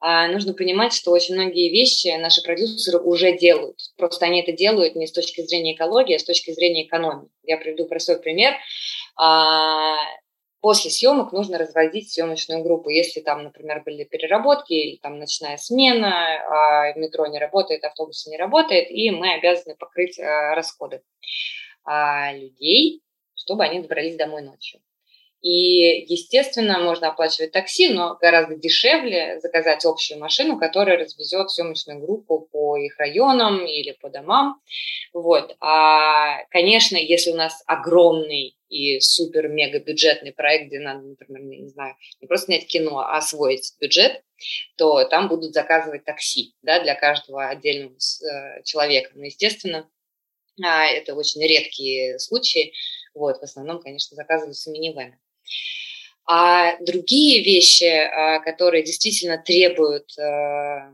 нужно 0.00 0.52
понимать, 0.52 0.92
что 0.92 1.10
очень 1.10 1.34
многие 1.34 1.70
вещи 1.70 2.14
наши 2.18 2.42
продюсеры 2.42 2.98
уже 2.98 3.36
делают. 3.36 3.78
Просто 3.96 4.26
они 4.26 4.42
это 4.42 4.52
делают 4.52 4.94
не 4.94 5.06
с 5.06 5.12
точки 5.12 5.40
зрения 5.42 5.74
экологии, 5.74 6.14
а 6.14 6.18
с 6.18 6.24
точки 6.24 6.50
зрения 6.52 6.86
экономии. 6.86 7.28
Я 7.42 7.56
приведу 7.56 7.86
простой 7.86 8.20
пример. 8.20 8.54
А, 9.16 9.96
после 10.60 10.90
съемок 10.90 11.32
нужно 11.32 11.58
разводить 11.58 12.12
съемочную 12.12 12.62
группу. 12.62 12.90
Если 12.90 13.20
там, 13.20 13.44
например, 13.44 13.82
были 13.84 14.04
переработки, 14.04 14.74
или 14.74 14.96
там 14.96 15.18
ночная 15.18 15.56
смена, 15.56 16.12
а 16.12 16.92
метро 16.98 17.26
не 17.26 17.38
работает, 17.38 17.84
автобус 17.84 18.26
не 18.26 18.36
работает, 18.36 18.90
и 18.90 19.10
мы 19.10 19.34
обязаны 19.34 19.76
покрыть 19.76 20.18
а, 20.18 20.54
расходы 20.54 21.02
людей, 22.32 23.00
чтобы 23.36 23.62
они 23.62 23.78
добрались 23.78 24.16
домой 24.16 24.42
ночью. 24.42 24.80
И, 25.46 26.04
естественно, 26.12 26.80
можно 26.80 27.10
оплачивать 27.10 27.52
такси, 27.52 27.88
но 27.90 28.18
гораздо 28.20 28.56
дешевле 28.56 29.38
заказать 29.38 29.84
общую 29.84 30.18
машину, 30.18 30.58
которая 30.58 30.98
развезет 30.98 31.52
съемочную 31.52 32.00
группу 32.00 32.48
по 32.50 32.76
их 32.76 32.98
районам 32.98 33.64
или 33.64 33.92
по 33.92 34.08
домам. 34.08 34.60
Вот. 35.12 35.54
А, 35.60 36.42
конечно, 36.50 36.96
если 36.96 37.30
у 37.30 37.36
нас 37.36 37.62
огромный 37.66 38.56
и 38.68 38.98
супер-мега 38.98 39.78
бюджетный 39.78 40.32
проект, 40.32 40.66
где 40.66 40.80
надо, 40.80 41.02
например, 41.06 41.42
не 41.42 41.68
знаю, 41.68 41.94
не 42.20 42.26
просто 42.26 42.46
снять 42.46 42.66
кино, 42.66 42.98
а 42.98 43.16
освоить 43.16 43.72
бюджет, 43.80 44.24
то 44.76 45.04
там 45.04 45.28
будут 45.28 45.54
заказывать 45.54 46.04
такси 46.04 46.56
да, 46.62 46.82
для 46.82 46.96
каждого 46.96 47.46
отдельного 47.46 47.94
э, 47.94 48.64
человека. 48.64 49.12
Но, 49.14 49.26
естественно, 49.26 49.88
а, 50.60 50.86
это 50.86 51.14
очень 51.14 51.40
редкие 51.40 52.18
случаи. 52.18 52.72
Вот, 53.14 53.38
в 53.38 53.42
основном, 53.44 53.80
конечно, 53.80 54.16
заказываются 54.16 54.72
минивены. 54.72 55.20
А 56.26 56.76
другие 56.80 57.42
вещи, 57.44 57.84
а, 57.84 58.40
которые 58.40 58.82
действительно 58.82 59.38
требуют, 59.38 60.18
а, 60.18 60.92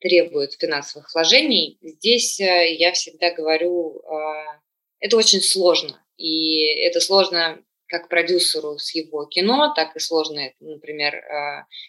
требуют 0.00 0.54
финансовых 0.54 1.12
вложений, 1.12 1.78
здесь 1.82 2.40
э, 2.40 2.74
я 2.74 2.92
всегда 2.92 3.34
говорю, 3.34 4.00
а, 4.06 4.60
это 4.98 5.18
очень 5.18 5.42
сложно. 5.42 6.02
И 6.16 6.64
это 6.80 7.00
сложно 7.00 7.62
как 7.86 8.08
продюсеру 8.08 8.78
с 8.78 8.94
его 8.94 9.26
кино, 9.26 9.74
так 9.74 9.96
и 9.96 9.98
сложно, 9.98 10.52
например, 10.60 11.24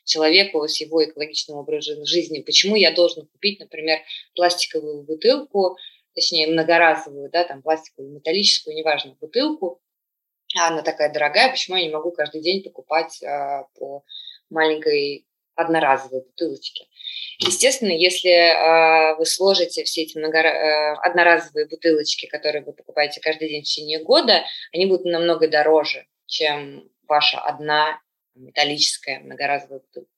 человеку 0.03 0.67
с 0.67 0.81
его 0.81 1.03
экологичным 1.05 1.57
образом 1.57 2.05
жизни. 2.05 2.41
Почему 2.41 2.75
я 2.75 2.91
должен 2.91 3.27
купить, 3.27 3.59
например, 3.59 3.99
пластиковую 4.33 5.03
бутылку, 5.03 5.77
точнее, 6.15 6.47
многоразовую, 6.47 7.29
да, 7.29 7.43
там, 7.43 7.61
пластиковую, 7.61 8.15
металлическую, 8.15 8.75
неважно, 8.75 9.15
бутылку, 9.21 9.79
она 10.59 10.81
такая 10.81 11.11
дорогая, 11.11 11.51
почему 11.51 11.77
я 11.77 11.83
не 11.83 11.93
могу 11.93 12.11
каждый 12.11 12.41
день 12.41 12.63
покупать 12.63 13.21
а, 13.23 13.63
по 13.77 14.03
маленькой 14.49 15.25
одноразовой 15.55 16.23
бутылочке. 16.23 16.85
Естественно, 17.39 17.91
если 17.91 18.31
э, 18.31 19.15
вы 19.17 19.25
сложите 19.25 19.83
все 19.83 20.03
эти 20.03 20.17
много, 20.17 20.39
э, 20.39 20.93
одноразовые 21.03 21.67
бутылочки, 21.67 22.25
которые 22.27 22.63
вы 22.63 22.73
покупаете 22.73 23.19
каждый 23.19 23.49
день 23.49 23.61
в 23.61 23.65
течение 23.65 24.03
года, 24.03 24.43
они 24.73 24.85
будут 24.85 25.05
намного 25.05 25.47
дороже, 25.47 26.05
чем 26.25 26.89
ваша 27.07 27.39
одна 27.39 27.99
металлическая, 28.35 29.19
многоразовая 29.19 29.79
бутылка. 29.79 30.09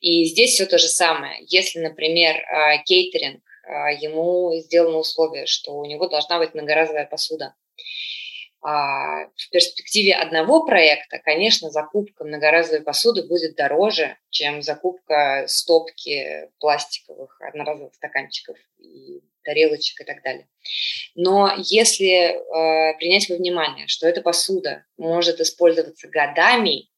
И 0.00 0.24
здесь 0.24 0.52
все 0.52 0.66
то 0.66 0.78
же 0.78 0.88
самое. 0.88 1.44
Если, 1.48 1.80
например, 1.80 2.36
а, 2.36 2.78
кейтеринг, 2.78 3.42
а, 3.66 3.90
ему 3.92 4.52
сделано 4.56 4.98
условие, 4.98 5.46
что 5.46 5.72
у 5.72 5.84
него 5.84 6.08
должна 6.08 6.38
быть 6.38 6.54
многоразовая 6.54 7.06
посуда. 7.06 7.54
А, 8.66 9.26
в 9.36 9.50
перспективе 9.50 10.14
одного 10.14 10.64
проекта, 10.64 11.18
конечно, 11.18 11.68
закупка 11.68 12.24
многоразовой 12.24 12.80
посуды 12.80 13.22
будет 13.22 13.56
дороже, 13.56 14.16
чем 14.30 14.62
закупка 14.62 15.44
стопки 15.48 16.48
пластиковых 16.60 17.38
одноразовых 17.42 17.94
стаканчиков 17.94 18.56
и 18.78 19.20
тарелочек 19.42 20.00
и 20.00 20.04
так 20.04 20.22
далее. 20.22 20.48
Но 21.14 21.52
если 21.58 22.08
э, 22.08 22.96
принять 22.96 23.28
во 23.28 23.36
внимание, 23.36 23.86
что 23.86 24.08
эта 24.08 24.22
посуда 24.22 24.86
может 24.96 25.40
использоваться 25.40 26.08
годами, 26.08 26.88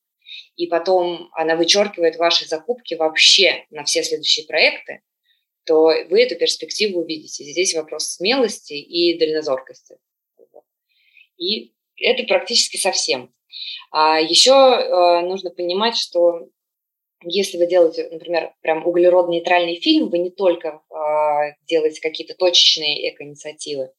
и 0.55 0.69
потом 0.69 1.31
она 1.33 1.57
вычеркивает 1.57 2.15
ваши 2.15 2.47
закупки 2.47 2.95
вообще 2.95 3.65
на 3.71 3.83
все 3.83 4.05
следующие 4.05 4.47
проекты, 4.47 5.03
то 5.65 5.87
вы 6.11 6.23
эту 6.23 6.37
перспективу 6.37 7.01
увидите. 7.01 7.43
Здесь 7.43 7.75
вопрос 7.75 8.07
смелости 8.07 8.75
и 8.75 9.19
дальнозоркости. 9.19 9.97
И 11.37 11.75
это 11.97 12.25
практически 12.25 12.77
совсем. 12.77 13.33
А 13.91 14.21
еще 14.21 14.53
э, 14.53 15.21
нужно 15.27 15.51
понимать, 15.51 15.97
что 15.97 16.49
если 17.23 17.57
вы 17.57 17.67
делаете, 17.67 18.09
например, 18.11 18.55
прям 18.61 18.87
углеродно-нейтральный 18.87 19.77
фильм, 19.81 20.11
вы 20.11 20.19
не 20.19 20.31
только 20.31 20.83
э, 20.91 21.55
делаете 21.67 22.01
какие-то 22.01 22.35
точечные 22.35 23.11
эко-инициативы, 23.11 23.91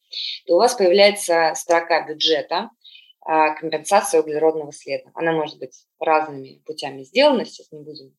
то 0.45 0.55
у 0.55 0.57
вас 0.57 0.75
появляется 0.75 1.53
строка 1.55 2.05
бюджета, 2.07 2.69
э, 3.27 3.55
компенсация 3.59 4.21
углеродного 4.21 4.71
следа. 4.71 5.09
Она 5.15 5.31
может 5.31 5.57
быть 5.57 5.85
разными 5.99 6.61
путями 6.65 7.03
сделана, 7.03 7.45
сейчас 7.45 7.71
не 7.71 7.81
будем 7.81 8.15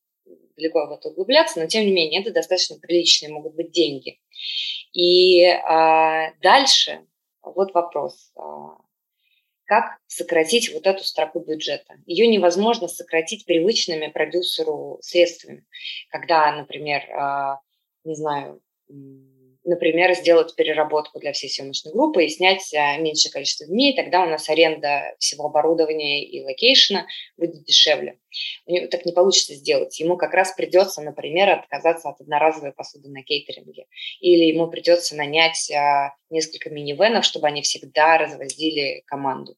далеко 0.57 0.87
в 0.87 0.93
это 0.93 1.09
углубляться, 1.09 1.61
но 1.61 1.67
тем 1.67 1.87
не 1.87 1.93
менее 1.93 2.21
это 2.21 2.33
достаточно 2.33 2.77
приличные 2.79 3.33
могут 3.33 3.55
быть 3.55 3.71
деньги. 3.71 4.21
И 4.93 5.43
э, 5.45 6.33
дальше 6.43 7.07
вот 7.43 7.73
вопрос. 7.73 8.33
Как 9.69 9.99
сократить 10.07 10.73
вот 10.73 10.87
эту 10.87 11.05
строку 11.05 11.41
бюджета. 11.41 11.97
Ее 12.07 12.27
невозможно 12.27 12.89
сократить 12.89 13.45
привычными 13.45 14.07
продюсеру 14.07 14.99
средствами, 15.03 15.67
когда, 16.09 16.51
например, 16.57 17.03
а, 17.13 17.61
не 18.03 18.15
знаю, 18.15 18.63
например, 19.69 20.15
сделать 20.15 20.55
переработку 20.55 21.21
для 21.21 21.33
всей 21.33 21.49
съемочной 21.51 21.93
группы 21.93 22.25
и 22.25 22.29
снять 22.29 22.73
а, 22.75 22.97
меньшее 22.97 23.31
количество 23.31 23.67
дней, 23.67 23.95
тогда 23.95 24.25
у 24.25 24.29
нас 24.29 24.49
аренда 24.49 25.15
всего 25.19 25.47
оборудования 25.47 26.25
и 26.25 26.43
локейшена 26.43 27.07
будет 27.37 27.65
дешевле. 27.65 28.19
У 28.67 28.73
него 28.73 28.87
так 28.89 29.05
не 29.05 29.13
получится 29.13 29.55
сделать. 29.55 29.99
Ему 30.01 30.17
как 30.17 30.33
раз 30.33 30.55
придется, 30.57 31.03
например, 31.03 31.51
отказаться 31.51 32.09
от 32.09 32.21
одноразовой 32.21 32.73
посуды 32.73 33.11
на 33.11 33.23
кейтеринге. 33.23 33.87
Или 34.21 34.45
ему 34.45 34.69
придется 34.69 35.15
нанять 35.17 35.71
а, 35.71 36.15
несколько 36.31 36.71
минивенов, 36.71 37.25
чтобы 37.25 37.47
они 37.47 37.61
всегда 37.61 38.17
развозили 38.17 39.03
команду. 39.07 39.55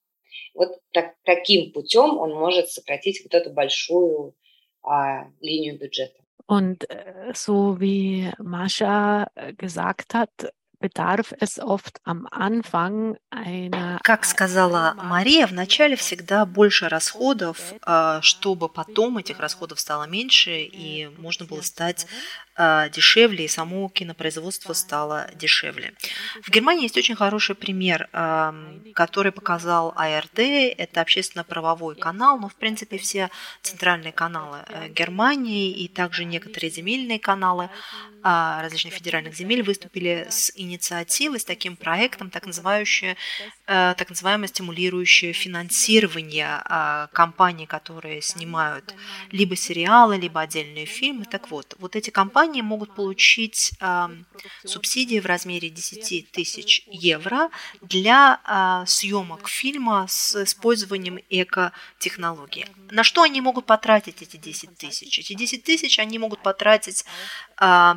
Вот 0.55 0.81
так, 0.93 1.15
таким 1.23 1.73
путем 1.73 2.19
он 2.19 2.35
может 2.35 2.69
сократить 2.69 3.23
вот 3.23 3.35
эту 3.35 3.51
большую 3.51 4.35
а, 4.83 5.27
линию 5.41 5.79
бюджета. 5.79 6.21
Und 6.47 6.87
so 7.35 7.81
wie 7.81 8.33
Mascha 8.39 9.29
gesagt 9.57 10.15
hat, 10.15 10.31
bedarf 10.81 11.33
es 11.39 11.59
oft 11.59 12.01
am 12.05 12.27
Anfang 12.31 13.17
einer... 13.31 14.01
Как 14.03 14.25
сказала 14.25 14.95
Мария, 14.97 15.47
вначале 15.47 15.95
всегда 15.95 16.47
больше 16.47 16.89
расходов, 16.89 17.75
чтобы 18.23 18.69
потом 18.69 19.19
этих 19.19 19.39
расходов 19.39 19.79
стало 19.79 20.05
меньше, 20.05 20.63
и 20.63 21.09
можно 21.19 21.47
было 21.47 21.61
стать 21.61 22.07
а, 22.07 22.50
дешевле, 22.93 23.45
и 23.45 23.49
само 23.49 23.89
кинопроизводство 23.89 24.73
стало 24.73 25.31
дешевле. 25.35 25.95
В 26.43 26.51
Германии 26.51 26.85
есть 26.85 26.97
очень 26.97 27.17
хороший 27.17 27.55
пример, 27.55 28.09
который 28.95 29.33
показал 29.33 29.93
АРД. 29.97 30.39
Это 30.39 31.01
общественно-правовой 31.01 31.97
канал, 31.97 32.39
но, 32.39 32.49
в 32.49 32.55
принципе, 32.55 32.99
все 32.99 33.31
центральные 33.63 34.13
каналы 34.13 34.59
э, 34.67 34.89
Германии 34.89 35.71
и 35.71 35.89
также 35.89 36.25
некоторые 36.25 36.71
земельные 36.71 37.19
каналы 37.19 37.71
а, 38.23 38.61
различных 38.63 38.95
федеральных 38.95 39.35
земель 39.35 39.63
выступили 39.63 40.27
с 40.29 40.53
инициативой, 40.55 41.41
с 41.41 41.45
таким 41.45 41.77
проектом, 41.77 42.31
так, 42.31 42.47
называющее, 42.47 43.17
э, 43.67 43.95
так 43.97 44.11
называемое 44.11 44.49
стимулирующее 44.49 45.33
финансирование 45.33 46.61
а, 46.65 47.07
компаний, 47.13 47.67
которые 47.67 48.21
снимают 48.21 48.95
либо 49.31 49.57
сериалы, 49.57 50.19
либо 50.19 50.41
отдельные 50.41 50.85
фильмы. 50.87 51.25
Так 51.25 51.51
вот, 51.51 51.77
вот 51.79 51.97
эти 51.97 52.11
компании 52.11 52.50
компании 52.51 52.63
могут 52.63 52.95
получить 52.95 53.73
э, 53.81 54.09
субсидии 54.65 55.21
в 55.21 55.27
размере 55.27 55.71
10 55.71 56.33
тысяч 56.33 56.83
евро 56.87 57.51
для 57.81 58.41
э, 58.45 58.87
съемок 58.87 59.49
фильма 59.49 60.07
с 60.09 60.43
использованием 60.43 61.19
эко-технологий. 61.31 62.67
На 62.91 63.05
что 63.05 63.23
они 63.23 63.41
могут 63.41 63.67
потратить 63.67 64.23
эти 64.23 64.37
10 64.37 64.77
тысяч? 64.79 65.19
Эти 65.19 65.35
10 65.35 65.63
тысяч 65.63 65.99
они 65.99 66.19
могут 66.19 66.43
потратить 66.43 67.05
э, 67.61 67.95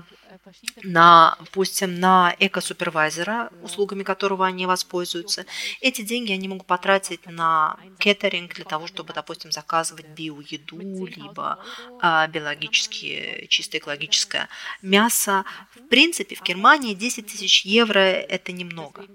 на, 0.84 1.36
допустим, 1.40 2.00
на 2.00 2.36
эко-супервайзера, 2.40 3.52
услугами 3.62 4.04
которого 4.04 4.46
они 4.46 4.66
воспользуются. 4.66 5.46
Эти 5.82 6.02
деньги 6.02 6.32
они 6.32 6.48
могут 6.48 6.68
потратить 6.68 7.26
на 7.26 7.78
кеттеринг 8.00 8.54
для 8.56 8.66
того, 8.66 8.88
чтобы, 8.88 9.14
допустим, 9.14 9.52
заказывать 9.52 10.08
биоеду, 10.08 10.78
либо 10.78 11.64
а, 12.02 12.28
биологически 12.28 13.48
чисто 13.50 13.78
экологическое 13.78 14.50
мясо. 14.82 15.46
В 15.76 15.88
принципе, 15.88 16.36
в 16.36 16.44
Германии 16.44 16.94
10 16.94 17.28
тысяч 17.28 17.66
евро– 17.66 18.00
это 18.00 18.52
немного. 18.52 19.06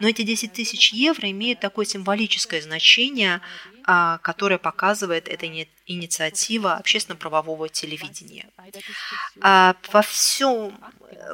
Но 0.00 0.08
эти 0.08 0.22
10 0.22 0.52
тысяч 0.52 0.92
евро 0.92 1.30
имеют 1.30 1.60
такое 1.60 1.84
символическое 1.84 2.62
значение, 2.62 3.40
которое 4.22 4.58
показывает 4.58 5.28
эта 5.28 5.46
инициатива 5.86 6.74
общественно-правового 6.74 7.70
телевидения. 7.70 8.46
А, 9.40 9.76
во 9.92 10.02
всем, 10.02 10.78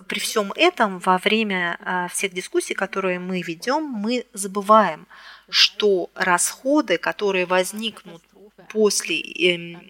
при 0.07 0.21
всем 0.21 0.53
этом, 0.53 1.01
во 1.01 1.19
время 1.19 1.77
а, 1.81 2.09
всех 2.09 2.33
дискуссий, 2.33 2.75
которые 2.75 3.19
мы 3.19 3.43
ведем, 3.43 3.83
мы 3.83 4.25
забываем, 4.33 5.07
что 5.49 6.11
расходы, 6.15 6.97
которые 6.97 7.45
возникнут 7.47 8.23
после 8.69 9.21
эм, 9.21 9.81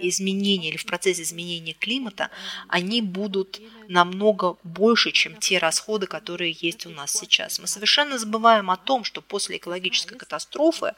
изменения 0.00 0.70
или 0.70 0.76
в 0.76 0.86
процессе 0.86 1.22
изменения 1.22 1.74
климата, 1.74 2.30
они 2.68 3.02
будут 3.02 3.60
намного 3.88 4.56
больше, 4.64 5.12
чем 5.12 5.36
те 5.36 5.58
расходы, 5.58 6.06
которые 6.06 6.56
есть 6.58 6.86
у 6.86 6.90
нас 6.90 7.12
сейчас. 7.12 7.58
Мы 7.58 7.66
совершенно 7.66 8.18
забываем 8.18 8.70
о 8.70 8.76
том, 8.76 9.04
что 9.04 9.20
после 9.20 9.58
экологической 9.58 10.16
катастрофы 10.16 10.94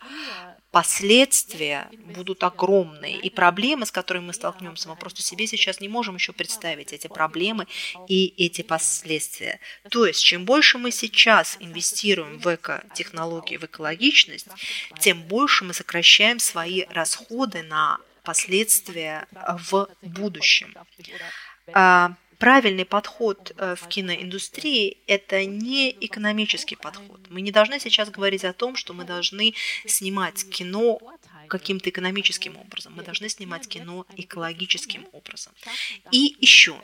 последствия 0.73 1.89
будут 2.17 2.43
огромные. 2.43 3.21
И 3.21 3.31
проблемы, 3.31 3.87
с 3.87 3.93
которыми 3.93 4.27
мы 4.27 4.33
столкнемся, 4.33 4.89
мы 4.89 4.97
просто 4.97 5.23
себе 5.23 5.47
сейчас 5.47 5.81
не 5.81 5.89
можем 5.89 6.17
еще 6.17 6.33
представить 6.33 6.93
эти 6.93 7.07
проблемы 7.07 7.69
и 8.09 8.35
эти 8.39 8.63
последствия. 8.63 9.61
То 9.91 10.07
есть, 10.07 10.25
чем 10.25 10.45
больше 10.45 10.79
мы 10.79 10.91
сейчас 10.91 11.59
инвестируем 11.61 12.39
в 12.39 12.53
эко-технологии, 12.53 13.59
в 13.59 13.65
экологичность, 13.65 14.49
тем 14.99 15.23
больше 15.23 15.65
мы 15.65 15.75
сокращаем 15.75 16.39
свои 16.39 16.85
расходы 16.89 17.63
на 17.63 17.99
последствия 18.25 19.27
в 19.71 19.89
будущем. 20.01 20.75
Правильный 22.43 22.85
подход 22.85 23.53
э, 23.57 23.77
в 23.77 23.87
киноиндустрии– 23.87 24.99
это 25.07 25.45
не 25.45 25.97
экономический 26.01 26.75
подход. 26.75 27.21
Мы 27.31 27.41
не 27.41 27.53
должны 27.53 27.79
сейчас 27.79 28.11
говорить 28.11 28.45
о 28.45 28.53
том, 28.53 28.75
что 28.75 28.95
мы 28.95 29.05
должны 29.05 29.55
снимать 29.87 30.51
кино 30.51 30.99
каким-то 31.47 31.89
экономическим 31.89 32.57
образом. 32.57 32.95
Мы 32.97 33.05
должны 33.05 33.29
снимать 33.29 33.69
кино 33.69 34.07
экологическим 34.17 35.07
образом. 35.13 35.53
И 36.11 36.35
еще, 36.41 36.75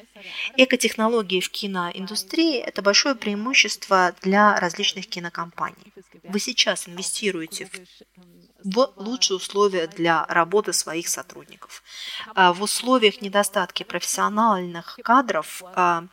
экотехнологии 0.57 1.41
в 1.41 1.51
киноиндустрии– 1.51 2.59
это 2.69 2.81
большое 2.81 3.17
преимущество 3.17 4.15
для 4.23 4.61
различных 4.61 5.09
кинокомпаний. 5.09 5.93
Вы 6.23 6.39
сейчас 6.39 6.89
инвестируете 6.89 7.65
в 7.67 8.38
в 8.65 8.93
лучшие 8.97 9.37
условия 9.37 9.87
для 9.87 10.25
работы 10.27 10.73
своих 10.73 11.09
сотрудников. 11.09 11.83
А 12.35 12.53
в 12.53 12.63
условиях 12.63 13.21
недостатки 13.21 13.83
профессиональных 13.83 14.99
кадров 15.03 15.63
а, 15.75 16.05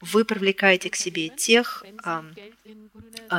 вы 0.00 0.24
привлекаете 0.24 0.90
к 0.90 0.96
себе 0.96 1.28
тех, 1.28 1.84
а, 2.04 2.24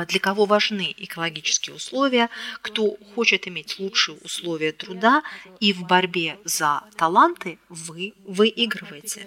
для 0.06 0.20
кого 0.20 0.44
важны 0.44 0.94
экологические 0.96 1.76
условия, 1.76 2.28
кто 2.60 2.96
хочет 3.14 3.48
иметь 3.48 3.78
лучшие 3.78 4.18
условия 4.18 4.72
труда, 4.72 5.22
и 5.60 5.72
в 5.72 5.84
борьбе 5.86 6.38
за 6.44 6.82
таланты 6.96 7.58
вы 7.68 8.14
выигрываете. 8.24 9.26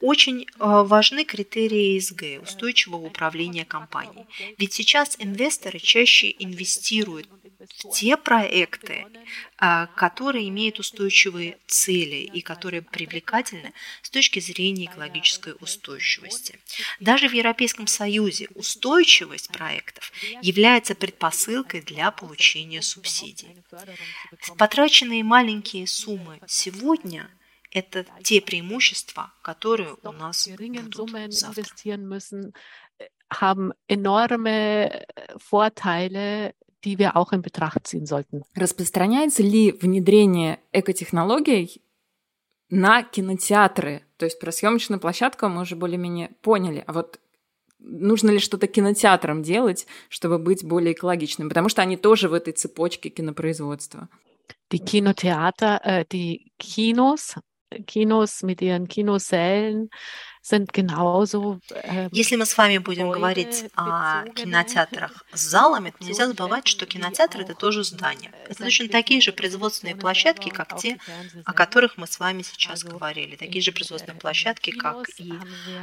Очень 0.00 0.46
важны 0.58 1.24
критерии 1.24 1.98
ESG, 1.98 2.42
устойчивого 2.42 3.06
управления 3.06 3.64
компанией. 3.64 4.26
Ведь 4.58 4.74
сейчас 4.74 5.16
инвесторы 5.18 5.78
чаще 5.78 6.34
инвестируют 6.38 7.28
те 7.92 8.16
проекты, 8.16 9.06
а, 9.58 9.86
которые 9.86 10.48
имеют 10.48 10.78
устойчивые 10.78 11.58
цели 11.66 12.16
и 12.16 12.40
которые 12.40 12.82
привлекательны 12.82 13.72
с 14.02 14.10
точки 14.10 14.40
зрения 14.40 14.86
экологической 14.86 15.54
устойчивости. 15.60 16.58
Даже 17.00 17.28
в 17.28 17.32
Европейском 17.32 17.86
Союзе 17.86 18.48
устойчивость 18.54 19.48
проектов 19.48 20.12
является 20.42 20.94
предпосылкой 20.94 21.80
для 21.80 22.10
получения 22.10 22.82
субсидий. 22.82 23.56
Потраченные 24.58 25.24
маленькие 25.24 25.86
суммы 25.86 26.40
сегодня– 26.46 27.30
это 27.76 28.06
те 28.22 28.40
преимущества, 28.40 29.32
которые 29.42 29.96
у 30.02 30.12
нас 30.12 30.48
будут 30.48 31.32
завтра. 31.32 32.52
haben 33.28 33.72
enorme 33.88 35.04
Vorteile 35.50 36.54
die 36.84 36.98
wir 36.98 37.16
auch 37.16 37.32
in 37.32 37.42
Betracht 37.42 37.86
ziehen 37.86 38.06
sollten. 38.06 38.44
Распространяется 38.54 39.42
ли 39.42 39.72
внедрение 39.72 40.60
экотехнологий 40.72 41.82
на 42.70 43.02
кинотеатры? 43.02 44.04
То 44.16 44.24
есть 44.24 44.38
про 44.38 44.52
съемочную 44.52 45.00
площадку 45.00 45.48
мы 45.48 45.62
уже 45.62 45.74
более-менее 45.74 46.30
поняли. 46.42 46.84
А 46.86 46.92
вот 46.92 47.18
нужно 47.80 48.30
ли 48.30 48.38
что-то 48.38 48.68
кинотеатрам 48.68 49.42
делать, 49.42 49.86
чтобы 50.08 50.38
быть 50.38 50.64
более 50.64 50.92
экологичным? 50.92 51.48
Потому 51.48 51.68
что 51.68 51.82
они 51.82 51.96
тоже 51.96 52.28
в 52.28 52.34
этой 52.34 52.52
цепочке 52.52 53.10
кинопроизводства. 53.10 54.08
Die 54.70 54.78
Kinotheater, 54.78 55.80
äh, 55.84 56.04
die 56.06 56.52
Kinos, 56.58 57.34
Kinos 57.84 58.42
mit 58.42 58.62
ihren 58.62 58.88
Kinosälen, 58.88 59.90
Ähm, 60.52 62.08
Если 62.12 62.36
мы 62.36 62.46
с 62.46 62.56
вами 62.56 62.78
будем 62.78 63.10
говорить 63.10 63.64
о 63.74 64.24
кинотеатрах 64.34 65.24
с 65.32 65.40
залами, 65.40 65.90
то 65.90 66.04
нельзя 66.04 66.28
забывать, 66.28 66.66
что 66.68 66.86
кинотеатр 66.86 67.40
это 67.40 67.54
тоже 67.54 67.82
здание. 67.82 68.32
Это 68.48 68.64
точно 68.64 68.88
такие 68.88 69.20
же 69.20 69.32
производственные 69.32 69.96
площадки, 69.96 70.48
как 70.50 70.76
те, 70.78 70.98
о 71.44 71.52
которых 71.52 71.96
мы 71.96 72.06
с 72.06 72.20
вами 72.20 72.42
сейчас 72.42 72.84
говорили. 72.84 73.34
Такие 73.36 73.60
же 73.62 73.72
производственные 73.72 74.18
площадки, 74.20 74.70
как 74.70 75.08
и 75.18 75.32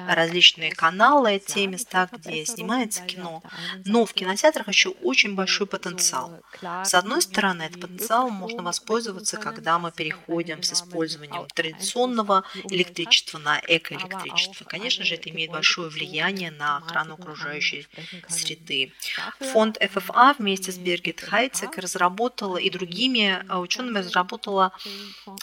различные 0.07 0.71
каналы, 0.71 1.41
те 1.45 1.67
места, 1.67 2.07
где 2.11 2.45
снимается 2.45 3.01
кино. 3.03 3.43
Но 3.83 4.05
в 4.05 4.13
кинотеатрах 4.13 4.67
еще 4.69 4.89
очень 4.89 5.35
большой 5.35 5.67
потенциал. 5.67 6.39
С 6.83 6.93
одной 6.93 7.21
стороны, 7.21 7.63
этот 7.63 7.81
потенциал 7.81 8.29
можно 8.29 8.63
воспользоваться, 8.63 9.37
когда 9.37 9.77
мы 9.77 9.91
переходим 9.91 10.63
с 10.63 10.71
использованием 10.73 11.47
традиционного 11.53 12.43
электричества 12.69 13.39
на 13.39 13.59
экоэлектричество 13.67 14.52
пространства. 14.53 14.65
Конечно 14.65 15.05
же, 15.05 15.15
это 15.15 15.29
имеет 15.29 15.51
большое 15.51 15.89
влияние 15.89 16.51
на 16.51 16.77
охрану 16.77 17.15
окружающей 17.15 17.87
среды. 18.27 18.93
Фонд 19.39 19.77
ФФА 19.81 20.35
вместе 20.37 20.71
с 20.71 20.77
Бергит 20.77 21.21
Хайцек 21.21 21.77
разработала 21.77 22.57
и 22.57 22.69
другими 22.69 23.43
а, 23.47 23.59
учеными 23.59 23.99
разработала 23.99 24.71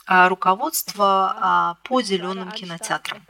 а, 0.06 0.28
руководство 0.28 1.36
а, 1.36 1.74
по 1.84 2.02
зеленым 2.02 2.50
кинотеатрам. 2.52 3.22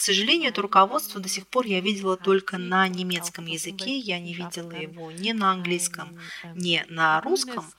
К 0.00 0.02
сожалению, 0.02 0.48
это 0.48 0.62
руководство 0.62 1.20
до 1.20 1.28
сих 1.28 1.46
пор 1.46 1.66
я 1.66 1.78
видела 1.82 2.16
только 2.16 2.56
на 2.56 2.88
немецком 2.88 3.44
языке, 3.44 3.98
я 3.98 4.18
не 4.18 4.32
видела 4.32 4.70
его 4.72 5.12
ни 5.12 5.32
на 5.32 5.50
английском, 5.52 6.18
ни 6.54 6.82
на 6.88 7.20
русском. 7.20 7.70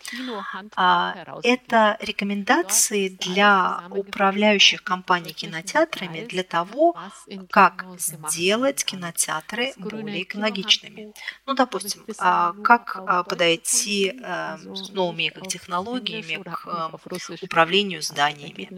А, 0.75 1.15
это 1.41 1.97
рекомендации 1.99 3.09
для 3.09 3.85
управляющих 3.89 4.83
компаний 4.83 5.33
кинотеатрами 5.33 6.27
для 6.27 6.43
того, 6.43 6.95
как 7.49 7.87
сделать 7.97 8.85
кинотеатры 8.85 9.73
более 9.77 10.21
экологичными. 10.21 11.13
Ну, 11.47 11.55
допустим, 11.55 12.05
а, 12.19 12.53
как 12.63 13.01
а, 13.03 13.23
подойти 13.23 14.13
с 14.13 14.89
новыми 14.91 15.33
технологиями 15.47 16.39
к 16.43 16.91
управлению 17.41 18.03
зданиями, 18.03 18.69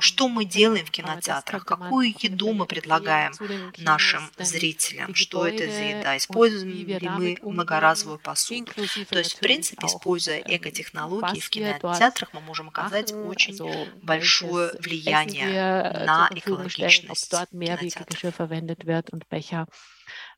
что 0.00 0.28
мы 0.28 0.44
делаем 0.44 0.84
в 0.84 0.90
кинотеатрах, 0.90 1.64
какую 1.64 2.15
еду 2.18 2.52
мы 2.52 2.66
предлагаем 2.66 3.32
нашим 3.78 4.30
зрителям, 4.38 5.14
что 5.14 5.46
это 5.46 5.70
за 5.70 5.82
еда, 5.82 6.16
используем 6.16 6.68
ли 6.70 7.08
мы 7.08 7.36
многоразовую 7.42 8.18
посуду. 8.18 8.72
То 9.08 9.18
есть, 9.18 9.36
в 9.36 9.40
принципе, 9.40 9.86
используя 9.86 10.38
экотехнологии 10.38 11.40
в 11.40 11.50
кинотеатрах, 11.50 12.32
мы 12.32 12.40
можем 12.40 12.68
оказать 12.68 13.12
очень 13.12 13.58
большое 14.02 14.72
влияние 14.80 16.06
на 16.06 16.28
экологичность 16.30 17.34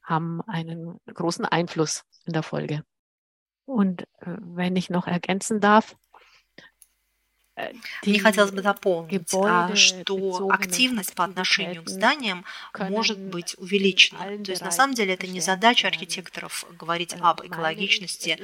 haben 0.09 0.41
einen 0.47 0.99
großen 1.13 1.45
Einfluss 1.45 2.05
in 2.25 2.33
der 2.33 2.43
Folge. 2.43 2.83
Und 3.67 4.07
wenn 4.21 4.77
ich 4.77 4.89
noch 4.89 5.07
ergänzen 5.07 5.61
darf, 5.61 5.95
мне 8.05 8.21
хотелось 8.21 8.53
бы 8.53 8.63
дополнить, 8.63 9.35
а, 9.35 9.75
что 9.75 10.49
активность 10.51 11.15
по 11.15 11.25
отношению 11.25 11.83
к 11.83 11.89
зданиям 11.89 12.45
может 12.79 13.19
быть 13.19 13.55
увеличена. 13.59 14.43
То 14.45 14.53
есть 14.53 14.63
на 14.63 14.71
самом 14.71 14.95
деле 14.95 15.15
это 15.15 15.27
не 15.27 15.41
задача 15.41 15.89
архитекторов 15.89 16.65
говорить 16.79 17.15
об 17.21 17.45
экологичности 17.45 18.39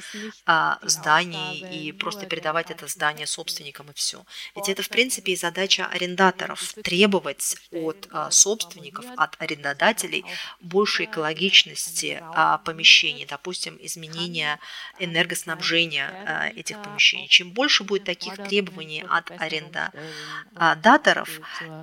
а, 0.47 0.79
зданий 0.83 1.59
и 1.59 1.93
просто 1.93 2.27
передавать 2.27 2.71
это 2.71 2.87
здание 2.87 3.27
собственникам 3.27 3.91
и 3.91 3.95
все. 3.95 4.25
Ведь 4.57 4.69
это 4.69 4.83
в 4.83 4.89
принципе 4.89 5.33
и 5.33 5.37
задача 5.37 5.87
арендаторов 5.87 6.75
требовать 6.83 7.57
от 7.71 8.09
а, 8.11 8.31
собственников, 8.31 9.05
от 9.17 9.41
арендодателей 9.41 10.25
больше 10.61 11.05
экологичности 11.05 12.23
помещений, 12.65 13.27
допустим, 13.27 13.79
изменения 13.81 14.59
энергоснабжения 14.99 16.53
этих 16.57 16.83
помещений. 16.83 17.29
Чем 17.29 17.51
больше 17.51 17.85
будет 17.85 18.05
таких 18.05 18.37
требований 18.37 19.04
от 19.07 19.31
арендаторов, 19.31 21.29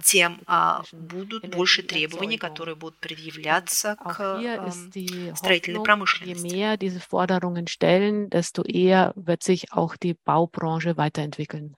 тем 0.03 0.39
а, 0.47 0.83
будут 0.91 1.47
больше 1.49 1.83
требований, 1.83 2.37
которые 2.37 2.75
будут 2.75 2.99
предъявляться 2.99 3.95
к 3.95 4.19
эм, 4.21 5.35
строительной 5.35 5.83
промышленности. 5.83 6.47
Je 6.47 6.53
mehr 6.53 6.77
diese 6.77 6.99
Forderungen 6.99 7.67
stellen, 7.67 8.29
desto 8.29 8.63
eher 8.63 9.13
wird 9.15 9.43
sich 9.43 9.71
auch 9.71 9.97
die 9.97 10.15
Baubranche 10.25 10.97
weiterentwickeln. 10.97 11.75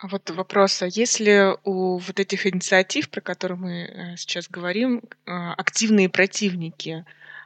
А 0.00 0.06
вот 0.06 0.30
вопрос, 0.30 0.80
а 0.82 0.86
если 0.86 1.56
у 1.64 1.98
вот 1.98 2.20
этих 2.20 2.46
инициатив, 2.46 3.10
про 3.10 3.20
которые 3.20 3.58
мы 3.58 3.72
э, 3.72 4.16
сейчас 4.16 4.48
говорим, 4.48 5.02
э, 5.26 5.32
активные 5.32 6.08
противники, 6.08 7.04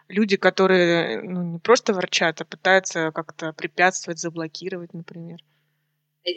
люди, 0.08 0.36
которые 0.36 1.22
ну, 1.22 1.42
не 1.42 1.58
просто 1.58 1.94
ворчат, 1.94 2.42
а 2.42 2.44
пытаются 2.44 3.10
как-то 3.10 3.54
препятствовать, 3.54 4.18
заблокировать, 4.18 4.92
например? 4.92 5.38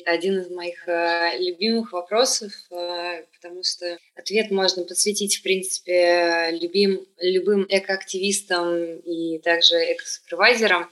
Один 0.06 0.40
из 0.40 0.50
моих 0.50 0.88
э, 0.88 1.38
любимых 1.40 1.94
вопросов, 1.94 2.52
э, 2.72 3.24
потому 3.34 3.64
что 3.64 3.98
ответ 4.16 4.52
можно 4.52 4.84
посвятить, 4.84 5.38
в 5.38 5.44
принципе, 5.44 6.52
любим, 6.52 7.06
любым 7.20 7.66
экоактивистам 7.70 8.98
и 9.00 9.40
также 9.40 9.76
экосупервайзерам. 9.94 10.90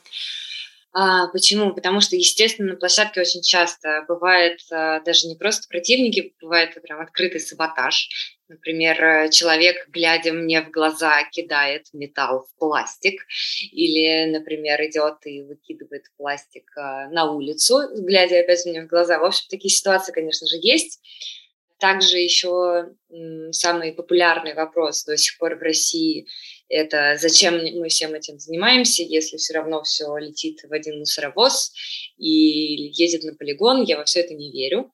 А, 0.95 1.27
почему? 1.29 1.73
Потому 1.73 2.01
что, 2.01 2.15
естественно, 2.15 2.73
на 2.73 2.77
площадке 2.77 3.19
очень 3.19 3.41
часто 3.41 4.05
бывает 4.07 4.59
а, 4.71 4.99
даже 4.99 5.27
не 5.27 5.35
просто 5.35 5.67
противники, 5.67 6.35
бывает 6.39 6.79
прям 6.83 7.01
открытый 7.01 7.41
саботаж. 7.41 8.37
Например, 8.47 9.03
э, 9.03 9.29
человек, 9.31 9.87
глядя 9.87 10.31
мне 10.31 10.61
в 10.61 10.69
глаза, 10.69 11.23
кидает 11.31 11.87
металл 11.93 12.45
в 12.45 12.59
пластик. 12.59 13.25
Или, 13.71 14.31
например, 14.31 14.79
идет 14.83 15.15
и 15.25 15.41
выкидывает 15.41 16.03
пластик 16.15 16.71
а, 16.77 17.09
на 17.09 17.31
улицу, 17.31 17.79
глядя 17.97 18.39
опять 18.39 18.63
мне 18.67 18.83
в 18.83 18.87
глаза. 18.87 19.17
В 19.17 19.25
общем, 19.25 19.47
такие 19.49 19.73
ситуации, 19.73 20.11
конечно 20.11 20.45
же, 20.45 20.57
есть. 20.61 21.01
Также 21.79 22.17
еще 22.17 22.93
самый 23.51 23.93
популярный 23.93 24.53
вопрос 24.53 25.03
до 25.05 25.17
сих 25.17 25.39
пор 25.39 25.55
в 25.55 25.61
России– 25.63 26.27
это 26.73 27.17
зачем 27.19 27.55
мы 27.79 27.87
всем 27.89 28.15
этим 28.15 28.39
занимаемся, 28.39 29.03
если 29.03 29.37
все 29.37 29.53
равно 29.53 29.83
все 29.83 30.17
летит 30.17 30.61
в 30.63 30.73
один 30.73 30.99
мусоровоз 30.99 31.71
и 32.17 32.27
едет 32.27 33.23
на 33.23 33.35
полигон. 33.35 33.83
Я 33.83 33.97
во 33.97 34.05
все 34.05 34.21
это 34.21 34.33
не 34.33 34.51
верю. 34.51 34.91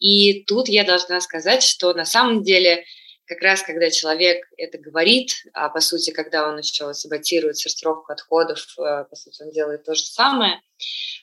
И 0.00 0.44
тут 0.44 0.68
я 0.68 0.82
должна 0.84 1.20
сказать, 1.20 1.62
что 1.62 1.94
на 1.94 2.04
самом 2.04 2.42
деле 2.42 2.84
как 3.26 3.40
раз 3.42 3.62
когда 3.62 3.90
человек 3.90 4.44
это 4.56 4.78
говорит, 4.78 5.30
а 5.52 5.68
по 5.68 5.78
сути, 5.78 6.10
когда 6.10 6.48
он 6.48 6.58
еще 6.58 6.92
саботирует 6.92 7.56
сортировку 7.56 8.12
отходов, 8.12 8.58
э, 8.76 9.04
по 9.08 9.14
сути, 9.14 9.42
он 9.42 9.52
делает 9.52 9.84
то 9.84 9.94
же 9.94 10.02
самое, 10.02 10.60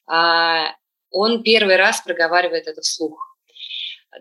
а, 0.06 0.74
он 1.12 1.44
первый 1.44 1.76
раз 1.76 2.00
проговаривает 2.02 2.68
это 2.68 2.80
вслух. 2.80 3.38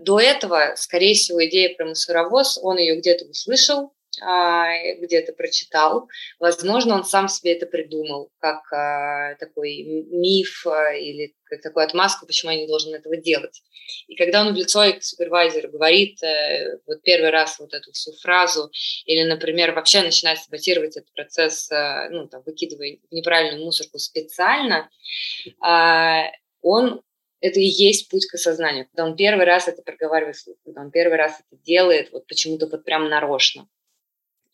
До 0.01 0.19
этого, 0.19 0.75
скорее 0.77 1.15
всего, 1.15 1.45
идея 1.47 1.77
про 1.77 1.87
мусоровоз, 1.87 2.59
он 2.61 2.79
ее 2.79 2.97
где-то 2.97 3.27
услышал, 3.27 3.93
где-то 4.19 5.33
прочитал. 5.33 6.09
Возможно, 6.39 6.95
он 6.95 7.05
сам 7.05 7.29
себе 7.29 7.53
это 7.53 7.67
придумал, 7.67 8.31
как 8.39 8.73
а, 8.73 9.35
такой 9.37 9.83
миф 9.83 10.67
а, 10.67 10.95
или 10.95 11.35
как 11.45 11.63
такую 11.63 11.85
отмазку, 11.85 12.27
почему 12.27 12.51
я 12.51 12.59
не 12.59 12.67
должен 12.67 12.95
этого 12.95 13.17
делать. 13.17 13.63
И 14.09 14.17
когда 14.17 14.41
он 14.41 14.53
в 14.53 14.57
лицо 14.57 14.83
супервайзеру 15.01 15.71
говорит 15.71 16.21
э, 16.25 16.79
вот 16.87 17.03
первый 17.03 17.31
раз 17.31 17.61
вот 17.61 17.73
эту 17.73 17.93
всю 17.93 18.13
фразу, 18.15 18.69
или, 19.05 19.23
например, 19.23 19.73
вообще 19.73 20.03
начинает 20.03 20.41
саботировать 20.41 20.97
этот 20.97 21.13
процесс, 21.13 21.71
э, 21.71 22.09
ну, 22.11 22.27
там, 22.27 22.43
выкидывая 22.45 22.99
неправильную 23.13 23.65
мусорку 23.65 23.99
специально, 23.99 24.91
он 26.63 27.03
это 27.41 27.61
и 27.61 27.65
есть 27.65 28.09
путь 28.09 28.27
к 28.27 28.35
осознанию. 28.35 28.87
Когда 28.87 29.05
он 29.05 29.17
первый 29.17 29.45
раз 29.45 29.69
это 29.69 29.83
проговаривает, 29.83 30.37
когда 30.65 30.81
он 30.81 30.91
первый 30.91 31.17
раз 31.17 31.41
это 31.41 31.63
делает, 31.63 32.11
вот 32.13 32.27
почему-то 32.27 32.67
вот 32.67 32.85
прям 32.85 33.09
нарочно. 33.09 33.69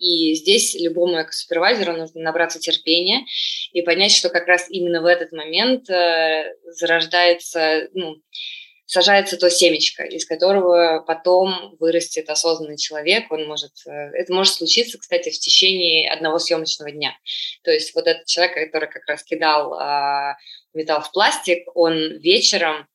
И 0.02 0.34
здесь 0.34 0.74
любому 0.74 1.22
экосупервайзеру 1.22 1.96
нужно 1.96 2.22
набраться 2.22 2.58
терпения 2.58 3.24
и 3.72 3.82
понять, 3.82 4.10
что 4.10 4.30
как 4.30 4.48
раз 4.48 4.66
именно 4.68 5.00
в 5.00 5.06
этот 5.06 5.30
момент 5.30 5.88
э, 5.88 6.54
зарождается, 6.66 7.88
ну, 7.94 8.16
сажается 8.84 9.36
то 9.36 9.48
семечко, 9.48 10.02
из 10.02 10.26
которого 10.26 11.04
потом 11.06 11.76
вырастет 11.78 12.28
осознанный 12.30 12.78
человек. 12.78 13.30
Он 13.30 13.46
может, 13.46 13.72
э, 13.86 13.90
это 13.90 14.34
может 14.34 14.54
случиться, 14.54 14.98
кстати, 14.98 15.30
в 15.30 15.38
течение 15.38 16.10
одного 16.10 16.40
съемочного 16.40 16.90
дня. 16.90 17.16
То 17.62 17.70
есть 17.70 17.94
вот 17.94 18.08
этот 18.08 18.26
человек, 18.26 18.54
который 18.54 18.90
как 18.90 19.06
раз 19.06 19.22
кидал 19.22 19.78
э, 19.80 20.34
металл 20.74 21.02
в 21.02 21.12
пластик, 21.12 21.64
он 21.76 22.18
вечером 22.18 22.74
а, 22.74 22.91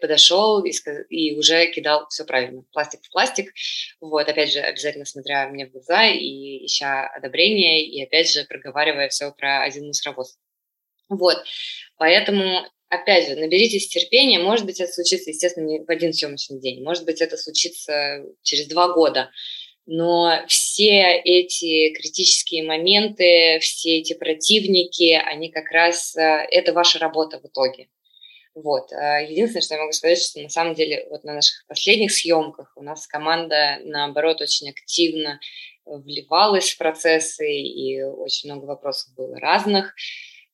подошел 0.00 0.64
и, 0.64 0.72
и 1.08 1.38
уже 1.38 1.70
кидал 1.70 2.06
все 2.08 2.24
правильно, 2.24 2.62
пластик 2.72 3.00
в 3.02 3.10
пластик. 3.10 3.52
Вот, 4.00 4.28
опять 4.28 4.52
же, 4.52 4.60
обязательно 4.60 5.04
смотря 5.04 5.48
мне 5.48 5.66
в 5.66 5.72
глаза 5.72 6.08
и 6.08 6.64
ища 6.66 7.06
одобрение, 7.06 7.86
и 7.86 8.02
опять 8.02 8.30
же 8.30 8.44
проговаривая 8.44 9.08
все 9.08 9.30
про 9.32 9.62
один 9.62 9.86
мусоровоз. 9.86 10.36
Вот, 11.08 11.44
поэтому 11.96 12.66
опять 12.88 13.28
же, 13.28 13.36
наберитесь 13.36 13.88
терпения. 13.88 14.38
Может 14.38 14.66
быть, 14.66 14.80
это 14.80 14.92
случится, 14.92 15.30
естественно, 15.30 15.66
не 15.66 15.80
в 15.80 15.90
один 15.90 16.12
съемочный 16.12 16.60
день. 16.60 16.82
Может 16.82 17.04
быть, 17.04 17.20
это 17.20 17.36
случится 17.36 18.24
через 18.42 18.66
два 18.68 18.92
года. 18.92 19.30
Но 19.86 20.44
все 20.48 21.20
эти 21.24 21.92
критические 21.94 22.64
моменты, 22.64 23.58
все 23.60 23.98
эти 23.98 24.14
противники, 24.14 25.12
они 25.12 25.50
как 25.50 25.70
раз... 25.70 26.16
Э, 26.16 26.44
это 26.50 26.72
ваша 26.72 26.98
работа 26.98 27.38
в 27.38 27.46
итоге. 27.46 27.88
Вот. 28.56 28.90
А 28.94 29.20
единственное, 29.20 29.60
что 29.60 29.74
я 29.74 29.80
могу 29.82 29.92
сказать, 29.92 30.18
что 30.18 30.40
на 30.40 30.48
самом 30.48 30.74
деле 30.74 31.06
вот 31.10 31.24
на 31.24 31.34
наших 31.34 31.66
последних 31.66 32.10
съемках 32.10 32.72
у 32.74 32.82
нас 32.82 33.06
команда, 33.06 33.78
наоборот, 33.84 34.40
очень 34.40 34.70
активно 34.70 35.38
вливалась 35.84 36.70
в 36.70 36.78
процессы, 36.78 37.46
и 37.46 38.02
очень 38.02 38.50
много 38.50 38.64
вопросов 38.64 39.14
было 39.14 39.38
разных. 39.38 39.94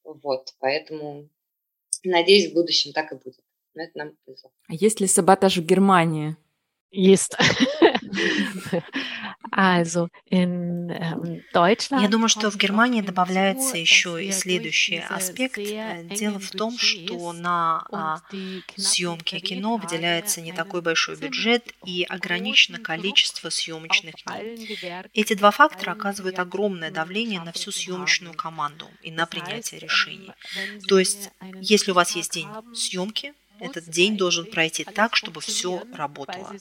Вот, 0.03 0.49
поэтому 0.59 1.29
надеюсь, 2.03 2.51
в 2.51 2.55
будущем 2.55 2.93
так 2.93 3.13
и 3.13 3.15
будет. 3.15 3.45
Но 3.75 3.85
это 3.85 3.97
нам 3.97 4.17
повезло. 4.27 4.51
А 4.69 4.75
есть 4.75 5.01
ли 5.01 5.07
саботаж 5.07 5.57
в 5.57 5.65
Германии? 5.65 6.37
Есть. 6.91 7.37
Ähm. 10.31 10.91
Я 11.53 12.09
думаю, 12.09 12.29
что 12.29 12.51
в 12.51 12.57
Германии 12.57 13.03
добавляется 13.03 13.77
еще 13.77 14.25
и 14.25 14.33
следующий 14.33 14.99
аспект. 14.99 15.59
Э, 15.59 16.05
дело 16.05 16.39
в 16.39 16.51
том, 16.51 16.79
что 16.79 17.33
на 17.33 17.85
а, 17.93 18.21
съемки 18.77 19.39
кино 19.41 19.77
выделяется 19.77 20.41
не 20.41 20.53
такой 20.53 20.81
большой 20.81 21.17
бюджет 21.17 21.75
и 21.85 22.07
ограничено 22.09 22.79
количество 22.79 23.51
съемочных 23.51 24.15
дней. 24.25 24.79
Эти 25.13 25.35
два 25.35 25.51
фактора 25.51 25.93
оказывают 25.93 26.39
огромное 26.39 26.91
давление 26.91 27.41
на 27.41 27.53
всю 27.53 27.73
съемочную 27.73 28.35
команду 28.35 28.87
и 29.03 29.11
на 29.11 29.27
принятие 29.27 29.81
решений. 29.81 30.33
То 30.89 30.99
есть, 30.99 31.31
если 31.61 31.91
у 31.91 31.95
вас 31.95 32.17
есть 32.17 32.33
день 32.33 32.49
съемки, 32.75 33.35
этот 33.63 33.89
день 33.89 34.17
должен 34.17 34.47
пройти 34.47 34.85
так, 34.85 35.17
чтобы 35.17 35.41
все 35.41 35.83
работало. 35.93 36.55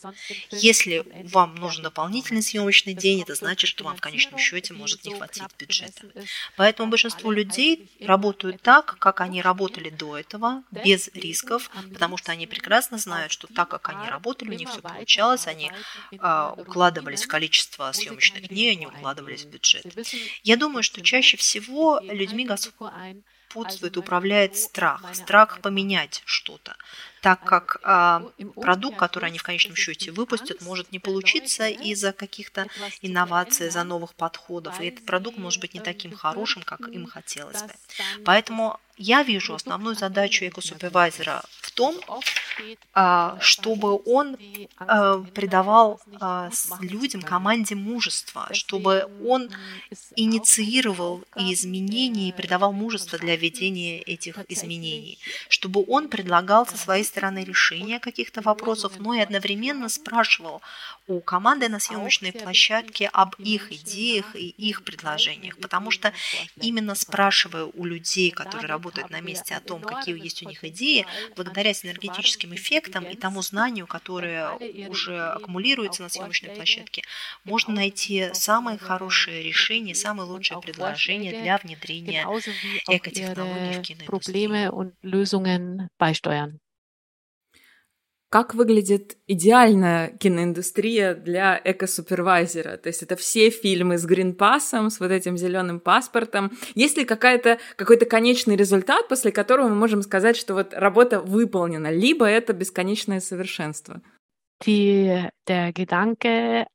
Если 0.52 1.06
вам 1.32 1.56
нужен 1.56 1.84
дополнительный 1.84 2.42
съемочный 2.42 2.94
день, 2.94 3.22
это 3.22 3.36
значит, 3.36 3.70
что 3.70 3.84
вам 3.84 3.98
в 3.98 4.02
конечном 4.02 4.40
счете 4.40 4.74
может 4.74 5.04
не 5.06 5.16
хватить 5.16 5.44
бюджета. 5.58 6.04
Поэтому 6.58 6.90
большинство 6.90 7.32
людей 7.32 7.90
работают 8.00 8.62
так, 8.62 8.98
как 9.00 9.22
они 9.22 9.42
работали 9.42 9.90
до 9.90 10.18
этого, 10.18 10.64
без 10.72 11.10
рисков, 11.14 11.70
потому 11.92 12.18
что 12.18 12.32
они 12.32 12.48
прекрасно 12.48 12.98
знают, 12.98 13.32
что 13.32 13.48
так 13.48 13.70
как 13.70 13.90
они 13.90 14.10
работали, 14.10 14.50
у 14.50 14.54
них 14.54 14.70
все 14.70 14.82
получалось, 14.82 15.48
они 15.48 15.72
а, 16.20 16.54
укладывались 16.58 17.24
в 17.24 17.28
количество 17.28 17.92
съемочных 17.92 18.50
дней, 18.50 18.72
они 18.72 18.88
укладывались 18.88 19.44
в 19.44 19.50
бюджет. 19.50 19.86
Я 20.44 20.58
думаю, 20.58 20.84
что 20.84 21.02
чаще 21.02 21.38
всего 21.38 22.00
людьми 22.04 22.46
сопутствует, 23.52 23.98
управляет 23.98 24.56
страх, 24.58 25.04
страх 25.14 25.60
поменять 25.62 26.24
что-то 26.26 26.76
так 27.22 27.44
как 27.44 27.80
а, 27.84 28.24
продукт, 28.56 28.98
который 28.98 29.26
они 29.26 29.38
в 29.38 29.44
конечном 29.44 29.76
счете 29.76 30.12
выпустят, 30.12 30.62
может 30.62 30.92
не 30.92 31.00
получиться 31.00 31.68
из-за 31.68 32.14
каких-то 32.14 32.68
инноваций, 33.02 33.68
из-за 33.68 33.84
новых 33.84 34.16
подходов, 34.16 34.82
и 34.82 34.88
этот 34.88 35.06
продукт 35.06 35.38
может 35.38 35.62
быть 35.62 35.74
не 35.74 35.80
таким 35.80 36.14
хорошим, 36.14 36.64
как 36.64 36.82
им 36.88 37.06
хотелось 37.06 37.62
бы. 37.62 37.74
Поэтому 38.26 38.80
я 38.98 39.24
вижу 39.24 39.56
основную 39.56 39.96
задачу 39.96 40.46
экосупервайзера 40.46 41.44
в 41.62 41.72
том, 41.72 41.96
а, 42.94 43.38
чтобы 43.40 44.00
он 44.06 44.38
а, 44.78 45.20
придавал 45.34 46.00
а, 46.20 46.50
людям, 46.82 47.22
команде 47.22 47.76
мужество, 47.76 48.48
чтобы 48.52 49.10
он 49.26 49.50
инициировал 50.16 51.24
изменения 51.36 52.30
и 52.30 52.32
придавал 52.32 52.74
мужество 52.74 53.18
для 53.18 53.36
ведения 53.36 54.02
этих 54.02 54.38
изменений, 54.50 55.18
чтобы 55.50 55.84
он 55.88 56.08
предлагал 56.08 56.68
со 56.68 56.78
своей 56.78 57.04
стороны 57.12 57.44
решения 57.44 58.00
каких-то 58.00 58.42
вопросов, 58.42 58.94
но 59.00 59.14
и 59.14 59.20
одновременно 59.20 59.90
спрашивал 59.90 60.62
у 61.08 61.20
команды 61.20 61.68
на 61.70 61.80
съемочной 61.80 62.32
площадке 62.32 63.10
об 63.12 63.36
их 63.38 63.72
идеях 63.72 64.36
и 64.36 64.50
их 64.50 64.84
предложениях, 64.84 65.58
потому 65.58 65.92
что 65.92 66.14
именно 66.62 66.96
спрашивая 66.96 67.66
у 67.66 67.86
людей, 67.86 68.32
которые 68.32 68.68
работают 68.68 69.10
на 69.10 69.20
месте, 69.20 69.56
о 69.56 69.60
том, 69.60 69.82
какие 69.82 70.22
есть 70.22 70.44
у 70.44 70.48
них 70.48 70.64
идеи, 70.64 71.06
благодаря 71.36 71.74
синергетическим 71.74 72.56
эффектам 72.56 73.04
и 73.04 73.16
тому 73.16 73.42
знанию, 73.42 73.88
которое 73.88 74.52
уже 74.88 75.20
аккумулируется 75.20 76.04
на 76.04 76.10
съемочной 76.10 76.56
площадке, 76.56 77.04
можно 77.44 77.74
найти 77.74 78.30
самые 78.34 78.78
хорошие 78.78 79.44
решения, 79.44 79.96
самые 79.96 80.28
лучшие 80.28 80.62
предложения 80.62 81.42
для 81.42 81.58
внедрения 81.58 82.26
экотехнологий 82.88 83.74
в 83.74 83.82
киноиндустрию 83.82 84.72
как 88.32 88.56
выглядит 88.56 89.18
идеальная 89.28 90.08
киноиндустрия 90.18 91.14
для 91.16 91.60
эко-супервайзера. 91.62 92.78
То 92.78 92.88
есть 92.88 93.04
это 93.04 93.18
все 93.18 93.50
фильмы 93.50 93.98
с 93.98 94.06
гринпассом, 94.06 94.90
с 94.90 95.02
вот 95.02 95.12
этим 95.12 95.36
зеленым 95.38 95.82
паспортом. 95.82 96.54
Есть 96.74 96.98
ли 96.98 97.04
какая-то, 97.04 97.60
какой-то 97.76 98.06
конечный 98.06 98.56
результат, 98.56 99.10
после 99.10 99.34
которого 99.34 99.68
мы 99.68 99.76
можем 99.76 100.02
сказать, 100.02 100.38
что 100.38 100.54
вот 100.54 100.74
работа 100.74 101.20
выполнена, 101.20 101.92
либо 101.92 102.26
это 102.26 102.54
бесконечное 102.54 103.20
совершенство? 103.20 104.02
Die, 104.66 105.30
der 105.46 105.74
Gedanke 105.74 106.68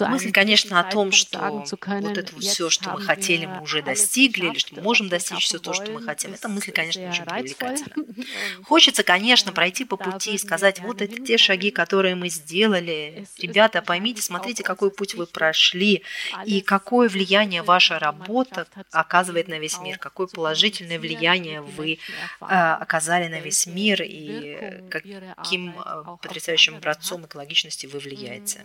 Мысль, 0.00 0.30
конечно, 0.30 0.78
о 0.78 0.84
том, 0.84 1.10
что 1.10 1.38
вот 1.50 2.18
это 2.18 2.34
вот 2.34 2.44
все, 2.44 2.68
что 2.68 2.90
мы 2.90 3.00
хотели, 3.00 3.46
мы 3.46 3.62
уже 3.62 3.82
достигли, 3.82 4.48
или 4.48 4.58
что 4.58 4.74
мы 4.76 4.82
можем 4.82 5.08
достичь 5.08 5.44
все 5.44 5.58
то, 5.58 5.72
что 5.72 5.90
мы 5.90 6.02
хотим, 6.02 6.34
эта 6.34 6.48
мысль, 6.48 6.70
конечно, 6.70 7.08
очень 7.08 7.24
привлекательна. 7.24 8.04
Хочется, 8.64 9.02
конечно, 9.02 9.52
пройти 9.52 9.84
по 9.84 9.96
пути 9.96 10.34
и 10.34 10.38
сказать, 10.38 10.80
вот 10.80 11.00
это 11.00 11.16
те 11.24 11.38
шаги, 11.38 11.70
которые 11.70 12.14
мы 12.14 12.28
сделали. 12.28 13.26
Ребята, 13.38 13.80
поймите, 13.80 14.20
смотрите, 14.20 14.62
какой 14.62 14.90
путь 14.90 15.14
вы 15.14 15.26
прошли, 15.26 16.02
и 16.44 16.60
какое 16.60 17.08
влияние 17.08 17.62
ваша 17.62 17.98
работа 17.98 18.66
оказывает 18.90 19.48
на 19.48 19.58
весь 19.58 19.80
мир, 19.80 19.98
какое 19.98 20.26
положительное 20.26 20.98
влияние 20.98 21.62
вы 21.62 21.98
а, 22.40 22.76
оказали 22.76 23.28
на 23.28 23.40
весь 23.40 23.66
мир, 23.66 24.02
и 24.02 24.82
каким 24.90 25.74
а, 25.78 26.16
потрясающим 26.16 26.76
образцом 26.76 27.24
экологичности 27.24 27.86
вы 27.86 27.98
влияете. 27.98 28.64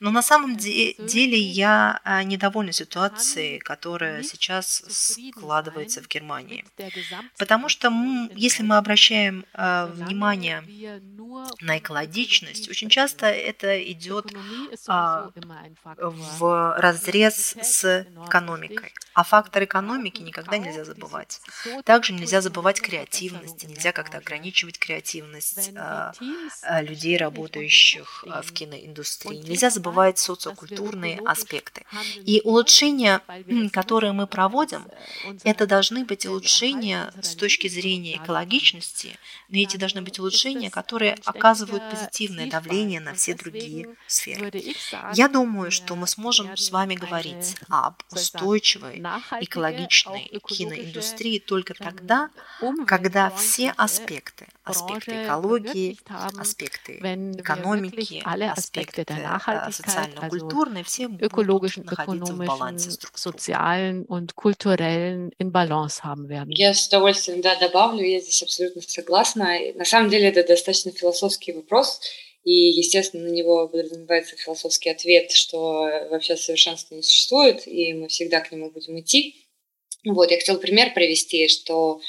Но 0.00 0.10
на 0.10 0.22
самом 0.22 0.56
де- 0.56 0.94
деле 0.98 1.38
я 1.38 2.00
а, 2.04 2.22
недовольна 2.22 2.72
ситуацией, 2.72 3.58
которая 3.58 4.22
сейчас 4.22 4.84
складывается 4.88 6.02
в 6.02 6.08
Германии. 6.08 6.64
Потому 7.38 7.68
что 7.68 7.92
если 8.34 8.62
мы 8.62 8.76
обращаем 8.76 9.44
а, 9.52 9.86
внимание 9.86 10.62
на 11.60 11.78
экологичность, 11.78 12.68
очень 12.68 12.88
часто 12.88 13.26
это 13.26 13.82
идет 13.92 14.32
а, 14.86 15.30
в 15.96 16.74
разрез 16.78 17.56
с 17.60 18.06
экономикой. 18.26 18.92
А 19.14 19.22
фактор 19.24 19.64
экономики 19.64 20.22
никогда 20.22 20.58
нельзя 20.58 20.84
забывать. 20.84 21.40
Также 21.84 22.12
нельзя 22.12 22.40
забывать 22.40 22.80
креативность, 22.80 23.64
нельзя 23.64 23.92
как-то 23.92 24.18
ограничивать 24.18 24.78
креативность 24.78 25.72
людей, 26.82 27.16
работающих 27.16 28.24
э, 28.26 28.42
в 28.42 28.52
киноиндустрии. 28.52 29.36
Нельзя 29.38 29.63
забывать 29.70 30.18
социокультурные 30.18 31.20
аспекты. 31.24 31.84
И 32.24 32.40
улучшения, 32.44 33.20
которые 33.72 34.12
мы 34.12 34.26
проводим, 34.26 34.84
это 35.44 35.66
должны 35.66 36.04
быть 36.04 36.26
улучшения 36.26 37.12
с 37.20 37.34
точки 37.34 37.68
зрения 37.68 38.16
экологичности, 38.16 39.18
но 39.48 39.58
эти 39.58 39.76
должны 39.76 40.02
быть 40.02 40.18
улучшения, 40.18 40.70
которые 40.70 41.16
оказывают 41.24 41.82
позитивное 41.90 42.50
давление 42.50 43.00
на 43.00 43.14
все 43.14 43.34
другие 43.34 43.88
сферы. 44.06 44.50
Я 45.14 45.28
думаю, 45.28 45.70
что 45.70 45.96
мы 45.96 46.06
сможем 46.06 46.56
с 46.56 46.70
вами 46.70 46.94
говорить 46.94 47.56
об 47.68 48.02
устойчивой, 48.10 49.02
экологичной 49.40 50.30
киноиндустрии 50.46 51.38
только 51.38 51.74
тогда, 51.74 52.30
когда 52.86 53.30
все 53.30 53.72
аспекты, 53.76 54.46
аспекты 54.64 55.24
экологии, 55.24 55.96
аспекты 56.38 56.96
экономики, 56.96 58.22
аспекты 58.24 59.04
социально-культурные, 59.70 60.84
все 60.84 61.06
ökonomischen, 61.20 61.84
sozialen 63.14 64.04
und 64.06 64.34
kulturellen 64.36 65.32
in 65.38 65.52
Balance 65.52 66.02
haben 66.02 66.28
werden. 66.28 66.50
Я 66.50 66.74
с 66.74 66.88
удовольствием 66.88 67.40
да, 67.40 67.56
добавлю, 67.56 68.04
я 68.04 68.20
здесь 68.20 68.42
абсолютно 68.42 68.82
согласна. 68.82 69.58
На 69.74 69.84
самом 69.84 70.10
деле 70.10 70.28
это 70.28 70.46
достаточно 70.46 70.90
философский 70.92 71.52
вопрос, 71.52 72.00
и, 72.44 72.52
естественно, 72.52 73.24
на 73.24 73.32
него 73.32 73.68
подразумевается 73.68 74.36
философский 74.36 74.90
ответ, 74.90 75.30
что 75.32 75.88
вообще 76.10 76.36
совершенства 76.36 76.94
не 76.94 77.02
существует, 77.02 77.66
и 77.66 77.94
мы 77.94 78.08
всегда 78.08 78.40
к 78.40 78.52
нему 78.52 78.70
будем 78.70 79.00
идти. 79.00 79.43
Вот, 80.04 80.30
я 80.30 80.36
хотела 80.36 80.58
пример 80.58 80.92
привести, 80.92 81.48
что 81.48 82.00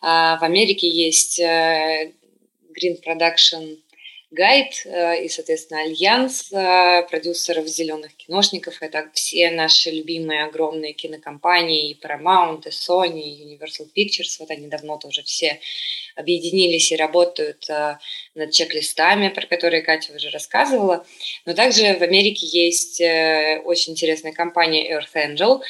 а, 0.00 0.38
в 0.38 0.44
Америке 0.44 0.88
есть 0.88 1.40
а, 1.40 2.04
Green 2.78 2.98
Production 3.04 3.78
Guide 4.30 4.72
а, 4.84 5.14
и, 5.14 5.28
соответственно, 5.28 5.80
альянс 5.80 6.52
а, 6.52 7.02
продюсеров 7.02 7.66
зеленых 7.66 8.14
киношников. 8.16 8.82
Это 8.82 9.10
все 9.14 9.50
наши 9.50 9.90
любимые 9.90 10.44
огромные 10.44 10.92
кинокомпании, 10.92 11.90
и 11.90 11.98
Paramount, 11.98 12.68
и 12.68 12.70
Sony, 12.70 13.22
и 13.22 13.56
Universal 13.56 13.88
Pictures. 13.96 14.36
Вот 14.38 14.50
они 14.50 14.68
давно 14.68 14.98
тоже 14.98 15.22
все 15.22 15.58
объединились 16.14 16.92
и 16.92 16.96
работают 16.96 17.70
а, 17.70 17.98
над 18.34 18.50
чек-листами, 18.52 19.28
про 19.28 19.46
которые 19.46 19.80
Катя 19.80 20.12
уже 20.12 20.28
рассказывала. 20.28 21.06
Но 21.46 21.54
также 21.54 21.94
в 21.94 22.02
Америке 22.02 22.46
есть 22.46 23.00
э, 23.00 23.62
очень 23.64 23.92
интересная 23.92 24.32
компания 24.32 24.92
Earth 24.92 25.14
Angel, 25.14 25.62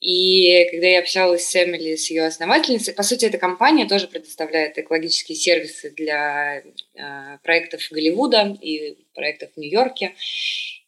и 0.00 0.66
когда 0.70 0.86
я 0.86 1.00
общалась 1.00 1.44
с 1.44 1.54
Эмили, 1.54 1.94
с 1.94 2.10
ее 2.10 2.24
основательницей, 2.24 2.94
по 2.94 3.02
сути, 3.02 3.26
эта 3.26 3.36
компания 3.36 3.86
тоже 3.86 4.08
предоставляет 4.08 4.78
экологические 4.78 5.36
сервисы 5.36 5.90
для 5.90 6.62
э, 6.94 7.38
проектов 7.42 7.82
Голливуда 7.90 8.56
и 8.62 8.96
проектов 9.14 9.50
в 9.54 9.58
Нью-Йорке. 9.58 10.14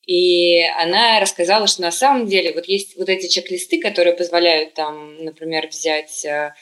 И 0.07 0.63
она 0.79 1.21
рассказала, 1.21 1.67
что 1.67 1.83
на 1.83 1.93
самом 1.93 2.27
деле 2.27 2.53
вот 2.53 2.65
есть 2.67 2.97
вот 2.97 3.11
эти 3.11 3.29
чек-листы, 3.29 3.81
которые 3.81 4.17
позволяют 4.17 4.73
там, 4.73 5.23
например, 5.23 5.69
взять 5.69 6.25
э, 6.25 6.55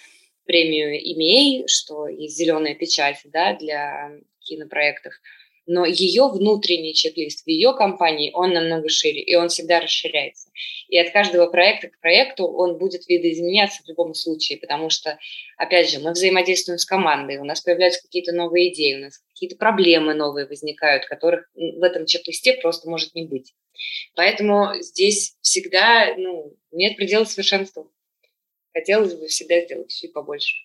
премию 0.44 1.00
EMA, 1.00 1.68
что 1.68 2.08
есть 2.08 2.36
зеленая 2.36 2.74
печать 2.74 3.18
да, 3.24 3.54
для 3.54 4.10
кинопроектов– 4.40 5.14
но 5.72 5.86
ее 5.86 6.28
внутренний 6.28 6.94
чек-лист 6.94 7.44
в 7.44 7.46
ее 7.46 7.72
компании, 7.72 8.32
он 8.34 8.52
намного 8.52 8.88
шире, 8.88 9.22
и 9.22 9.36
он 9.36 9.50
всегда 9.50 9.78
расширяется. 9.78 10.50
И 10.88 10.98
от 10.98 11.12
каждого 11.12 11.46
проекта 11.48 11.90
к 11.90 12.00
проекту 12.00 12.48
он 12.48 12.76
будет 12.76 13.06
видоизменяться 13.08 13.84
в 13.84 13.88
любом 13.88 14.14
случае, 14.14 14.58
потому 14.58 14.90
что, 14.90 15.16
опять 15.56 15.88
же, 15.88 16.00
мы 16.00 16.10
взаимодействуем 16.10 16.76
с 16.76 16.84
командой, 16.84 17.38
у 17.38 17.44
нас 17.44 17.60
появляются 17.60 18.02
какие-то 18.02 18.32
новые 18.32 18.72
идеи, 18.72 18.96
у 18.96 19.04
нас 19.04 19.18
какие-то 19.28 19.54
проблемы 19.54 20.12
новые 20.12 20.46
возникают, 20.46 21.06
которых 21.06 21.48
в 21.54 21.82
этом 21.84 22.04
чек-листе 22.04 22.54
просто 22.54 22.90
может 22.90 23.14
не 23.14 23.24
быть. 23.24 23.54
Поэтому 24.16 24.74
здесь 24.80 25.36
всегда 25.40 26.16
ну, 26.16 26.52
нет 26.72 26.96
предела 26.96 27.24
совершенства. 27.24 27.88
Хотелось 28.72 29.14
бы 29.14 29.28
всегда 29.28 29.60
сделать 29.60 29.92
все 29.92 30.08
побольше. 30.08 30.56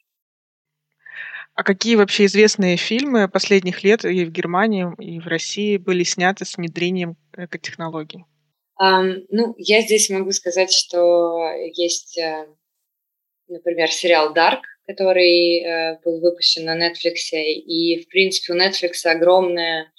А 1.55 1.63
какие 1.63 1.95
вообще 1.95 2.25
известные 2.25 2.75
фильмы 2.75 3.29
последних 3.29 3.83
лет 3.83 4.03
и 4.03 4.25
в 4.25 4.31
Германии, 4.31 4.87
и 4.99 5.21
в 5.21 5.27
России 5.27 5.77
были 5.77 6.03
сняты 6.03 6.43
с 6.43 6.57
внедрением 6.57 7.15
экотехнологий? 7.35 8.25
Um, 8.77 9.25
ну, 9.29 9.55
я 9.57 9.81
здесь 9.81 10.09
могу 10.09 10.31
сказать, 10.33 10.73
что 10.73 11.49
есть, 11.73 12.17
э, 12.17 12.45
например, 13.47 13.89
сериал 13.89 14.33
Dark, 14.35 14.63
который 14.85 15.63
uh, 15.63 15.97
был 16.03 16.19
выпущен 16.19 16.65
на 16.65 16.77
Netflix, 16.77 17.31
и, 17.31 18.03
в 18.03 18.09
принципе, 18.09 18.51
у 18.51 18.57
Netflix 18.57 19.05
огромная 19.05 19.93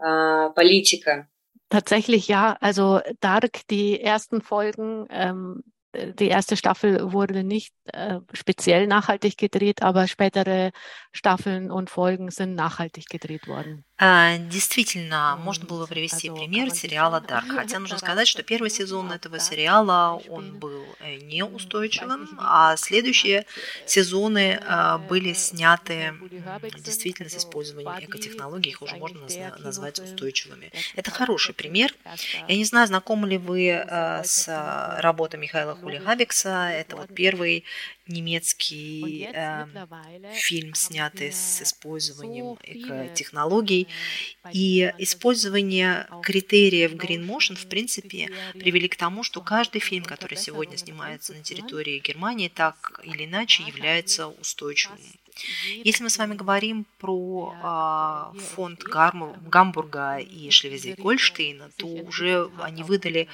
uh, 0.00 0.54
политика. 0.54 1.26
Tatsächlich 1.70 2.28
ja, 2.28 2.56
also 2.60 3.00
Dark, 3.20 3.66
die 3.68 4.00
ersten 4.00 4.42
Folgen 4.42 5.06
ähm, 5.10 5.62
die 5.94 6.28
erste 6.28 6.56
Staffel 6.56 7.12
wurde 7.12 7.42
nicht 7.42 7.74
äh, 7.92 8.20
speziell 8.32 8.86
nachhaltig 8.86 9.36
gedreht, 9.36 9.82
aber 9.82 10.06
spätere 10.06 10.70
Staffeln 11.12 11.70
und 11.70 11.90
Folgen 11.90 12.30
sind 12.30 12.54
nachhaltig 12.54 13.06
gedreht 13.08 13.48
worden. 13.48 13.84
Действительно, 14.00 15.36
можно 15.36 15.66
было 15.66 15.84
привести 15.84 16.30
пример 16.30 16.70
сериала 16.70 17.22
Dark, 17.28 17.54
хотя 17.54 17.78
нужно 17.78 17.98
сказать, 17.98 18.26
что 18.26 18.42
первый 18.42 18.70
сезон 18.70 19.12
этого 19.12 19.38
сериала, 19.38 20.22
он 20.28 20.58
был 20.58 20.86
э, 21.00 21.16
неустойчивым, 21.16 22.26
а 22.38 22.76
следующие 22.76 23.44
сезоны 23.84 24.58
э, 24.58 24.98
были 25.06 25.34
сняты 25.34 26.14
действительно 26.78 27.28
с 27.28 27.36
использованием 27.36 27.92
экотехнологий, 28.00 28.70
их 28.70 28.80
уже 28.80 28.96
можно 28.96 29.20
назвать 29.58 29.98
устойчивыми. 29.98 30.72
Это 30.96 31.10
хороший 31.10 31.54
пример. 31.54 31.94
Я 32.48 32.56
не 32.56 32.64
знаю, 32.64 32.86
знакомы 32.86 33.28
ли 33.28 33.36
вы 33.36 33.68
э, 33.68 34.24
с 34.24 34.48
работой 34.98 35.38
Михаила 35.38 35.76
Хулигабекса, 35.76 36.70
это 36.70 36.96
вот 36.96 37.14
первый 37.14 37.64
немецкий 38.10 39.28
э, 39.32 39.66
фильм, 40.32 40.74
снятый 40.74 41.32
с 41.32 41.62
использованием 41.62 42.56
технологий. 43.14 43.88
И 44.52 44.92
использование 44.98 46.06
критериев 46.22 46.92
Green 46.92 47.24
Motion, 47.26 47.54
в 47.54 47.66
принципе, 47.66 48.30
привели 48.54 48.88
к 48.88 48.96
тому, 48.96 49.22
что 49.22 49.40
каждый 49.40 49.80
фильм, 49.80 50.04
который 50.04 50.36
сегодня 50.36 50.76
снимается 50.76 51.34
на 51.34 51.42
территории 51.42 52.00
Германии, 52.00 52.48
так 52.48 53.00
или 53.04 53.24
иначе 53.24 53.62
является 53.62 54.28
устойчивым. 54.28 54.98
Если 55.84 56.02
мы 56.02 56.10
с 56.10 56.18
вами 56.18 56.34
говорим 56.34 56.86
про 56.98 58.32
э, 58.34 58.38
фонд 58.38 58.82
Гамбурга 58.82 60.18
и 60.18 60.48
Шлезвиг-Гольштейна, 60.50 61.70
то 61.76 61.86
уже 61.86 62.50
они 62.58 62.82
выдали 62.82 63.28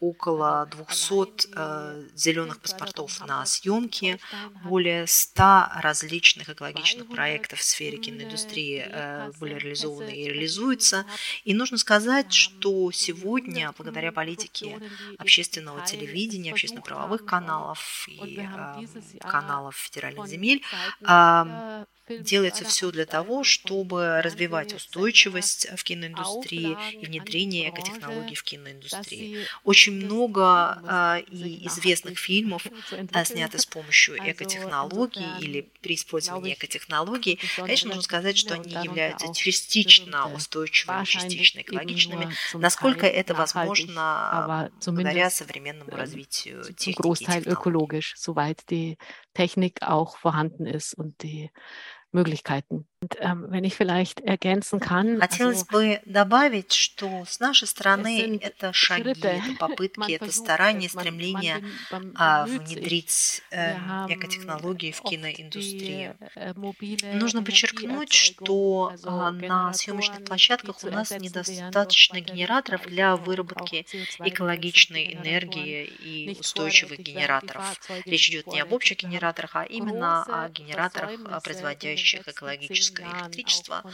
около 0.00 0.66
200 0.66 1.48
э, 1.54 2.08
зеленых 2.14 2.60
паспортов 2.60 3.24
на 3.26 3.44
съемки, 3.46 4.18
более 4.64 5.06
100 5.06 5.42
различных 5.76 6.50
экологичных 6.50 7.08
проектов 7.08 7.60
в 7.60 7.62
сфере 7.62 7.98
киноиндустрии 7.98 8.84
э, 8.86 9.30
были 9.40 9.54
реализованы 9.54 10.10
и 10.10 10.28
реализуются. 10.28 11.06
И 11.44 11.54
нужно 11.54 11.78
сказать, 11.78 12.32
что 12.32 12.90
сегодня, 12.92 13.72
благодаря 13.76 14.12
политике 14.12 14.78
общественного 15.18 15.84
телевидения, 15.86 16.52
общественно-правовых 16.52 17.24
каналов 17.24 18.06
и 18.08 18.40
э, 18.40 19.18
каналов 19.20 19.76
федеральных 19.76 20.26
земель, 20.26 20.62
э, 21.02 21.84
Делается 22.08 22.64
все 22.64 22.90
для 22.90 23.06
того, 23.06 23.44
чтобы 23.44 24.20
развивать 24.20 24.74
устойчивость 24.74 25.68
в 25.74 25.82
киноиндустрии 25.84 26.76
и 26.92 27.06
внедрение 27.06 27.70
экотехнологий 27.70 28.36
в 28.36 28.42
киноиндустрии. 28.42 29.46
Очень 29.64 30.04
много 30.04 30.82
э, 30.86 31.22
и 31.30 31.66
известных 31.66 32.18
фильмов 32.24 32.66
э, 32.90 33.24
сняты 33.24 33.58
с 33.58 33.66
помощью 33.74 34.18
экотехнологий 34.18 35.26
или 35.40 35.62
при 35.80 35.94
использовании 35.94 36.54
экотехнологий. 36.54 37.40
Конечно, 37.56 37.88
нужно 37.88 38.02
сказать, 38.02 38.36
что 38.36 38.54
они 38.54 38.72
являются 38.72 39.32
частично 39.32 40.32
устойчивыми, 40.34 41.04
частично 41.04 41.60
экологичными, 41.60 42.28
насколько 42.52 43.06
это 43.06 43.34
возможно 43.34 44.70
благодаря 44.84 45.30
современному 45.30 45.90
развитию 45.90 46.64
техники 46.74 47.22
и 47.22 47.44
технологий. 47.44 48.98
Technik 49.34 49.82
auch 49.82 50.16
vorhanden 50.16 50.64
ist 50.64 50.94
und 50.94 51.22
die 51.22 51.50
Möglichkeiten. 52.14 52.88
Ähm, 53.18 53.44
Хотелось 55.20 55.64
бы 55.64 56.00
добавить, 56.04 56.72
что 56.72 57.24
с 57.26 57.40
нашей 57.40 57.68
стороны 57.68 58.38
это 58.40 58.72
шаги, 58.72 59.10
это 59.10 59.40
попытки, 59.58 60.12
это 60.12 60.32
старания, 60.32 60.88
стремления 60.88 61.62
а, 62.14 62.46
внедрить 62.46 63.42
э, 63.50 63.74
экотехнологии 64.08 64.92
в 64.92 65.00
киноиндустрию. 65.02 66.16
Э, 66.34 66.52
Нужно 67.14 67.42
подчеркнуть, 67.42 68.12
что 68.12 68.92
а, 69.04 69.30
на 69.30 69.72
съемочных 69.72 70.24
площадках 70.24 70.76
у 70.84 70.90
нас 70.90 71.10
недостаточно 71.10 72.20
генераторов 72.20 72.86
для 72.86 73.16
выработки 73.16 73.86
экологичной 74.18 75.14
энергии 75.14 75.84
и 75.84 76.36
устойчивых 76.38 76.98
генераторов. 77.00 77.80
Речь 78.04 78.30
идет 78.30 78.46
не 78.48 78.60
об 78.60 78.72
общих 78.72 78.98
генераторах, 78.98 79.56
а 79.56 79.64
именно 79.64 80.22
о 80.22 80.48
генераторах, 80.48 81.10
производящих 81.42 82.26
экологическую 82.28 82.93
экологическое 82.94 83.22
электричество. 83.22 83.84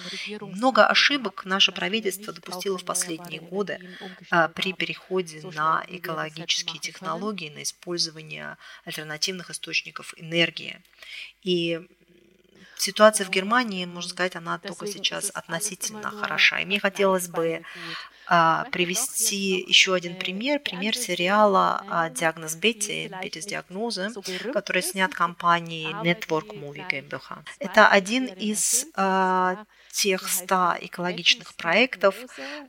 Много 0.40 0.86
ошибок 0.86 1.44
наше 1.44 1.72
правительство 1.72 2.32
допустило 2.32 2.78
в 2.78 2.84
последние 2.84 3.40
годы 3.40 3.96
а, 4.30 4.48
при 4.48 4.72
переходе 4.72 5.42
на 5.54 5.84
экологические 5.88 6.78
технологии, 6.78 7.50
на 7.50 7.62
использование 7.62 8.56
альтернативных 8.84 9.50
источников 9.50 10.14
энергии. 10.16 10.80
И 11.42 11.80
ситуация 12.76 13.26
в 13.26 13.30
Германии, 13.30 13.84
можно 13.84 14.10
сказать, 14.10 14.36
она 14.36 14.58
только 14.58 14.86
сейчас 14.86 15.30
относительно 15.34 16.10
хороша. 16.10 16.60
И 16.60 16.64
мне 16.64 16.80
хотелось 16.80 17.28
бы 17.28 17.62
привести 18.70 19.64
еще 19.66 19.94
один 19.94 20.16
пример, 20.16 20.60
пример 20.60 20.96
сериала 20.96 21.82
а, 21.88 22.10
«Диагноз 22.10 22.54
Бетти», 22.54 23.10
«Беттис 23.22 23.46
диагнозы», 23.46 24.10
который 24.52 24.82
снят 24.82 25.12
компанией 25.12 25.92
Network 26.04 26.54
Movie 26.54 26.88
GmbH. 26.88 27.38
Это 27.58 27.88
один 27.88 28.26
из 28.26 28.86
а, 28.94 29.64
тех 29.90 30.28
100 30.28 30.76
экологичных 30.80 31.54
проектов, 31.54 32.14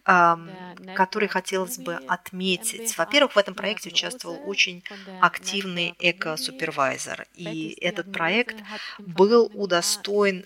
которые 0.03 1.30
хотелось 1.30 1.78
бы 1.78 1.95
отметить. 2.07 2.97
Во-первых, 2.97 3.36
в 3.36 3.38
этом 3.38 3.53
проекте 3.55 3.89
участвовал 3.89 4.39
очень 4.45 4.84
активный 5.22 5.95
эко-супервайзер, 5.99 7.28
и 7.36 7.78
этот 7.82 8.11
проект 8.11 8.57
был 8.99 9.49
удостоен 9.53 10.45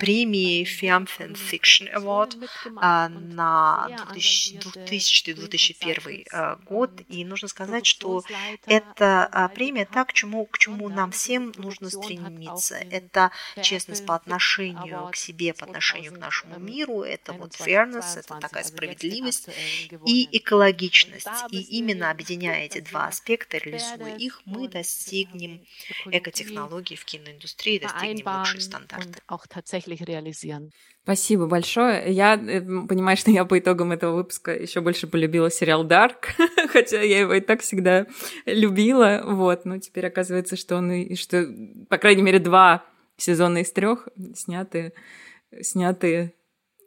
премии 0.00 0.64
Fiamfen 0.64 1.34
Fiction 1.34 1.88
Award 1.94 2.48
на 2.74 3.88
2000-2001 4.14 6.64
год, 6.64 6.90
и 7.08 7.24
нужно 7.24 7.48
сказать, 7.48 7.86
что 7.86 8.22
эта 8.66 9.50
премия 9.54 9.84
так, 9.84 10.08
к 10.08 10.12
чему, 10.12 10.46
к 10.46 10.58
чему 10.58 10.88
нам 10.88 11.10
всем 11.10 11.52
нужно 11.56 11.90
стремиться. 11.90 12.76
Это 12.76 13.30
честность 13.62 14.06
по 14.06 14.14
отношению 14.14 15.08
к 15.12 15.16
себе, 15.16 15.52
по 15.54 15.66
отношению 15.66 16.12
к 16.14 16.18
нашему 16.18 16.58
миру, 16.58 17.02
это 17.02 17.32
вот 17.32 17.52
fairness, 17.52 18.18
это 18.18 18.38
такая 18.40 18.64
справедливость 18.64 19.48
и 20.06 20.28
экологичность. 20.32 21.28
И 21.50 21.60
именно 21.78 22.10
объединяя 22.10 22.64
эти 22.64 22.80
два 22.80 23.08
аспекта, 23.08 23.58
реализуя 23.58 24.16
их, 24.16 24.40
мы 24.44 24.68
достигнем 24.68 25.60
экотехнологий 26.06 26.96
в 26.96 27.04
киноиндустрии, 27.04 27.78
достигнем 27.78 28.38
лучшие 28.38 28.60
стандарты. 28.60 29.20
Спасибо 31.04 31.46
большое. 31.46 32.10
Я 32.10 32.34
э, 32.34 32.60
понимаю, 32.62 33.18
что 33.18 33.30
я 33.30 33.44
по 33.44 33.58
итогам 33.58 33.92
этого 33.92 34.16
выпуска 34.16 34.52
еще 34.54 34.80
больше 34.80 35.06
полюбила 35.06 35.50
сериал 35.50 35.86
Dark, 35.86 36.30
хотя 36.68 37.02
я 37.02 37.20
его 37.20 37.34
и 37.34 37.40
так 37.40 37.60
всегда 37.60 38.06
любила. 38.46 39.20
Вот, 39.22 39.66
но 39.66 39.78
теперь 39.78 40.06
оказывается, 40.06 40.56
что 40.56 40.76
он 40.76 40.90
и 40.92 41.14
что, 41.14 41.46
по 41.90 41.98
крайней 41.98 42.22
мере, 42.22 42.38
два 42.38 42.86
сезона 43.18 43.58
из 43.58 43.70
трех 43.70 44.08
сняты 44.34 44.94
снятые 45.62 46.34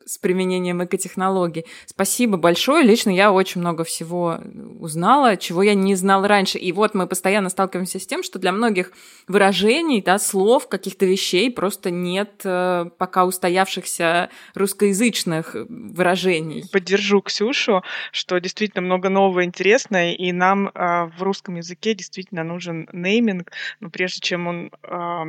с 0.07 0.17
применением 0.17 0.83
экотехнологий. 0.83 1.65
Спасибо 1.85 2.37
большое. 2.37 2.83
Лично 2.83 3.09
я 3.09 3.31
очень 3.31 3.61
много 3.61 3.83
всего 3.83 4.39
узнала, 4.79 5.37
чего 5.37 5.61
я 5.61 5.73
не 5.73 5.95
знала 5.95 6.27
раньше. 6.27 6.57
И 6.57 6.71
вот 6.71 6.93
мы 6.93 7.07
постоянно 7.07 7.49
сталкиваемся 7.49 7.99
с 7.99 8.07
тем, 8.07 8.23
что 8.23 8.39
для 8.39 8.51
многих 8.51 8.93
выражений, 9.27 10.01
да, 10.01 10.17
слов, 10.17 10.69
каких-то 10.69 11.05
вещей 11.05 11.51
просто 11.51 11.91
нет 11.91 12.41
э, 12.45 12.85
пока 12.97 13.25
устоявшихся 13.25 14.29
русскоязычных 14.55 15.55
выражений. 15.67 16.63
Поддержу 16.71 17.21
Ксюшу, 17.21 17.83
что 18.11 18.39
действительно 18.39 18.81
много 18.81 19.09
нового 19.09 19.43
интересного, 19.43 20.11
и 20.11 20.31
нам 20.31 20.69
э, 20.69 21.11
в 21.17 21.21
русском 21.21 21.55
языке 21.55 21.93
действительно 21.93 22.43
нужен 22.43 22.87
нейминг, 22.93 23.51
но 23.81 23.89
прежде 23.89 24.21
чем 24.21 24.47
он 24.47 24.71
э, 24.83 25.23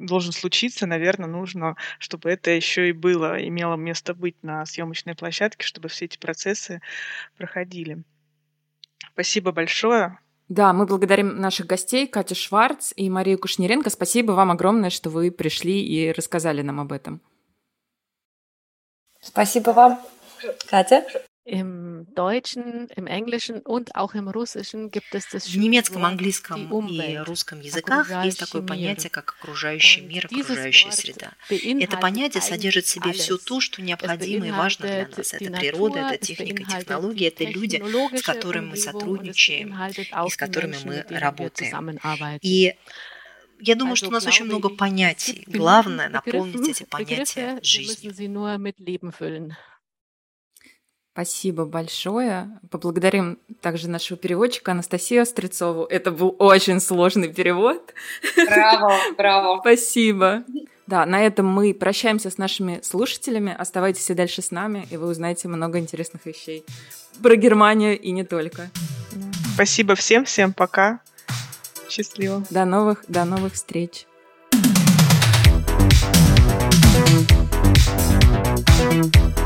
должен 0.00 0.32
случиться, 0.32 0.86
наверное, 0.86 1.28
нужно, 1.28 1.76
чтобы 1.98 2.30
это 2.30 2.50
еще 2.50 2.90
и 2.90 2.92
было, 2.92 3.36
имело 3.40 3.76
место 3.76 4.14
быть 4.18 4.42
на 4.42 4.64
съемочной 4.66 5.14
площадке, 5.14 5.66
чтобы 5.66 5.88
все 5.88 6.06
эти 6.06 6.18
процессы 6.18 6.80
проходили. 7.36 8.02
Спасибо 9.12 9.52
большое. 9.52 10.18
Да, 10.48 10.72
мы 10.72 10.86
благодарим 10.86 11.40
наших 11.40 11.66
гостей 11.66 12.06
Катю 12.06 12.34
Шварц 12.34 12.92
и 12.96 13.10
Марию 13.10 13.38
Кушнеренко. 13.38 13.90
Спасибо 13.90 14.32
вам 14.32 14.50
огромное, 14.50 14.90
что 14.90 15.10
вы 15.10 15.30
пришли 15.30 15.84
и 15.84 16.10
рассказали 16.10 16.62
нам 16.62 16.80
об 16.80 16.92
этом. 16.92 17.20
Спасибо 19.20 19.70
вам, 19.70 20.00
Катя. 20.70 21.04
Im 21.50 22.06
Deutschen, 22.14 22.88
im 22.94 23.06
Englischen 23.06 23.60
und 23.60 23.96
auch 23.96 24.14
im 24.14 24.28
Russischen 24.28 24.90
gibt 24.90 25.14
es 25.14 25.24
das 25.32 25.48
В 25.48 25.56
немецком, 25.56 26.04
английском 26.04 26.68
и 26.90 27.16
русском 27.16 27.60
языках 27.60 28.22
есть 28.22 28.38
такое 28.38 28.60
понятие, 28.60 29.08
как 29.08 29.34
окружающий 29.40 30.02
мир, 30.02 30.26
окружающая 30.26 30.90
среда. 30.92 31.32
Это 31.48 31.96
понятие 31.96 32.42
содержит 32.42 32.84
в 32.84 32.88
себе 32.88 33.12
все 33.12 33.38
то, 33.38 33.60
что 33.60 33.80
необходимо 33.80 34.46
и 34.46 34.50
важно 34.50 34.86
для 34.88 35.08
нас. 35.08 35.32
Это 35.32 35.50
природа, 35.52 36.00
это 36.00 36.26
техника, 36.26 36.64
технологии, 36.70 37.28
это 37.28 37.44
люди, 37.44 37.82
с 38.18 38.22
которыми 38.22 38.66
мы 38.72 38.76
сотрудничаем 38.76 39.74
и 40.26 40.30
с 40.30 40.36
которыми 40.36 40.76
мы 40.84 41.06
работаем. 41.08 41.98
И 42.42 42.74
я 43.60 43.74
думаю, 43.74 43.96
что 43.96 44.08
у 44.08 44.12
нас 44.12 44.26
очень 44.26 44.44
много 44.44 44.68
понятий. 44.68 45.44
Главное 45.46 46.10
наполнить 46.10 46.68
эти 46.68 46.82
понятия 46.84 47.58
жизнью. 47.62 48.12
Спасибо 51.18 51.64
большое. 51.64 52.48
Поблагодарим 52.70 53.40
также 53.60 53.90
нашего 53.90 54.16
переводчика 54.16 54.70
Анастасию 54.70 55.22
Острецову. 55.22 55.84
Это 55.86 56.12
был 56.12 56.36
очень 56.38 56.78
сложный 56.78 57.26
перевод. 57.26 57.92
Браво, 58.46 58.92
браво. 59.16 59.58
Спасибо. 59.58 60.44
Да, 60.86 61.04
на 61.06 61.20
этом 61.26 61.44
мы 61.44 61.74
прощаемся 61.74 62.30
с 62.30 62.38
нашими 62.38 62.78
слушателями. 62.84 63.52
Оставайтесь 63.52 64.08
и 64.08 64.14
дальше 64.14 64.42
с 64.42 64.52
нами, 64.52 64.86
и 64.92 64.96
вы 64.96 65.08
узнаете 65.08 65.48
много 65.48 65.80
интересных 65.80 66.24
вещей 66.24 66.64
про 67.20 67.34
Германию 67.34 67.98
и 67.98 68.12
не 68.12 68.22
только. 68.22 68.70
Спасибо 69.54 69.96
всем, 69.96 70.24
всем 70.24 70.52
пока. 70.52 71.00
Счастливо. 71.88 72.44
До 72.48 72.64
новых, 72.64 73.04
до 73.08 73.24
новых 73.24 73.54
встреч. 73.54 74.06
thank 78.90 79.16
you 79.16 79.37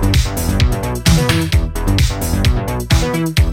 Thank 3.12 3.38
you. 3.40 3.51